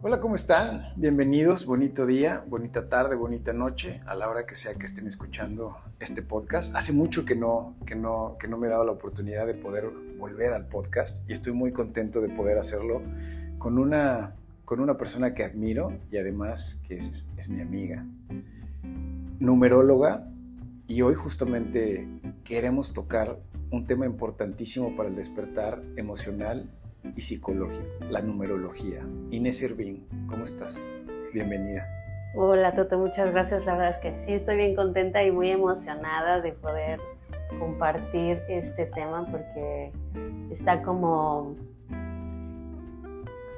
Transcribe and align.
Hola, 0.00 0.20
¿cómo 0.20 0.36
están? 0.36 0.92
Bienvenidos, 0.94 1.66
bonito 1.66 2.06
día, 2.06 2.44
bonita 2.46 2.88
tarde, 2.88 3.16
bonita 3.16 3.52
noche, 3.52 4.00
a 4.06 4.14
la 4.14 4.30
hora 4.30 4.46
que 4.46 4.54
sea 4.54 4.74
que 4.74 4.86
estén 4.86 5.08
escuchando 5.08 5.76
este 5.98 6.22
podcast. 6.22 6.72
Hace 6.76 6.92
mucho 6.92 7.24
que 7.24 7.34
no, 7.34 7.74
que 7.84 7.96
no, 7.96 8.36
que 8.38 8.46
no 8.46 8.58
me 8.58 8.68
he 8.68 8.70
dado 8.70 8.84
la 8.84 8.92
oportunidad 8.92 9.44
de 9.44 9.54
poder 9.54 9.90
volver 10.16 10.52
al 10.52 10.68
podcast 10.68 11.28
y 11.28 11.32
estoy 11.32 11.52
muy 11.52 11.72
contento 11.72 12.20
de 12.20 12.28
poder 12.28 12.58
hacerlo 12.58 13.02
con 13.58 13.76
una, 13.76 14.36
con 14.64 14.78
una 14.78 14.96
persona 14.96 15.34
que 15.34 15.42
admiro 15.42 15.92
y 16.12 16.18
además 16.18 16.80
que 16.86 16.94
es, 16.94 17.24
es 17.36 17.48
mi 17.48 17.60
amiga, 17.60 18.06
numeróloga, 19.40 20.28
y 20.86 21.02
hoy 21.02 21.16
justamente 21.16 22.06
queremos 22.44 22.94
tocar 22.94 23.40
un 23.72 23.84
tema 23.86 24.06
importantísimo 24.06 24.94
para 24.96 25.08
el 25.08 25.16
despertar 25.16 25.82
emocional 25.96 26.70
y 27.16 27.22
psicológico, 27.22 27.84
la 28.10 28.20
numerología. 28.20 29.02
Inés 29.30 29.58
Servín, 29.58 30.06
¿cómo 30.28 30.44
estás? 30.44 30.78
Bienvenida. 31.32 31.86
Hola 32.34 32.74
Toto, 32.74 32.98
muchas 32.98 33.32
gracias. 33.32 33.64
La 33.64 33.72
verdad 33.76 33.90
es 33.90 33.98
que 33.98 34.16
sí, 34.16 34.34
estoy 34.34 34.56
bien 34.56 34.76
contenta 34.76 35.22
y 35.24 35.30
muy 35.30 35.50
emocionada 35.50 36.40
de 36.40 36.52
poder 36.52 37.00
compartir 37.58 38.40
este 38.48 38.86
tema 38.86 39.26
porque 39.30 39.92
está 40.50 40.82
como... 40.82 41.56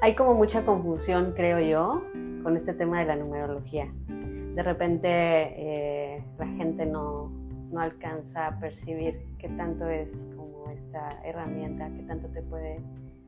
Hay 0.01 0.15
como 0.15 0.33
mucha 0.33 0.65
confusión, 0.65 1.33
creo 1.35 1.59
yo, 1.59 2.03
con 2.43 2.57
este 2.57 2.73
tema 2.73 2.99
de 2.99 3.05
la 3.05 3.15
numerología. 3.15 3.91
De 4.07 4.63
repente 4.63 5.07
eh, 5.09 6.23
la 6.39 6.47
gente 6.47 6.85
no, 6.85 7.31
no 7.71 7.79
alcanza 7.79 8.47
a 8.47 8.59
percibir 8.59 9.21
qué 9.37 9.47
tanto 9.49 9.87
es 9.87 10.31
como 10.35 10.71
esta 10.71 11.07
herramienta, 11.23 11.89
qué 11.95 12.03
tanto 12.03 12.27
te 12.29 12.41
puede 12.41 12.79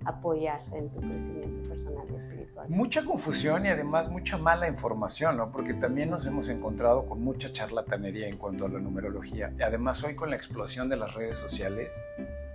apoyar 0.06 0.62
en 0.74 0.90
tu 0.90 1.00
crecimiento 1.00 1.70
personal 1.70 2.06
y 2.12 2.16
espiritual. 2.16 2.70
Mucha 2.70 3.04
confusión 3.04 3.66
y 3.66 3.70
además 3.70 4.10
mucha 4.10 4.38
mala 4.38 4.68
información, 4.68 5.38
¿no? 5.38 5.52
Porque 5.52 5.74
también 5.74 6.10
nos 6.10 6.26
hemos 6.26 6.50
encontrado 6.50 7.06
con 7.06 7.24
mucha 7.24 7.52
charlatanería 7.52 8.28
en 8.28 8.38
cuanto 8.38 8.66
a 8.66 8.70
la 8.70 8.80
numerología. 8.80 9.52
Y 9.58 9.62
además 9.62 10.04
hoy 10.04 10.16
con 10.16 10.30
la 10.30 10.36
explosión 10.36 10.90
de 10.90 10.98
las 10.98 11.14
redes 11.14 11.38
sociales, 11.38 11.94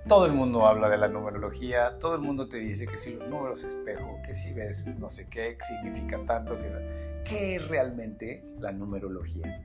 todo 0.06 0.26
el 0.26 0.32
mundo 0.32 0.66
habla 0.66 0.88
de 0.88 0.96
la 0.96 1.08
numerología, 1.08 1.98
todo 1.98 2.14
el 2.14 2.22
mundo 2.22 2.48
te 2.48 2.58
dice 2.58 2.86
que 2.86 2.96
si 2.96 3.14
los 3.14 3.28
números 3.28 3.64
espejo, 3.64 4.18
que 4.24 4.34
si 4.34 4.52
ves 4.52 4.98
no 4.98 5.10
sé 5.10 5.28
qué 5.28 5.56
significa 5.60 6.18
tanto, 6.26 6.56
que... 6.56 6.98
¿qué 7.24 7.56
es 7.56 7.68
realmente 7.68 8.42
la 8.58 8.72
numerología? 8.72 9.62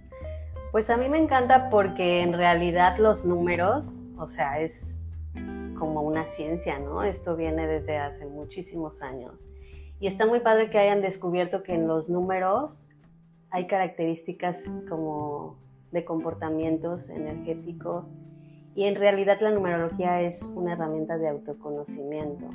Pues 0.71 0.89
a 0.89 0.97
mí 0.97 1.07
me 1.07 1.19
encanta 1.19 1.69
porque 1.69 2.21
en 2.21 2.33
realidad 2.33 2.97
los 2.97 3.25
números, 3.25 4.03
o 4.17 4.27
sea, 4.27 4.59
es 4.59 5.02
como 5.77 6.01
una 6.01 6.27
ciencia, 6.27 6.79
¿no? 6.79 7.03
Esto 7.03 7.35
viene 7.35 7.67
desde 7.67 7.97
hace 7.97 8.25
muchísimos 8.25 9.01
años. 9.01 9.33
Y 9.99 10.07
está 10.07 10.25
muy 10.25 10.39
padre 10.39 10.69
que 10.69 10.77
hayan 10.77 11.01
descubierto 11.01 11.63
que 11.63 11.73
en 11.73 11.87
los 11.87 12.09
números 12.09 12.89
hay 13.49 13.67
características 13.67 14.69
como 14.89 15.57
de 15.91 16.03
comportamientos 16.03 17.09
energéticos 17.09 18.13
y 18.75 18.85
en 18.85 18.95
realidad 18.95 19.37
la 19.41 19.51
numerología 19.51 20.21
es 20.21 20.51
una 20.55 20.73
herramienta 20.73 21.17
de 21.17 21.29
autoconocimiento. 21.29 22.47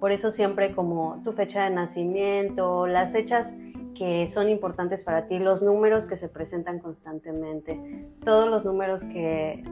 Por 0.00 0.12
eso 0.12 0.30
siempre 0.30 0.74
como 0.74 1.22
tu 1.22 1.32
fecha 1.32 1.64
de 1.64 1.70
nacimiento, 1.70 2.86
las 2.86 3.12
fechas 3.12 3.56
que 3.96 4.28
son 4.28 4.48
importantes 4.48 5.02
para 5.04 5.26
ti, 5.26 5.38
los 5.38 5.62
números 5.62 6.06
que 6.06 6.16
se 6.16 6.28
presentan 6.28 6.78
constantemente, 6.78 8.08
todos 8.24 8.48
los 8.48 8.64
números 8.64 9.02
que 9.04 9.62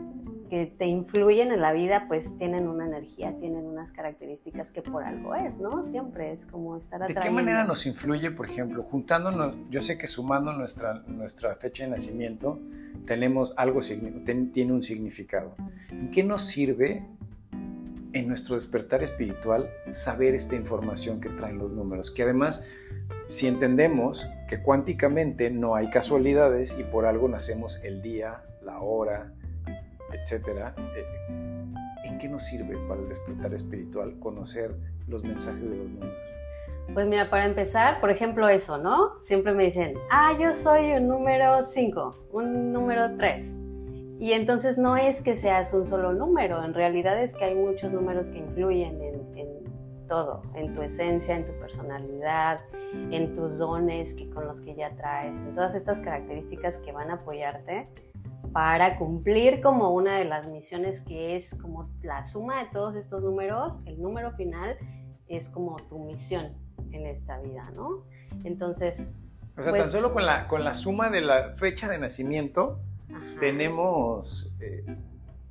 que 0.48 0.66
te 0.66 0.86
influyen 0.86 1.52
en 1.52 1.60
la 1.60 1.72
vida, 1.72 2.06
pues 2.08 2.38
tienen 2.38 2.68
una 2.68 2.86
energía, 2.86 3.36
tienen 3.38 3.64
unas 3.64 3.92
características 3.92 4.70
que 4.70 4.82
por 4.82 5.02
algo 5.04 5.34
es, 5.34 5.60
¿no? 5.60 5.84
Siempre 5.84 6.32
es 6.32 6.46
como 6.46 6.76
estar 6.76 7.02
atrayendo. 7.02 7.20
¿De 7.20 7.26
qué 7.26 7.34
manera 7.34 7.64
nos 7.64 7.86
influye, 7.86 8.30
por 8.30 8.46
ejemplo, 8.46 8.82
juntándonos, 8.82 9.54
yo 9.70 9.80
sé 9.82 9.98
que 9.98 10.06
sumando 10.06 10.52
nuestra, 10.52 11.02
nuestra 11.06 11.54
fecha 11.56 11.84
de 11.84 11.90
nacimiento, 11.90 12.58
tenemos 13.06 13.54
algo, 13.56 13.80
tiene 13.80 14.72
un 14.72 14.82
significado. 14.82 15.54
¿En 15.90 16.10
qué 16.10 16.22
nos 16.22 16.44
sirve 16.44 17.06
en 18.12 18.28
nuestro 18.28 18.54
despertar 18.54 19.02
espiritual 19.02 19.70
saber 19.90 20.34
esta 20.34 20.56
información 20.56 21.20
que 21.20 21.28
traen 21.30 21.58
los 21.58 21.72
números? 21.72 22.10
Que 22.10 22.24
además, 22.24 22.66
si 23.28 23.46
entendemos 23.46 24.28
que 24.48 24.60
cuánticamente 24.60 25.50
no 25.50 25.74
hay 25.74 25.88
casualidades 25.88 26.76
y 26.78 26.84
por 26.84 27.06
algo 27.06 27.28
nacemos 27.28 27.82
el 27.84 28.02
día, 28.02 28.42
la 28.62 28.80
hora, 28.80 29.32
etcétera, 30.20 30.74
eh, 30.96 31.04
¿en 32.04 32.18
qué 32.18 32.28
nos 32.28 32.44
sirve 32.44 32.76
para 32.88 33.00
el 33.00 33.08
despertar 33.08 33.52
espiritual 33.54 34.18
conocer 34.18 34.74
los 35.08 35.22
mensajes 35.22 35.62
de 35.62 35.76
los 35.76 35.88
números? 35.88 36.14
Pues 36.94 37.06
mira, 37.06 37.28
para 37.30 37.44
empezar, 37.46 38.00
por 38.00 38.10
ejemplo, 38.10 38.48
eso, 38.48 38.78
¿no? 38.78 39.22
Siempre 39.22 39.52
me 39.52 39.64
dicen, 39.64 39.94
ah, 40.10 40.36
yo 40.38 40.54
soy 40.54 40.92
un 40.92 41.08
número 41.08 41.64
5, 41.64 42.28
un 42.32 42.72
número 42.72 43.16
3. 43.16 43.56
Y 44.18 44.32
entonces 44.32 44.78
no 44.78 44.96
es 44.96 45.22
que 45.22 45.34
seas 45.34 45.74
un 45.74 45.86
solo 45.86 46.12
número, 46.12 46.64
en 46.64 46.72
realidad 46.72 47.20
es 47.22 47.36
que 47.36 47.44
hay 47.44 47.54
muchos 47.54 47.92
números 47.92 48.30
que 48.30 48.38
influyen 48.38 49.02
en, 49.02 49.16
todo, 50.08 50.42
en 50.54 50.72
tu 50.74 50.82
esencia, 50.82 51.36
en 51.36 51.44
tu 51.44 51.52
personalidad, 51.58 52.60
en 53.10 53.34
tus 53.34 53.58
dones 53.58 54.14
que, 54.14 54.30
con 54.30 54.46
los 54.46 54.60
que 54.62 54.74
ya 54.74 54.94
traes, 54.96 55.36
en 55.36 55.54
todas 55.54 55.74
estas 55.74 56.00
características 56.00 56.78
que 56.78 56.92
van 56.92 57.10
a 57.10 57.14
apoyarte 57.14 57.88
para 58.56 58.96
cumplir 58.96 59.60
como 59.60 59.90
una 59.90 60.16
de 60.16 60.24
las 60.24 60.48
misiones 60.48 61.02
que 61.02 61.36
es 61.36 61.60
como 61.60 61.90
la 62.00 62.24
suma 62.24 62.64
de 62.64 62.70
todos 62.70 62.96
estos 62.96 63.22
números, 63.22 63.82
el 63.84 64.00
número 64.00 64.32
final 64.32 64.78
es 65.28 65.50
como 65.50 65.76
tu 65.76 65.98
misión 65.98 66.54
en 66.90 67.04
esta 67.04 67.38
vida, 67.38 67.70
¿no? 67.74 68.06
Entonces... 68.44 69.14
O 69.58 69.62
sea, 69.62 69.72
tan 69.72 69.82
pues 69.82 69.92
solo 69.92 70.14
con 70.14 70.24
la, 70.24 70.48
con 70.48 70.64
la 70.64 70.72
suma 70.72 71.10
de 71.10 71.20
la 71.20 71.54
fecha 71.54 71.86
de 71.86 71.98
nacimiento 71.98 72.80
tenemos 73.40 74.56
eh, 74.60 74.86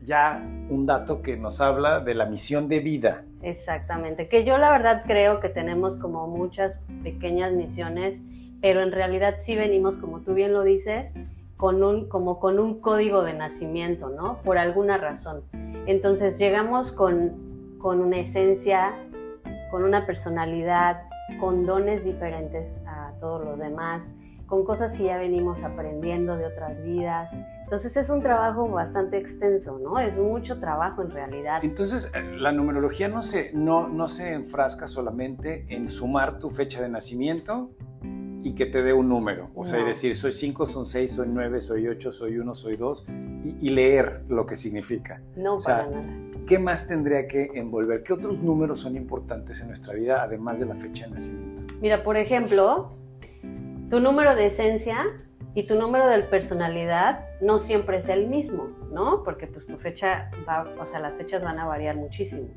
ya 0.01 0.41
un 0.71 0.88
dato 0.88 1.21
que 1.21 1.38
nos 1.38 1.61
habla 1.61 1.99
de 1.99 2.15
la 2.15 2.25
misión 2.25 2.67
de 2.67 2.79
vida. 2.79 3.23
Exactamente, 3.44 4.27
que 4.29 4.45
yo 4.45 4.57
la 4.57 4.71
verdad 4.71 5.03
creo 5.05 5.41
que 5.41 5.49
tenemos 5.49 5.97
como 5.97 6.25
muchas 6.25 6.79
pequeñas 7.03 7.53
misiones, 7.53 8.23
pero 8.63 8.81
en 8.81 8.91
realidad 8.91 9.35
sí 9.41 9.55
venimos, 9.55 9.95
como 9.95 10.21
tú 10.21 10.33
bien 10.33 10.53
lo 10.53 10.63
dices, 10.63 11.19
con 11.57 11.83
un, 11.83 12.09
como 12.09 12.39
con 12.39 12.59
un 12.59 12.81
código 12.81 13.23
de 13.23 13.33
nacimiento, 13.33 14.09
¿no? 14.09 14.41
Por 14.41 14.57
alguna 14.57 14.97
razón. 14.97 15.43
Entonces 15.85 16.38
llegamos 16.38 16.91
con, 16.91 17.77
con 17.79 18.01
una 18.01 18.17
esencia, 18.17 18.93
con 19.71 19.83
una 19.83 20.05
personalidad, 20.05 21.03
con 21.39 21.65
dones 21.65 22.03
diferentes 22.05 22.85
a 22.88 23.13
todos 23.19 23.44
los 23.45 23.59
demás, 23.59 24.17
con 24.47 24.63
cosas 24.63 24.94
que 24.94 25.05
ya 25.05 25.17
venimos 25.17 25.63
aprendiendo 25.63 26.38
de 26.38 26.45
otras 26.45 26.83
vidas. 26.83 27.33
Entonces 27.63 27.97
es 27.97 28.09
un 28.09 28.21
trabajo 28.21 28.67
bastante 28.67 29.17
extenso, 29.17 29.79
¿no? 29.79 29.99
Es 29.99 30.19
mucho 30.19 30.59
trabajo 30.59 31.01
en 31.01 31.09
realidad. 31.09 31.61
Entonces 31.63 32.11
eh, 32.13 32.21
la 32.38 32.51
numerología 32.51 33.07
no 33.07 33.23
se, 33.23 33.51
no, 33.53 33.88
no 33.88 34.07
se 34.07 34.33
enfrasca 34.33 34.88
solamente 34.88 35.65
en 35.69 35.89
sumar 35.89 36.38
tu 36.38 36.51
fecha 36.51 36.81
de 36.81 36.89
nacimiento 36.89 37.71
y 38.45 38.53
que 38.53 38.67
te 38.67 38.83
dé 38.83 38.94
un 38.94 39.09
número. 39.09 39.50
O 39.56 39.66
sea, 39.66 39.83
decir, 39.83 40.16
soy 40.16 40.31
5, 40.31 40.67
son 40.67 40.85
6, 40.85 41.11
soy 41.11 41.28
9, 41.31 41.59
soy 41.59 41.88
8, 41.88 42.11
soy 42.11 42.38
1, 42.38 42.53
soy 42.53 42.75
2, 42.75 43.06
y, 43.59 43.69
leer 43.69 44.22
lo 44.29 44.45
que 44.45 44.56
significa. 44.56 45.19
No, 45.35 45.59
para 45.59 45.88
nada. 45.88 46.06
¿Qué 46.45 46.59
más 46.59 46.88
tendría 46.88 47.28
que 47.28 47.50
envolver? 47.56 48.03
¿Qué 48.03 48.13
otros 48.13 48.44
números 48.44 48.81
son 48.81 48.95
importantes 48.95 49.61
en 49.61 49.69
nuestra 49.69 49.95
vida, 49.95 50.22
además 50.22 50.59
de 50.59 50.67
la 50.67 50.75
fecha 50.75 51.07
de 51.07 51.13
nacimiento? 51.13 51.73
Mira, 51.81 52.03
por 52.03 52.17
ejemplo, 52.17 52.91
tu 53.89 54.00
número 54.00 54.35
de 54.35 54.45
esencia 54.45 55.07
y 55.56 55.66
tu 55.66 55.73
número 55.73 56.07
de 56.07 56.19
personalidad 56.19 57.25
no 57.41 57.57
siempre 57.57 57.97
es 57.97 58.09
el 58.09 58.27
mismo, 58.27 58.67
¿no? 58.91 59.23
Porque 59.23 59.47
pues 59.47 59.66
tu 59.66 59.77
fecha 59.77 60.29
va, 60.47 60.72
o 60.79 60.85
sea, 60.85 61.00
las 61.00 61.17
fechas 61.17 61.44
van 61.44 61.57
a 61.57 61.66
variar 61.66 61.95
muchísimo. 61.95 62.50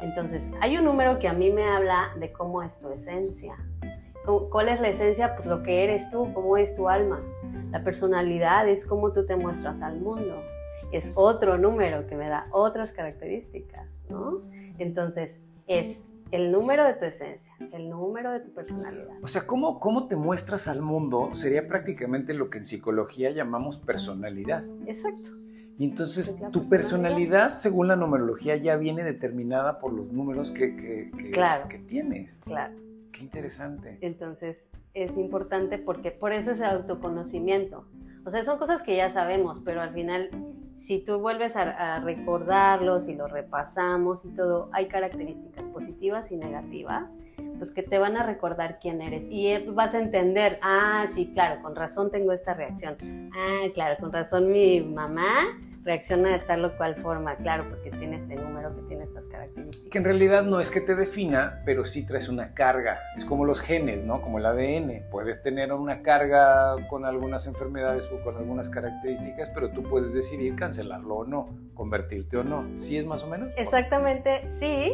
Entonces, 0.00 0.52
hay 0.60 0.76
un 0.76 0.84
número 0.84 1.20
que 1.20 1.28
a 1.28 1.32
mí 1.32 1.52
me 1.52 1.64
habla 1.64 2.10
de 2.18 2.32
cómo 2.32 2.62
es 2.62 2.80
tu 2.80 2.90
esencia, 2.90 3.54
¿Cuál 4.50 4.68
es 4.68 4.80
la 4.80 4.88
esencia? 4.88 5.34
Pues 5.36 5.46
lo 5.46 5.62
que 5.62 5.84
eres 5.84 6.10
tú, 6.10 6.32
cómo 6.34 6.56
es 6.56 6.74
tu 6.76 6.88
alma. 6.88 7.20
La 7.70 7.82
personalidad 7.82 8.68
es 8.68 8.84
cómo 8.84 9.12
tú 9.12 9.24
te 9.24 9.36
muestras 9.36 9.82
al 9.82 10.00
mundo. 10.00 10.42
Es 10.92 11.12
otro 11.16 11.58
número 11.58 12.06
que 12.06 12.16
me 12.16 12.28
da 12.28 12.46
otras 12.50 12.92
características, 12.92 14.06
¿no? 14.10 14.42
Entonces, 14.78 15.46
es 15.66 16.10
el 16.30 16.52
número 16.52 16.84
de 16.84 16.94
tu 16.94 17.04
esencia, 17.06 17.54
el 17.72 17.88
número 17.88 18.32
de 18.32 18.40
tu 18.40 18.52
personalidad. 18.52 19.16
O 19.22 19.28
sea, 19.28 19.46
¿cómo, 19.46 19.80
cómo 19.80 20.08
te 20.08 20.16
muestras 20.16 20.68
al 20.68 20.82
mundo? 20.82 21.30
Sería 21.34 21.66
prácticamente 21.66 22.34
lo 22.34 22.50
que 22.50 22.58
en 22.58 22.66
psicología 22.66 23.30
llamamos 23.30 23.78
personalidad. 23.78 24.64
Exacto. 24.86 25.30
Y 25.78 25.84
entonces 25.84 26.42
tu 26.50 26.68
personalidad, 26.68 27.58
según 27.58 27.88
la 27.88 27.96
numerología, 27.96 28.56
ya 28.56 28.76
viene 28.76 29.04
determinada 29.04 29.78
por 29.78 29.92
los 29.92 30.12
números 30.12 30.50
que, 30.50 30.74
que, 30.74 31.10
que 31.70 31.78
tienes. 31.86 32.40
Claro 32.44 32.87
interesante. 33.20 33.98
Entonces 34.00 34.70
es 34.94 35.16
importante 35.16 35.78
porque 35.78 36.10
por 36.10 36.32
eso 36.32 36.52
es 36.52 36.60
el 36.60 36.66
autoconocimiento. 36.66 37.84
O 38.24 38.30
sea, 38.30 38.44
son 38.44 38.58
cosas 38.58 38.82
que 38.82 38.96
ya 38.96 39.08
sabemos, 39.10 39.62
pero 39.64 39.80
al 39.80 39.94
final, 39.94 40.28
si 40.74 40.98
tú 40.98 41.18
vuelves 41.18 41.56
a, 41.56 41.94
a 41.94 42.00
recordarlos 42.00 43.08
y 43.08 43.14
lo 43.14 43.26
repasamos 43.26 44.24
y 44.24 44.28
todo, 44.30 44.68
hay 44.72 44.88
características 44.88 45.64
positivas 45.72 46.30
y 46.30 46.36
negativas, 46.36 47.16
pues 47.56 47.70
que 47.70 47.82
te 47.82 47.98
van 47.98 48.16
a 48.16 48.22
recordar 48.24 48.78
quién 48.80 49.00
eres. 49.00 49.26
Y 49.30 49.48
eh, 49.48 49.66
vas 49.70 49.94
a 49.94 50.00
entender, 50.00 50.58
ah, 50.62 51.04
sí, 51.06 51.32
claro, 51.32 51.62
con 51.62 51.74
razón 51.74 52.10
tengo 52.10 52.32
esta 52.32 52.54
reacción. 52.54 52.96
Ah, 53.34 53.66
claro, 53.72 53.96
con 53.98 54.12
razón 54.12 54.50
mi 54.52 54.80
mamá 54.80 55.58
reacciona 55.88 56.28
de 56.28 56.40
tal 56.40 56.66
o 56.66 56.76
cual 56.76 56.96
forma, 56.96 57.36
claro, 57.36 57.64
porque 57.70 57.90
tiene 57.90 58.16
este 58.16 58.34
número 58.34 58.76
que 58.76 58.82
tiene 58.82 59.04
estas 59.04 59.26
características. 59.26 59.90
Que 59.90 59.96
en 59.96 60.04
realidad 60.04 60.42
no 60.42 60.60
es 60.60 60.70
que 60.70 60.82
te 60.82 60.94
defina, 60.94 61.62
pero 61.64 61.86
sí 61.86 62.04
traes 62.04 62.28
una 62.28 62.52
carga. 62.52 62.98
Es 63.16 63.24
como 63.24 63.46
los 63.46 63.62
genes, 63.62 64.04
¿no? 64.04 64.20
Como 64.20 64.36
el 64.36 64.44
ADN. 64.44 65.08
Puedes 65.10 65.40
tener 65.40 65.72
una 65.72 66.02
carga 66.02 66.76
con 66.90 67.06
algunas 67.06 67.46
enfermedades 67.46 68.06
o 68.12 68.22
con 68.22 68.36
algunas 68.36 68.68
características, 68.68 69.48
pero 69.54 69.70
tú 69.70 69.82
puedes 69.82 70.12
decidir 70.12 70.56
cancelarlo 70.56 71.14
o 71.16 71.24
no, 71.24 71.56
convertirte 71.72 72.36
o 72.36 72.44
no. 72.44 72.66
¿Sí 72.76 72.98
es 72.98 73.06
más 73.06 73.24
o 73.24 73.28
menos? 73.28 73.54
Exactamente, 73.56 74.50
sí. 74.50 74.92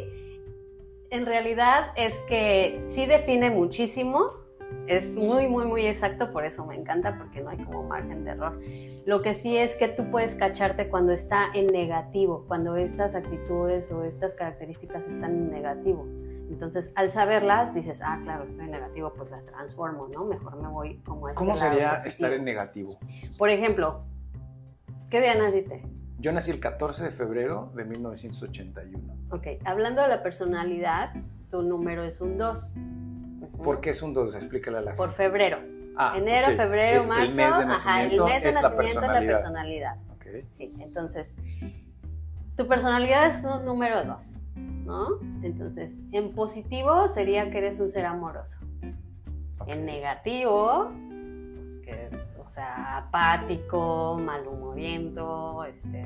En 1.10 1.26
realidad 1.26 1.88
es 1.96 2.22
que 2.28 2.84
sí 2.88 3.06
define 3.06 3.50
muchísimo, 3.50 4.43
es 4.86 5.14
muy, 5.14 5.46
muy, 5.46 5.64
muy 5.66 5.86
exacto, 5.86 6.30
por 6.30 6.44
eso 6.44 6.66
me 6.66 6.76
encanta, 6.76 7.16
porque 7.16 7.40
no 7.40 7.50
hay 7.50 7.58
como 7.58 7.84
margen 7.84 8.24
de 8.24 8.32
error. 8.32 8.58
Lo 9.06 9.22
que 9.22 9.32
sí 9.34 9.56
es 9.56 9.76
que 9.76 9.88
tú 9.88 10.10
puedes 10.10 10.34
cacharte 10.34 10.88
cuando 10.88 11.12
está 11.12 11.46
en 11.54 11.68
negativo, 11.68 12.44
cuando 12.46 12.76
estas 12.76 13.14
actitudes 13.14 13.90
o 13.92 14.04
estas 14.04 14.34
características 14.34 15.06
están 15.06 15.32
en 15.32 15.50
negativo. 15.50 16.06
Entonces, 16.50 16.92
al 16.96 17.10
saberlas, 17.10 17.74
dices, 17.74 18.02
ah, 18.04 18.20
claro, 18.22 18.44
estoy 18.44 18.66
en 18.66 18.72
negativo, 18.72 19.12
pues 19.16 19.30
las 19.30 19.44
transformo, 19.46 20.08
¿no? 20.08 20.24
Mejor 20.24 20.60
me 20.60 20.68
voy 20.68 20.98
como 20.98 21.26
a 21.26 21.30
este 21.30 21.38
¿Cómo 21.38 21.54
lado 21.54 21.70
sería 21.70 21.90
positivo. 21.92 22.08
estar 22.08 22.32
en 22.34 22.44
negativo? 22.44 22.98
Por 23.38 23.50
ejemplo, 23.50 24.04
¿qué 25.10 25.20
día 25.20 25.34
naciste? 25.34 25.82
Yo 26.18 26.32
nací 26.32 26.50
el 26.50 26.60
14 26.60 27.04
de 27.04 27.10
febrero 27.10 27.72
de 27.74 27.84
1981. 27.84 29.14
Ok, 29.30 29.46
hablando 29.64 30.02
de 30.02 30.08
la 30.08 30.22
personalidad, 30.22 31.12
tu 31.50 31.62
número 31.62 32.04
es 32.04 32.20
un 32.20 32.36
2. 32.38 32.74
¿Por 33.64 33.80
qué 33.80 33.90
es 33.90 34.02
un 34.02 34.12
2? 34.14 34.36
Explícale 34.36 34.78
a 34.78 34.80
la 34.82 34.94
Por 34.94 35.08
gente. 35.08 35.22
febrero. 35.24 35.58
Ah, 35.96 36.14
Enero, 36.16 36.56
febrero, 36.56 37.00
Es 37.00 37.08
marzo. 37.08 37.22
El 37.24 37.34
mes 37.34 37.36
de 37.36 37.42
ajá, 37.44 37.62
el 37.62 37.68
nacimiento 37.68 38.24
mes 38.26 38.42
de 38.42 38.48
es 38.50 38.54
la 38.56 38.62
nacimiento 38.62 38.84
es 38.90 38.94
la 38.94 39.00
personalidad. 39.00 39.34
personalidad. 39.36 39.96
Ok. 40.14 40.26
Sí, 40.48 40.76
entonces, 40.80 41.36
tu 42.56 42.66
personalidad 42.66 43.26
es 43.26 43.44
un 43.44 43.64
número 43.64 44.04
2, 44.04 44.38
¿no? 44.84 45.08
Entonces, 45.42 46.00
en 46.12 46.32
positivo 46.32 47.08
sería 47.08 47.50
que 47.50 47.58
eres 47.58 47.78
un 47.80 47.90
ser 47.90 48.06
amoroso. 48.06 48.58
En 49.66 49.86
negativo, 49.86 50.90
pues 51.56 51.78
que, 51.78 52.10
o 52.44 52.48
sea, 52.48 52.98
apático, 52.98 54.18
malhumoriento, 54.20 55.64
este... 55.64 56.02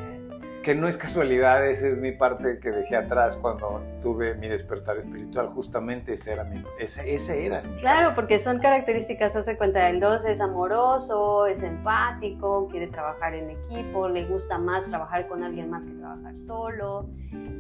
Que 0.62 0.75
no 0.75 0.87
es 0.87 0.96
casualidad, 0.96 1.67
esa 1.67 1.88
es 1.88 2.00
mi 2.00 2.12
parte 2.12 2.58
que 2.61 2.70
dejé 2.70 2.96
atrás 2.96 3.37
cuando 3.37 3.82
tuve 4.02 4.35
mi 4.35 4.49
despertar 4.49 4.99
espiritual. 4.99 5.49
Justamente 5.49 6.14
ese 6.14 6.32
era 6.32 6.44
mi. 6.44 6.62
Ese, 6.79 7.14
ese 7.14 7.46
era. 7.46 7.62
mi 7.62 7.81
Claro, 7.81 8.14
porque 8.14 8.38
son 8.38 8.58
características, 8.58 9.35
hace 9.37 9.56
cuenta, 9.56 9.88
el 9.88 10.00
2 10.00 10.26
es 10.26 10.40
amoroso, 10.40 11.46
es 11.46 11.62
empático, 11.62 12.69
quiere 12.70 12.88
trabajar 12.88 13.35
en 13.35 13.50
equipo, 13.50 14.08
le 14.08 14.25
gusta 14.25 14.58
más 14.58 14.88
trabajar 14.88 15.26
con 15.29 15.43
alguien 15.43 15.70
más 15.70 15.87
que 15.87 15.93
trabajar 15.93 16.38
solo, 16.38 17.08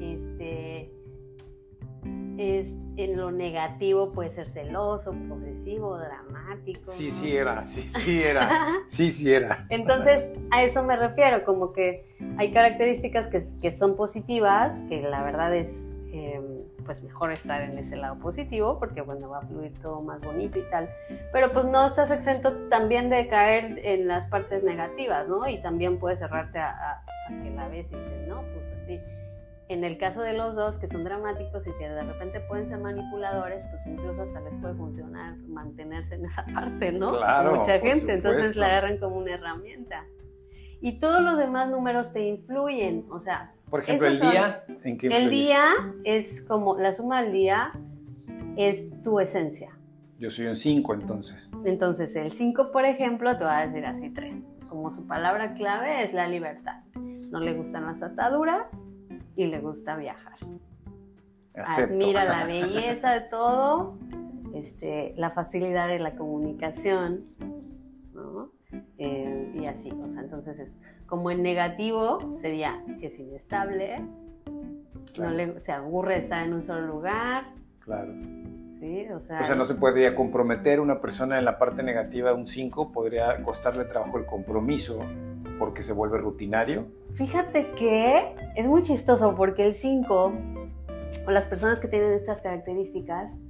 este, 0.00 0.92
es 2.38 2.78
en 2.96 3.16
lo 3.16 3.30
negativo 3.32 4.12
puede 4.12 4.30
ser 4.30 4.48
celoso, 4.48 5.12
posesivo, 5.28 5.98
dramático. 5.98 6.90
Sí, 6.92 7.10
sí 7.10 7.36
era, 7.36 7.64
sí, 7.64 7.82
sí 7.82 8.22
era. 8.22 8.68
Sí, 8.88 9.10
sí 9.12 9.30
era. 9.32 9.66
Entonces, 9.68 10.32
a 10.50 10.62
eso 10.62 10.82
me 10.82 10.96
refiero, 10.96 11.44
como 11.44 11.72
que 11.72 12.06
hay 12.38 12.52
características 12.52 13.28
que, 13.28 13.38
que 13.60 13.70
son 13.70 13.96
positivas, 13.96 14.84
que 14.88 15.02
la 15.02 15.22
verdad 15.22 15.54
es 15.54 16.00
eh, 16.12 16.40
pues 16.86 17.02
mejor 17.02 17.32
estar 17.32 17.60
en 17.62 17.76
ese 17.76 17.96
lado 17.96 18.18
positivo, 18.18 18.78
porque 18.78 19.02
bueno, 19.02 19.28
va 19.28 19.38
a 19.40 19.42
fluir 19.42 19.72
todo 19.82 20.00
más 20.00 20.20
bonito 20.22 20.58
y 20.58 20.62
tal, 20.70 20.88
pero 21.32 21.52
pues 21.52 21.66
no 21.66 21.84
estás 21.86 22.10
exento 22.10 22.52
también 22.68 23.10
de 23.10 23.28
caer 23.28 23.78
en 23.84 24.08
las 24.08 24.26
partes 24.30 24.62
negativas, 24.64 25.28
¿no? 25.28 25.46
Y 25.48 25.60
también 25.60 25.98
puedes 25.98 26.20
cerrarte 26.20 26.58
a, 26.60 26.70
a- 26.70 26.92
a 27.28 27.42
que 27.42 27.50
la 27.50 27.68
ves 27.68 27.92
y 27.92 27.96
dices, 27.96 28.26
no, 28.26 28.36
pues 28.54 28.66
así. 28.80 28.98
En 29.68 29.84
el 29.84 29.98
caso 29.98 30.22
de 30.22 30.32
los 30.32 30.56
dos 30.56 30.78
que 30.78 30.88
son 30.88 31.04
dramáticos 31.04 31.66
y 31.66 31.72
que 31.78 31.88
de 31.88 32.02
repente 32.02 32.40
pueden 32.40 32.66
ser 32.66 32.78
manipuladores, 32.78 33.64
pues 33.64 33.86
incluso 33.86 34.22
hasta 34.22 34.40
les 34.40 34.54
puede 34.62 34.74
funcionar 34.74 35.36
mantenerse 35.46 36.14
en 36.14 36.24
esa 36.24 36.44
parte, 36.54 36.90
¿no? 36.92 37.10
Claro, 37.10 37.56
Mucha 37.56 37.78
gente, 37.78 38.14
entonces 38.14 38.56
la 38.56 38.66
agarran 38.66 38.96
como 38.98 39.16
una 39.18 39.34
herramienta. 39.34 40.04
Y 40.80 41.00
todos 41.00 41.20
los 41.22 41.36
demás 41.36 41.68
números 41.68 42.12
te 42.12 42.26
influyen, 42.26 43.04
o 43.10 43.20
sea, 43.20 43.52
Por 43.68 43.80
ejemplo, 43.80 44.06
el 44.06 44.16
son- 44.16 44.30
día 44.30 44.64
en 44.84 44.96
que 44.96 45.08
el 45.08 45.28
día 45.28 45.64
es 46.04 46.44
como, 46.48 46.78
la 46.78 46.94
suma 46.94 47.22
del 47.22 47.32
día 47.32 47.70
es 48.56 48.94
tu 49.02 49.20
esencia. 49.20 49.72
Yo 50.18 50.30
soy 50.30 50.46
un 50.46 50.56
5 50.56 50.94
entonces. 50.94 51.50
Entonces, 51.64 52.16
el 52.16 52.32
5, 52.32 52.72
por 52.72 52.84
ejemplo, 52.86 53.36
te 53.36 53.44
va 53.44 53.58
a 53.58 53.66
decir 53.66 53.84
así 53.86 54.10
tres. 54.10 54.48
Como 54.68 54.90
su 54.90 55.06
palabra 55.06 55.54
clave 55.54 56.02
es 56.02 56.12
la 56.12 56.26
libertad. 56.26 56.80
No 57.30 57.38
le 57.38 57.52
gustan 57.54 57.86
las 57.86 58.02
ataduras 58.02 58.66
y 59.38 59.46
le 59.46 59.60
gusta 59.60 59.96
viajar. 59.96 60.36
Acepto. 61.54 61.94
Admira 61.94 62.24
la 62.24 62.44
belleza 62.46 63.12
de 63.12 63.20
todo, 63.20 63.96
este, 64.52 65.14
la 65.16 65.30
facilidad 65.30 65.86
de 65.86 66.00
la 66.00 66.16
comunicación, 66.16 67.24
¿no? 68.12 68.50
Eh, 68.98 69.52
y 69.54 69.66
así, 69.66 69.92
o 69.92 70.10
sea, 70.10 70.22
entonces 70.22 70.58
es 70.58 70.78
como 71.06 71.30
en 71.30 71.42
negativo 71.42 72.36
sería 72.36 72.84
que 72.98 73.06
es 73.06 73.18
inestable, 73.20 74.02
Claro, 75.14 75.30
no 75.30 75.36
le, 75.36 75.60
se 75.62 75.72
aburre 75.72 76.14
de 76.14 76.20
estar 76.20 76.44
en 76.44 76.52
un 76.52 76.64
solo 76.64 76.86
lugar, 76.86 77.44
claro. 77.78 78.12
¿sí? 78.80 79.06
O 79.14 79.20
sea, 79.20 79.40
O 79.40 79.44
sea, 79.44 79.54
no 79.54 79.64
se 79.64 79.76
podría 79.76 80.16
comprometer 80.16 80.80
una 80.80 81.00
persona 81.00 81.38
en 81.38 81.44
la 81.44 81.58
parte 81.58 81.84
negativa, 81.84 82.34
un 82.34 82.46
5, 82.46 82.90
podría 82.90 83.40
costarle 83.42 83.84
trabajo 83.84 84.18
el 84.18 84.26
compromiso 84.26 85.00
porque 85.58 85.82
se 85.82 85.92
vuelve 85.92 86.18
rutinario. 86.18 86.86
Fíjate 87.14 87.70
que 87.72 88.34
es 88.56 88.66
muy 88.66 88.82
chistoso 88.82 89.34
porque 89.36 89.66
el 89.66 89.74
5 89.74 90.32
o 91.26 91.30
las 91.30 91.46
personas 91.46 91.80
que 91.80 91.88
tienen 91.88 92.12
estas 92.12 92.42
características 92.42 93.40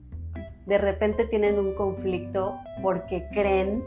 de 0.66 0.78
repente 0.78 1.24
tienen 1.24 1.58
un 1.58 1.74
conflicto 1.74 2.58
porque 2.82 3.26
creen 3.32 3.82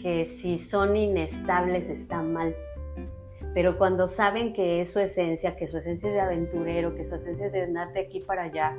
que 0.00 0.24
si 0.24 0.58
son 0.58 0.96
inestables 0.96 1.90
está 1.90 2.22
mal. 2.22 2.54
Pero 3.54 3.76
cuando 3.76 4.08
saben 4.08 4.52
que 4.52 4.80
es 4.80 4.92
su 4.92 5.00
esencia, 5.00 5.56
que 5.56 5.68
su 5.68 5.78
esencia 5.78 6.08
es 6.08 6.14
de 6.14 6.20
aventurero, 6.20 6.94
que 6.94 7.04
su 7.04 7.16
esencia 7.16 7.46
es 7.46 7.52
de 7.52 7.62
andar 7.62 7.92
de 7.92 8.00
aquí 8.00 8.20
para 8.20 8.44
allá, 8.44 8.76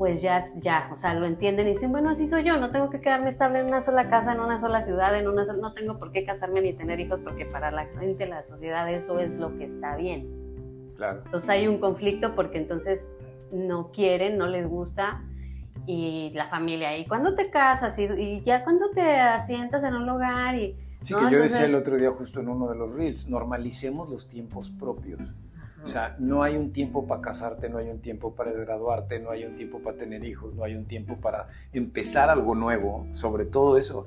pues 0.00 0.22
ya, 0.22 0.40
ya, 0.56 0.88
o 0.90 0.96
sea, 0.96 1.12
lo 1.12 1.26
entienden 1.26 1.66
y 1.66 1.72
dicen, 1.72 1.92
bueno, 1.92 2.08
así 2.08 2.26
soy 2.26 2.42
yo, 2.42 2.56
no 2.56 2.70
tengo 2.70 2.88
que 2.88 3.02
quedarme 3.02 3.28
estable 3.28 3.60
en 3.60 3.66
una 3.66 3.82
sola 3.82 4.08
casa, 4.08 4.32
en 4.32 4.40
una 4.40 4.56
sola 4.56 4.80
ciudad, 4.80 5.14
en 5.14 5.28
una 5.28 5.44
sola, 5.44 5.58
no 5.60 5.74
tengo 5.74 5.98
por 5.98 6.10
qué 6.10 6.24
casarme 6.24 6.62
ni 6.62 6.72
tener 6.72 7.00
hijos, 7.00 7.20
porque 7.22 7.44
para 7.44 7.70
la 7.70 7.84
gente, 7.84 8.24
la 8.24 8.42
sociedad, 8.42 8.90
eso 8.90 9.18
es 9.20 9.34
lo 9.34 9.58
que 9.58 9.64
está 9.64 9.96
bien. 9.96 10.26
Claro. 10.96 11.20
Entonces 11.26 11.50
hay 11.50 11.68
un 11.68 11.76
conflicto 11.80 12.34
porque 12.34 12.56
entonces 12.56 13.12
no 13.52 13.90
quieren, 13.92 14.38
no 14.38 14.46
les 14.46 14.66
gusta 14.66 15.22
y 15.84 16.30
la 16.30 16.48
familia, 16.48 16.96
¿y 16.96 17.04
cuándo 17.04 17.34
te 17.34 17.50
casas? 17.50 17.98
Y, 17.98 18.04
y 18.04 18.40
ya 18.40 18.64
cuando 18.64 18.88
te 18.92 19.02
asientas 19.02 19.84
en 19.84 19.92
un 19.96 20.06
lugar 20.06 20.54
y... 20.54 20.78
Sí, 21.02 21.12
No, 21.12 21.18
que 21.18 21.24
yo 21.24 21.28
entonces- 21.42 21.52
decía 21.60 21.66
el 21.66 21.74
otro 21.74 21.98
día 21.98 22.10
justo 22.10 22.40
en 22.40 22.48
uno 22.48 22.68
de 22.70 22.76
los 22.76 22.94
reels, 22.94 23.28
normalicemos 23.28 24.08
los 24.08 24.30
tiempos 24.30 24.70
propios. 24.70 25.20
O 25.84 25.88
sea, 25.88 26.16
no 26.18 26.42
hay 26.42 26.56
un 26.56 26.72
tiempo 26.72 27.06
para 27.06 27.22
casarte, 27.22 27.68
no 27.68 27.78
hay 27.78 27.88
un 27.88 28.00
tiempo 28.00 28.34
para 28.34 28.52
graduarte, 28.52 29.18
no 29.18 29.30
hay 29.30 29.44
un 29.44 29.56
tiempo 29.56 29.78
para 29.80 29.96
tener 29.96 30.24
hijos, 30.24 30.54
no 30.54 30.64
hay 30.64 30.74
un 30.74 30.84
tiempo 30.84 31.16
para 31.16 31.48
empezar 31.72 32.28
algo 32.28 32.54
nuevo, 32.54 33.06
sobre 33.14 33.46
todo 33.46 33.78
eso. 33.78 34.06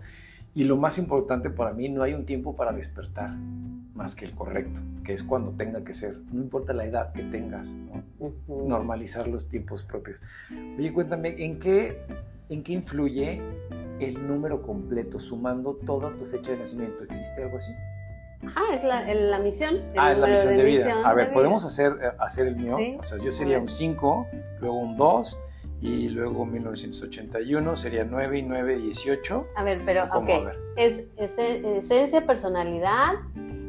Y 0.55 0.65
lo 0.65 0.77
más 0.77 0.99
importante 0.99 1.49
para 1.49 1.73
mí, 1.73 1.89
no 1.89 2.03
hay 2.03 2.13
un 2.13 2.25
tiempo 2.25 2.55
para 2.55 2.71
despertar, 2.73 3.35
más 3.95 4.15
que 4.15 4.25
el 4.25 4.31
correcto, 4.35 4.79
que 5.03 5.13
es 5.13 5.23
cuando 5.23 5.51
tenga 5.51 5.83
que 5.83 5.93
ser. 5.93 6.15
No 6.31 6.41
importa 6.41 6.73
la 6.73 6.85
edad 6.85 7.11
que 7.11 7.23
tengas, 7.23 7.75
normalizar 8.47 9.27
los 9.27 9.49
tiempos 9.49 9.81
propios. 9.81 10.19
Oye, 10.77 10.93
cuéntame, 10.93 11.43
¿en 11.43 11.59
qué, 11.59 11.97
¿en 12.49 12.61
qué 12.61 12.73
influye 12.73 13.41
el 13.99 14.27
número 14.27 14.61
completo 14.61 15.17
sumando 15.17 15.73
toda 15.85 16.11
tu 16.11 16.25
fecha 16.25 16.51
de 16.51 16.59
nacimiento? 16.59 17.03
¿Existe 17.03 17.43
algo 17.43 17.57
así? 17.57 17.71
Ajá, 18.47 18.61
es 18.73 18.83
la, 18.83 19.09
el- 19.11 19.31
la 19.31 19.39
misión. 19.39 19.75
el 19.75 19.99
ah, 19.99 20.11
es 20.11 20.17
la 20.17 20.27
misión 20.27 20.57
de, 20.57 20.63
vida. 20.63 20.85
misión 20.85 21.05
A 21.05 21.09
de 21.09 21.15
ver, 21.15 21.25
vida. 21.27 21.33
¿podemos 21.33 21.65
hacer, 21.65 21.93
eh, 22.01 22.11
hacer 22.19 22.47
el 22.47 22.55
mío? 22.55 22.77
Sí. 22.77 22.97
O 22.99 23.03
sea, 23.03 23.17
yo 23.23 23.31
sería 23.31 23.55
A 23.55 23.59
ver. 23.59 23.63
un 23.63 23.69
5, 23.69 24.27
luego 24.59 24.75
un 24.77 24.97
2, 24.97 25.39
y 25.81 26.07
luego 26.09 26.45
1981 26.45 27.75
sería 27.75 28.05
9 28.05 28.37
y 28.37 28.41
9, 28.43 28.77
18. 28.77 29.45
A 29.55 29.63
ver, 29.63 29.81
pero, 29.85 30.05
ok, 30.05 30.13
A 30.13 30.19
ver. 30.21 30.59
es, 30.77 31.03
es 31.17 31.37
esencia, 31.37 32.25
personalidad, 32.25 33.13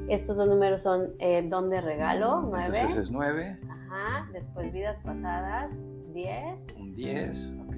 estos 0.09 0.37
dos 0.37 0.47
números 0.47 0.83
son 0.83 1.15
eh, 1.19 1.43
don 1.49 1.71
de 1.71 1.81
regalo, 1.81 2.43
9. 2.43 2.65
Entonces 2.67 2.97
es 2.99 3.11
9, 3.11 3.57
Ajá, 3.91 4.29
después 4.33 4.73
vidas 4.73 5.01
pasadas, 5.01 5.77
10. 6.13 6.67
un 6.79 6.95
10, 6.95 7.53
ok. 7.69 7.77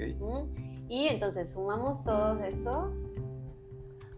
Y 0.89 1.09
entonces 1.09 1.53
sumamos 1.53 2.03
todos 2.05 2.41
estos. 2.43 2.97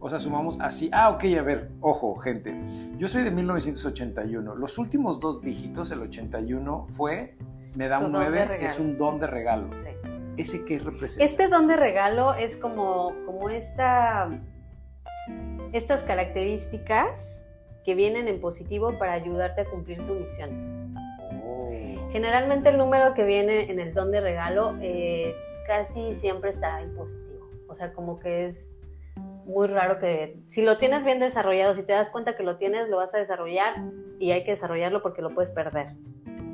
O 0.00 0.09
sea, 0.09 0.19
sumamos 0.19 0.61
así. 0.61 0.88
Ah, 0.93 1.11
ok, 1.11 1.25
a 1.38 1.43
ver, 1.43 1.71
ojo, 1.81 2.17
gente. 2.17 2.55
Yo 2.99 3.09
soy 3.09 3.25
de 3.25 3.31
1981. 3.31 4.55
Los 4.55 4.78
últimos 4.78 5.19
dos 5.19 5.43
dígitos, 5.43 5.90
el 5.90 6.02
81, 6.02 6.87
fue, 6.88 7.37
me 7.75 7.88
da 7.88 7.99
un 7.99 8.12
don 8.12 8.23
de 8.23 8.31
9, 8.31 8.45
regalo. 8.45 8.67
es 8.67 8.78
un 8.78 8.97
don 8.97 9.19
de 9.19 9.26
regalo. 9.26 9.69
Sí. 9.73 9.90
¿Ese 10.37 10.64
qué 10.64 10.78
representa? 10.78 11.25
Este 11.25 11.49
don 11.49 11.67
de 11.67 11.76
regalo 11.76 12.35
es 12.35 12.57
como, 12.57 13.12
como 13.26 13.50
esta, 13.50 14.31
estas 15.73 16.05
características 16.05 17.50
que 17.85 17.97
vienen 17.97 18.28
en 18.28 18.40
positivo 18.40 18.97
para 18.99 19.14
ayudarte 19.14 19.62
a 19.62 19.64
cumplir 19.64 20.07
tu 20.07 20.14
misión. 20.14 20.95
Oh. 21.45 21.71
Generalmente 22.12 22.69
el 22.69 22.78
número 22.78 23.14
que 23.14 23.25
viene 23.25 23.71
en 23.71 23.81
el 23.81 23.95
don 23.95 24.12
de 24.12 24.21
regalo 24.21 24.76
eh, 24.81 25.35
casi 25.67 26.14
siempre 26.14 26.50
está 26.50 26.83
en 26.83 26.95
positivo. 26.95 27.49
O 27.67 27.75
sea, 27.75 27.93
como 27.93 28.21
que 28.21 28.47
es 28.47 28.78
muy 29.49 29.67
raro 29.67 29.99
que 29.99 30.38
si 30.47 30.62
lo 30.62 30.76
tienes 30.76 31.05
bien 31.05 31.19
desarrollado, 31.19 31.75
si 31.75 31.83
te 31.83 31.93
das 31.93 32.11
cuenta 32.11 32.37
que 32.37 32.43
lo 32.43 32.57
tienes, 32.59 32.88
lo 32.88 32.99
vas 32.99 33.14
a 33.14 33.19
desarrollar 33.19 33.75
y 34.19 34.31
hay 34.31 34.45
que 34.45 34.50
desarrollarlo 34.52 35.02
porque 35.02 35.23
lo 35.23 35.31
puedes 35.31 35.50
perder. 35.50 35.88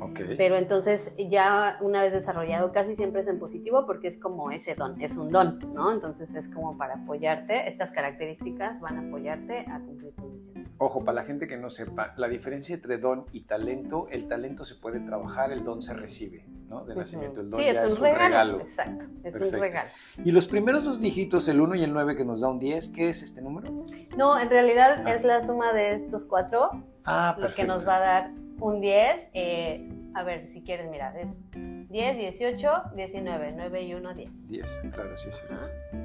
Ok. 0.01 0.19
Pero 0.37 0.55
entonces 0.55 1.15
ya 1.29 1.77
una 1.81 2.03
vez 2.03 2.13
desarrollado 2.13 2.71
casi 2.71 2.95
siempre 2.95 3.21
es 3.21 3.27
en 3.27 3.39
positivo 3.39 3.85
porque 3.85 4.07
es 4.07 4.19
como 4.19 4.51
ese 4.51 4.75
don, 4.75 5.01
es 5.01 5.17
un 5.17 5.29
don, 5.29 5.59
¿no? 5.73 5.91
Entonces 5.91 6.35
es 6.35 6.47
como 6.47 6.77
para 6.77 6.95
apoyarte, 6.95 7.67
estas 7.67 7.91
características 7.91 8.81
van 8.81 8.97
a 8.97 9.07
apoyarte 9.07 9.65
a 9.69 9.79
cumplir 9.79 10.13
tu 10.15 10.27
misión. 10.27 10.67
Ojo, 10.77 11.03
para 11.03 11.15
la 11.15 11.23
gente 11.25 11.47
que 11.47 11.57
no 11.57 11.69
sepa, 11.69 12.13
la 12.17 12.27
diferencia 12.27 12.75
entre 12.75 12.97
don 12.97 13.25
y 13.31 13.41
talento, 13.41 14.07
el 14.09 14.27
talento 14.27 14.63
se 14.63 14.75
puede 14.75 14.99
trabajar, 15.01 15.51
el 15.51 15.63
don 15.63 15.81
se 15.81 15.93
recibe, 15.93 16.45
¿no? 16.69 16.83
De 16.85 16.95
nacimiento. 16.95 17.41
El 17.41 17.49
don 17.51 17.59
Sí, 17.59 17.65
ya 17.65 17.71
es 17.71 17.99
un, 17.99 18.03
regalo. 18.03 18.59
Exacto, 18.59 19.05
es 19.23 19.33
Perfecto. 19.33 19.55
un 19.55 19.61
regalo. 19.61 19.89
Y 20.23 20.31
los 20.31 20.47
primeros 20.47 20.85
dos 20.85 20.99
dígitos, 21.01 21.47
el 21.47 21.61
1 21.61 21.75
y 21.75 21.83
el 21.83 21.93
9 21.93 22.15
que 22.15 22.25
nos 22.25 22.41
da 22.41 22.47
un 22.49 22.59
10, 22.59 22.89
¿qué 22.89 23.09
es 23.09 23.21
este 23.23 23.41
número? 23.41 23.71
No, 24.17 24.39
en 24.39 24.49
realidad 24.49 25.03
Ah. 25.05 25.13
es 25.13 25.23
la 25.23 25.41
suma 25.41 25.73
de 25.73 25.93
estos 25.93 26.25
cuatro 26.25 26.69
Ah, 27.05 27.35
lo 27.37 27.49
que 27.53 27.65
nos 27.65 27.87
va 27.87 27.97
a 27.97 27.99
dar 27.99 28.31
un 28.59 28.81
10. 28.81 29.29
eh, 29.33 29.89
a 30.15 30.23
ver, 30.23 30.47
si 30.47 30.61
quieres 30.63 30.89
mirar, 30.89 31.17
es 31.17 31.41
10, 31.51 32.17
18, 32.17 32.69
19, 32.95 33.53
9 33.55 33.81
y 33.83 33.93
1, 33.93 34.13
10. 34.13 34.47
10, 34.47 34.79
claro, 34.93 35.17
sí, 35.17 35.29
sí. 35.31 35.41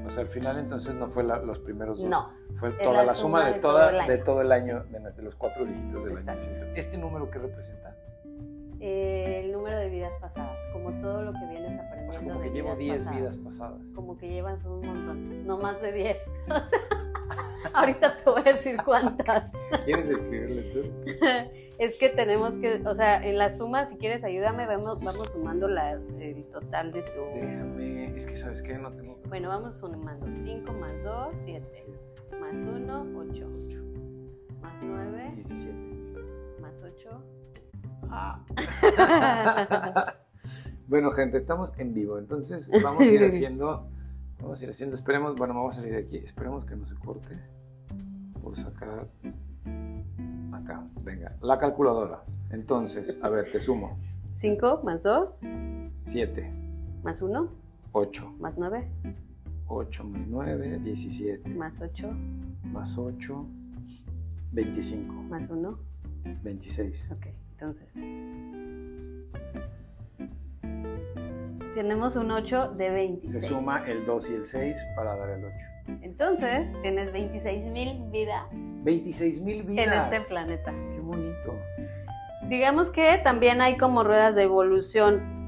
O 0.05 0.11
sea, 0.11 0.25
al 0.25 0.29
final 0.29 0.59
entonces 0.59 0.95
no 0.97 1.09
fue 1.09 1.23
la- 1.23 1.39
los 1.39 1.59
primeros 1.61 2.01
dos. 2.01 2.09
No, 2.11 2.31
Fue 2.57 2.71
Es 2.71 2.79
toda 2.79 2.97
la 2.99 3.05
la, 3.05 3.15
suma 3.15 3.39
suma 3.41 3.47
de, 3.47 3.53
de 3.55 3.61
toda, 3.61 3.81
todo 3.87 3.91
el 3.91 4.01
año. 4.01 4.09
de 4.11 4.19
todo 4.19 4.41
el 4.43 4.53
año, 4.53 4.85
de, 4.91 4.99
de 5.13 5.23
los 5.23 5.37
cuatro 5.37 5.65
dígitos 5.65 6.05
del 6.05 6.13
Exacto. 6.15 6.47
año. 6.47 6.67
¿Este 6.75 6.99
número 6.99 7.31
qué 7.31 7.39
representa? 7.39 7.95
Eh, 8.81 9.43
el 9.45 9.53
número 9.53 9.79
de 9.79 9.89
vidas 9.91 10.13
pasadas, 10.21 10.61
como 10.73 10.91
todo 11.01 11.23
lo 11.23 11.33
que 11.33 11.47
vienes 11.51 11.77
O 11.79 11.81
aprendiendo. 11.81 12.13
sea, 12.13 12.23
como 12.23 12.41
de 12.41 12.49
que 12.49 12.55
llevo 12.55 12.77
vidas 12.77 12.79
10 12.79 12.99
pasadas. 13.05 13.21
vidas 13.21 13.37
pasadas. 13.39 13.83
Como 13.95 14.17
que 14.17 14.29
llevas 14.29 14.65
un 14.65 14.81
montón, 14.87 15.47
no 15.47 15.59
más 15.59 15.81
de 15.83 15.93
10. 15.93 16.19
O 17.63 17.69
sea, 17.69 17.81
ahorita 17.81 18.17
te 18.17 18.25
voy 18.31 18.41
a 18.41 18.53
decir 18.53 18.77
cuántas. 18.85 19.53
¿Quieres 19.85 20.09
escribirle 20.09 20.63
tú? 20.73 20.91
Es 21.79 21.99
que 21.99 22.09
tenemos 22.11 22.59
que, 22.59 22.83
o 22.87 22.95
sea, 22.95 23.23
en 23.25 23.39
la 23.39 23.51
suma, 23.51 23.87
si 23.87 23.97
quieres 23.97 24.23
ayúdame, 24.25 24.67
vamos, 24.67 25.03
vamos 25.03 25.29
sumando 25.33 25.67
la, 25.69 25.93
el 25.93 26.45
total 26.53 26.93
de 26.93 27.03
tu... 27.03 27.21
Déjame, 27.35 28.17
es 28.19 28.27
que 28.27 28.37
sabes 28.37 28.61
qué, 28.63 28.75
no 28.77 28.93
tengo. 28.93 29.19
Bueno, 29.29 29.49
vamos 29.49 29.77
sumando 29.79 30.27
5 30.31 30.73
más 30.75 31.03
2, 31.03 31.29
7, 31.35 31.67
más 32.39 32.57
1, 32.57 33.07
8, 33.17 33.47
más 34.61 34.75
9, 34.83 35.33
17. 35.37 35.75
más 36.61 36.83
8. 36.83 37.23
Bueno, 40.89 41.13
gente, 41.13 41.39
estamos 41.39 41.79
en 41.79 41.95
vivo, 41.95 42.19
entonces 42.19 42.69
vamos 42.83 43.03
a 43.03 43.07
ir 43.07 43.23
haciendo, 43.29 43.87
vamos 44.41 44.61
a 44.61 44.65
ir 44.65 44.71
haciendo, 44.71 44.97
esperemos, 44.97 45.37
bueno, 45.37 45.55
vamos 45.55 45.77
a 45.77 45.83
salir 45.83 45.95
de 45.95 46.01
aquí, 46.01 46.17
esperemos 46.17 46.65
que 46.65 46.75
no 46.75 46.85
se 46.85 46.97
corte 46.97 47.39
por 48.43 48.57
sacar 48.57 49.09
acá, 50.53 50.85
venga, 51.05 51.37
la 51.43 51.61
calculadora. 51.61 52.25
Entonces, 52.51 53.17
a 53.23 53.29
ver, 53.29 53.53
te 53.53 53.61
sumo, 53.61 54.01
5 54.35 54.81
más 54.83 55.05
2, 55.05 55.39
7, 56.03 56.53
más 57.05 57.23
1, 57.23 57.49
8, 57.93 58.35
más 58.41 58.59
9, 58.59 58.89
8 59.69 60.05
más 60.05 60.27
9, 60.27 60.81
17, 60.81 61.49
más 61.51 61.81
8, 61.81 62.11
más 62.65 62.99
8, 62.99 63.47
25, 64.51 65.15
más 65.15 65.49
1. 65.49 65.79
26. 66.43 67.11
Ok, 67.13 67.27
entonces. 67.61 67.89
Tenemos 71.75 72.17
un 72.17 72.31
8 72.31 72.73
de 72.73 72.91
26. 72.91 73.45
Se 73.45 73.49
suma 73.49 73.85
el 73.87 74.05
2 74.05 74.31
y 74.31 74.35
el 74.35 74.45
6 74.45 74.87
para 74.97 75.17
dar 75.17 75.31
el 75.31 75.45
8. 75.45 75.55
Entonces, 76.03 76.69
tienes 76.83 77.13
26 77.13 77.67
mil 77.67 78.03
vidas 78.11 78.45
26 78.85 79.41
mil 79.43 79.63
vidas. 79.63 80.09
en 80.09 80.15
este 80.15 80.29
planeta. 80.29 80.73
Qué 80.93 81.01
bonito. 81.01 81.55
Digamos 82.49 82.91
que 82.91 83.19
también 83.23 83.61
hay 83.61 83.77
como 83.79 84.03
ruedas 84.05 84.37
de 84.37 84.43
evolución. 84.45 85.39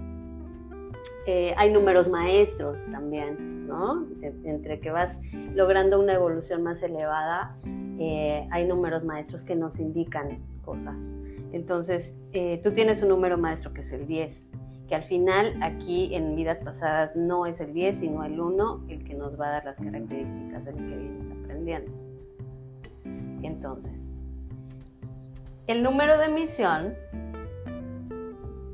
Eh, 1.26 1.54
hay 1.56 1.72
números 1.72 2.08
maestros 2.08 2.88
también, 2.90 3.66
¿no? 3.66 4.04
De- 4.20 4.34
entre 4.44 4.80
que 4.80 4.90
vas 4.90 5.20
logrando 5.54 6.00
una 6.00 6.14
evolución 6.14 6.62
más 6.62 6.82
elevada, 6.82 7.56
eh, 7.98 8.46
hay 8.50 8.66
números 8.66 9.04
maestros 9.04 9.42
que 9.42 9.54
nos 9.54 9.78
indican 9.80 10.38
cosas. 10.64 11.10
Entonces, 11.52 12.18
eh, 12.32 12.60
tú 12.62 12.72
tienes 12.72 13.02
un 13.02 13.10
número 13.10 13.36
maestro 13.36 13.72
que 13.72 13.82
es 13.82 13.92
el 13.92 14.06
10, 14.06 14.52
que 14.88 14.94
al 14.94 15.04
final 15.04 15.54
aquí 15.62 16.14
en 16.14 16.34
vidas 16.34 16.60
pasadas 16.60 17.14
no 17.14 17.46
es 17.46 17.60
el 17.60 17.74
10, 17.74 17.96
sino 17.96 18.24
el 18.24 18.40
1 18.40 18.86
el 18.88 19.04
que 19.04 19.14
nos 19.14 19.38
va 19.38 19.48
a 19.48 19.50
dar 19.52 19.64
las 19.64 19.78
características 19.78 20.64
de 20.64 20.72
lo 20.72 20.78
que 20.78 20.96
vienes 20.96 21.30
aprendiendo. 21.30 21.92
Entonces, 23.42 24.18
el 25.66 25.82
número 25.82 26.18
de 26.18 26.28
misión 26.28 26.94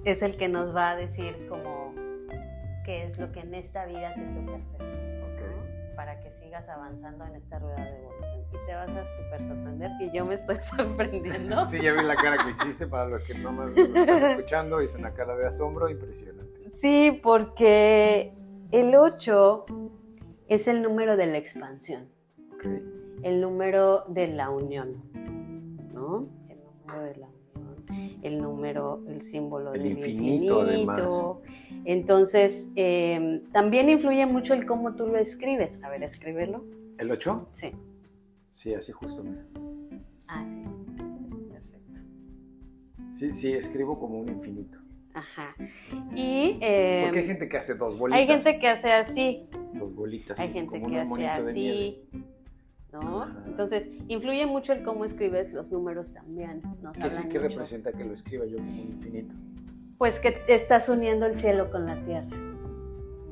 es 0.05 0.23
el 0.23 0.37
que 0.37 0.49
nos 0.49 0.75
va 0.75 0.91
a 0.91 0.97
decir 0.97 1.35
como 1.49 1.93
qué 2.85 3.05
es 3.05 3.19
lo 3.19 3.33
que 3.33 3.41
en 3.41 3.55
esta 3.55 3.87
vida 3.87 4.15
te 4.15 4.23
toca 4.23 4.57
hacer. 4.57 5.68
Para 5.99 6.21
que 6.21 6.31
sigas 6.31 6.69
avanzando 6.69 7.25
en 7.27 7.35
esta 7.35 7.59
rueda 7.59 7.85
de 7.85 7.99
evolución. 7.99 8.45
Y 8.53 8.67
te 8.69 8.73
vas 8.77 8.89
a 8.89 9.05
súper 9.05 9.43
sorprender 9.45 9.91
y 10.01 10.13
yo 10.17 10.25
me 10.25 10.37
estoy 10.37 10.55
sorprendiendo. 10.77 11.67
Sí, 11.67 11.83
ya 11.83 11.93
vi 11.93 12.05
la 12.05 12.15
cara 12.15 12.37
que 12.39 12.51
hiciste 12.53 12.87
para 12.87 13.07
los 13.07 13.25
que 13.25 13.35
no 13.35 13.51
más 13.51 13.75
nos 13.75 13.89
están 13.89 14.23
escuchando. 14.23 14.81
Hizo 14.81 14.97
una 14.97 15.13
cara 15.13 15.35
de 15.37 15.49
asombro 15.49 15.89
impresionante. 15.91 16.71
Sí, 16.71 17.19
porque 17.21 18.33
el 18.71 18.95
8 18.95 19.67
es 20.47 20.69
el 20.69 20.83
número 20.83 21.17
de 21.17 21.27
la 21.27 21.37
expansión, 21.39 22.09
Ok. 22.55 22.67
el 23.25 23.41
número 23.41 24.05
de 24.07 24.29
la 24.29 24.51
unión, 24.51 25.03
¿no? 25.93 26.29
El 26.49 26.59
número 26.63 27.03
de 27.03 27.17
la 27.17 27.27
unión, 27.27 27.38
el 28.23 28.39
número, 28.41 29.03
el 29.09 29.23
símbolo 29.23 29.73
El 29.75 29.83
del 29.83 29.93
infinito, 29.93 30.63
infinito. 30.65 31.43
Entonces, 31.85 32.73
eh, 32.77 33.43
también 33.53 33.89
influye 33.89 34.27
mucho 34.27 34.55
el 34.55 34.67
cómo 34.67 34.95
tú 34.95 35.07
lo 35.07 35.17
escribes. 35.19 35.83
A 35.83 35.91
ver, 35.91 36.03
escríbelo. 36.03 36.65
¿El 36.99 37.11
8? 37.11 37.49
Sí. 37.53 37.73
Sí, 38.51 38.75
así 38.75 38.93
justo. 38.93 39.23
mira. 39.23 39.45
Ah, 40.27 40.45
sí. 40.47 40.63
Perfecto. 41.51 42.01
Sí, 43.09 43.33
sí, 43.33 43.53
escribo 43.53 43.99
como 43.99 44.19
un 44.21 44.29
infinito. 44.29 44.79
Ajá. 45.15 45.55
Y 46.15 46.59
eh, 46.61 47.03
Porque 47.07 47.21
hay 47.21 47.27
gente 47.27 47.49
que 47.49 47.57
hace 47.57 47.75
dos 47.75 47.99
bolitas. 47.99 48.21
hay 48.21 48.27
gente 48.27 48.59
que 48.61 48.69
hace 48.69 48.93
así, 48.93 49.49
Dos 49.75 49.95
bolitas. 49.95 50.39
hay 50.39 50.53
gente 50.53 50.81
como 50.81 50.93
que 50.93 50.99
hace 51.01 51.27
así. 51.27 52.09
Entonces, 53.59 53.91
influye 54.07 54.47
mucho 54.47 54.73
el 54.73 54.85
cómo 54.85 55.05
escribes 55.05 55.53
los 55.53 55.73
números 55.73 56.13
también. 56.13 56.63
¿Qué, 57.03 57.11
sí, 57.11 57.23
qué 57.29 57.41
representa 57.41 57.91
que 57.91 58.05
lo 58.05 58.13
escriba 58.13 58.47
yo 58.47 58.57
como 58.59 58.71
un 58.71 58.79
infinito? 58.93 59.35
Pues 59.99 60.21
que 60.21 60.43
estás 60.47 60.89
uniendo 60.89 61.27
el 61.27 61.37
cielo 61.37 61.69
con 61.73 61.85
la 61.85 61.97
tierra. 62.05 62.29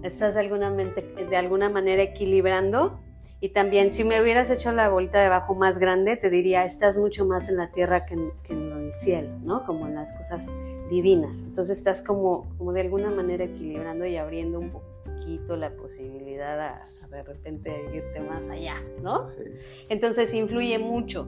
Estás 0.03 0.35
de 0.35 0.41
alguna, 0.41 0.69
mente- 0.71 1.15
de 1.31 1.37
alguna 1.37 1.69
manera 1.71 2.03
equilibrando. 2.03 2.99
Y 3.41 3.51
también, 3.51 3.93
si 3.93 4.03
me 4.03 4.21
hubieras 4.21 4.51
hecho 4.51 4.73
la 4.73 4.89
bolita 4.89 5.21
de 5.21 5.27
abajo 5.27 5.55
más 5.55 5.79
grande, 5.79 6.17
te 6.17 6.29
diría, 6.29 6.65
estás 6.65 6.99
mucho 6.99 7.25
más 7.25 7.49
en 7.49 7.59
la 7.59 7.71
tierra 7.71 8.05
que 8.05 8.15
en, 8.15 8.31
que 8.43 8.53
en 8.53 8.73
el 8.73 8.95
cielo, 8.97 9.29
¿no? 9.45 9.65
Como 9.65 9.87
en 9.87 9.95
las 9.95 10.13
cosas 10.15 10.51
divinas. 10.91 11.43
Entonces 11.45 11.79
estás 11.79 12.03
como, 12.03 12.49
como 12.59 12.73
de 12.73 12.81
alguna 12.81 13.13
manera 13.13 13.45
equilibrando 13.45 14.05
y 14.07 14.17
abriendo 14.17 14.59
un 14.59 14.73
poquito 15.27 15.57
la 15.57 15.71
posibilidad 15.75 16.61
a, 16.61 16.85
a 17.03 17.09
de 17.09 17.23
repente 17.25 17.91
irte 17.93 18.21
más 18.21 18.49
allá, 18.49 18.77
¿no? 19.03 19.27
Sí. 19.27 19.43
Entonces 19.89 20.33
influye 20.33 20.79
mucho. 20.79 21.27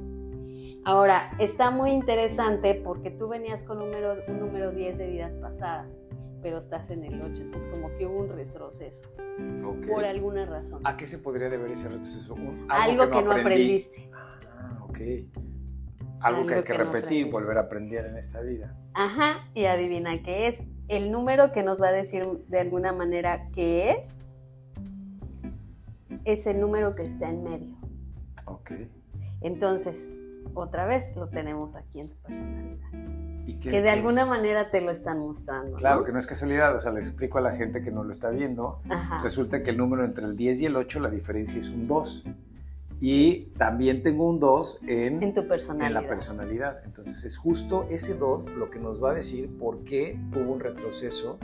Ahora, 0.84 1.32
está 1.40 1.70
muy 1.72 1.90
interesante 1.90 2.74
porque 2.84 3.10
tú 3.10 3.26
venías 3.28 3.64
con 3.64 3.80
número, 3.80 4.14
un 4.28 4.38
número 4.38 4.70
10 4.70 4.98
de 4.98 5.08
vidas 5.08 5.32
pasadas, 5.42 5.88
pero 6.40 6.58
estás 6.58 6.90
en 6.90 7.02
el 7.04 7.20
8, 7.20 7.42
entonces 7.42 7.68
como 7.70 7.92
que 7.96 8.06
hubo 8.06 8.20
un 8.20 8.28
retroceso, 8.28 9.02
Ok. 9.66 9.88
por 9.90 10.04
alguna 10.04 10.46
razón. 10.46 10.80
¿A 10.84 10.96
qué 10.96 11.06
se 11.08 11.18
podría 11.18 11.48
deber 11.50 11.72
ese 11.72 11.88
retroceso? 11.88 12.34
Un- 12.34 12.66
Algo, 12.70 13.10
que 13.10 13.22
no, 13.22 13.32
aprendí. 13.32 13.40
aprendiste. 13.40 14.08
Ah, 14.14 14.84
ok. 14.88 14.98
Algo, 16.20 16.46
que 16.46 16.54
hay 16.54 16.60
que, 16.62 16.66
que 16.72 16.78
no 16.78 16.84
repetir, 16.84 17.02
aprendiste. 17.02 17.30
volver 17.30 17.58
a 17.58 17.60
aprender 17.62 18.06
en 18.06 18.16
esta 18.16 18.40
vida. 18.40 18.74
Ajá, 18.94 19.48
y 19.54 19.64
adivina 19.66 20.22
qué 20.22 20.48
es. 20.48 20.68
El 20.88 21.12
número 21.12 21.52
que 21.52 21.62
nos 21.62 21.80
va 21.80 21.88
a 21.88 21.92
decir 21.92 22.24
de 22.48 22.58
alguna 22.60 22.92
manera 22.92 23.48
qué 23.54 23.90
es, 23.92 24.22
es 26.24 26.46
el 26.46 26.60
número 26.60 26.94
que 26.94 27.04
está 27.04 27.28
en 27.28 27.44
medio. 27.44 27.76
Ok. 28.46 28.72
Entonces, 29.40 30.14
otra 30.54 30.86
vez 30.86 31.14
lo 31.16 31.28
tenemos 31.28 31.76
aquí 31.76 32.00
en 32.00 32.08
tu 32.08 32.16
personalidad. 32.16 32.88
¿Y 33.46 33.58
qué- 33.60 33.70
Que 33.70 33.80
de 33.82 33.90
alguna 33.90 34.22
es? 34.22 34.28
manera 34.28 34.70
te 34.70 34.80
lo 34.80 34.90
están 34.90 35.20
mostrando. 35.20 35.72
¿no? 35.72 35.76
Claro, 35.78 36.04
que 36.04 36.12
no 36.12 36.18
es 36.18 36.26
casualidad, 36.26 36.74
o 36.74 36.80
sea, 36.80 36.92
les 36.92 37.06
explico 37.06 37.38
a 37.38 37.40
la 37.40 37.52
gente 37.52 37.82
que 37.82 37.90
no 37.90 38.04
lo 38.04 38.12
está 38.12 38.28
viendo. 38.30 38.80
Ajá. 38.90 39.22
Resulta 39.22 39.62
que 39.62 39.70
el 39.70 39.78
número 39.78 40.04
entre 40.04 40.24
el 40.24 40.36
10 40.36 40.60
y 40.60 40.66
el 40.66 40.76
8, 40.76 41.00
la 41.00 41.08
diferencia 41.10 41.58
es 41.58 41.70
un 41.70 41.86
2. 41.86 42.24
Y 43.00 43.50
también 43.58 44.02
tengo 44.02 44.28
un 44.28 44.40
2 44.40 44.80
en, 44.88 45.22
En 45.22 45.32
tu 45.32 45.40
en 45.42 45.48
personalidad. 45.48 46.02
la 46.02 46.08
personalidad. 46.08 46.84
Entonces 46.84 47.24
es 47.24 47.36
justo 47.36 47.86
ese 47.90 48.14
2 48.14 48.46
lo 48.56 48.70
que 48.70 48.80
nos 48.80 49.02
va 49.02 49.12
a 49.12 49.14
decir 49.14 49.56
por 49.56 49.84
qué 49.84 50.18
hubo 50.34 50.52
un 50.52 50.60
retroceso 50.60 51.38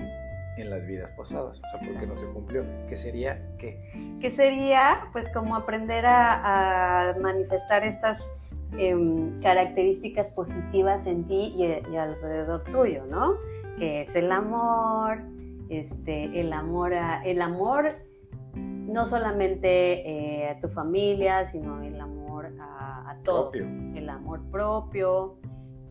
en 0.57 0.71
las 0.71 0.87
vidas 0.87 1.11
pasadas, 1.17 1.59
o 1.59 1.63
sea, 1.71 1.81
por 1.81 2.01
qué 2.01 2.07
no 2.07 2.17
se 2.17 2.27
cumplió. 2.27 2.65
¿Qué 2.89 2.97
sería 2.97 3.57
qué? 3.59 3.81
que 4.21 4.31
sería 4.31 5.09
pues 5.13 5.33
como 5.33 5.57
aprender 5.57 6.07
a, 6.07 7.03
a 7.11 7.19
manifestar 7.19 7.85
estas 7.85 8.39
em, 8.79 9.41
características 9.41 10.31
positivas 10.31 11.07
en 11.07 11.25
ti 11.25 11.55
y, 11.57 11.65
y 11.93 11.97
alrededor 11.97 12.63
tuyo, 12.65 13.05
¿no? 13.07 13.35
Que 13.79 14.03
es 14.03 14.15
el 14.15 14.31
amor, 14.31 15.23
este, 15.69 16.41
el 16.41 16.53
amor 16.53 16.95
a, 16.95 17.25
el 17.25 17.43
amor 17.43 17.97
no 18.87 19.07
solamente 19.07 20.43
eh, 20.45 20.49
a 20.51 20.61
tu 20.61 20.69
familia, 20.69 21.45
sino 21.45 21.83
el 21.83 22.01
amor 22.01 22.47
a, 22.61 23.11
a 23.11 23.17
todo, 23.23 23.51
Propio. 23.51 23.67
el 23.97 24.09
amor 24.09 24.41
propio, 24.51 25.37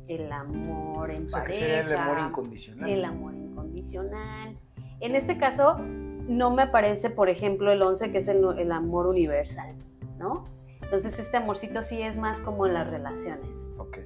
el 0.08 0.32
amor 0.32 1.12
en 1.12 1.26
O 1.26 1.30
sea, 1.30 1.40
que 1.44 1.48
pareja, 1.54 1.60
sería 1.60 1.80
el 1.82 1.94
amor 1.98 2.20
incondicional. 2.20 2.90
el 2.90 3.06
amor 3.06 3.34
incondicional. 3.36 4.58
En 5.00 5.16
este 5.16 5.38
caso, 5.38 5.78
no 5.80 6.52
me 6.52 6.64
aparece, 6.64 7.10
por 7.10 7.30
ejemplo, 7.30 7.72
el 7.72 7.82
11, 7.82 8.12
que 8.12 8.20
es 8.20 8.28
el, 8.28 8.44
el 8.58 8.72
amor 8.72 9.08
universal, 9.08 9.76
¿no? 10.18 10.46
Entonces, 10.82 11.18
este 11.20 11.38
amorcito 11.38 11.82
sí 11.84 12.02
es 12.02 12.18
más 12.18 12.40
como 12.40 12.68
en 12.68 12.74
las 12.76 12.88
relaciones, 12.90 13.74
Ok. 13.78 13.98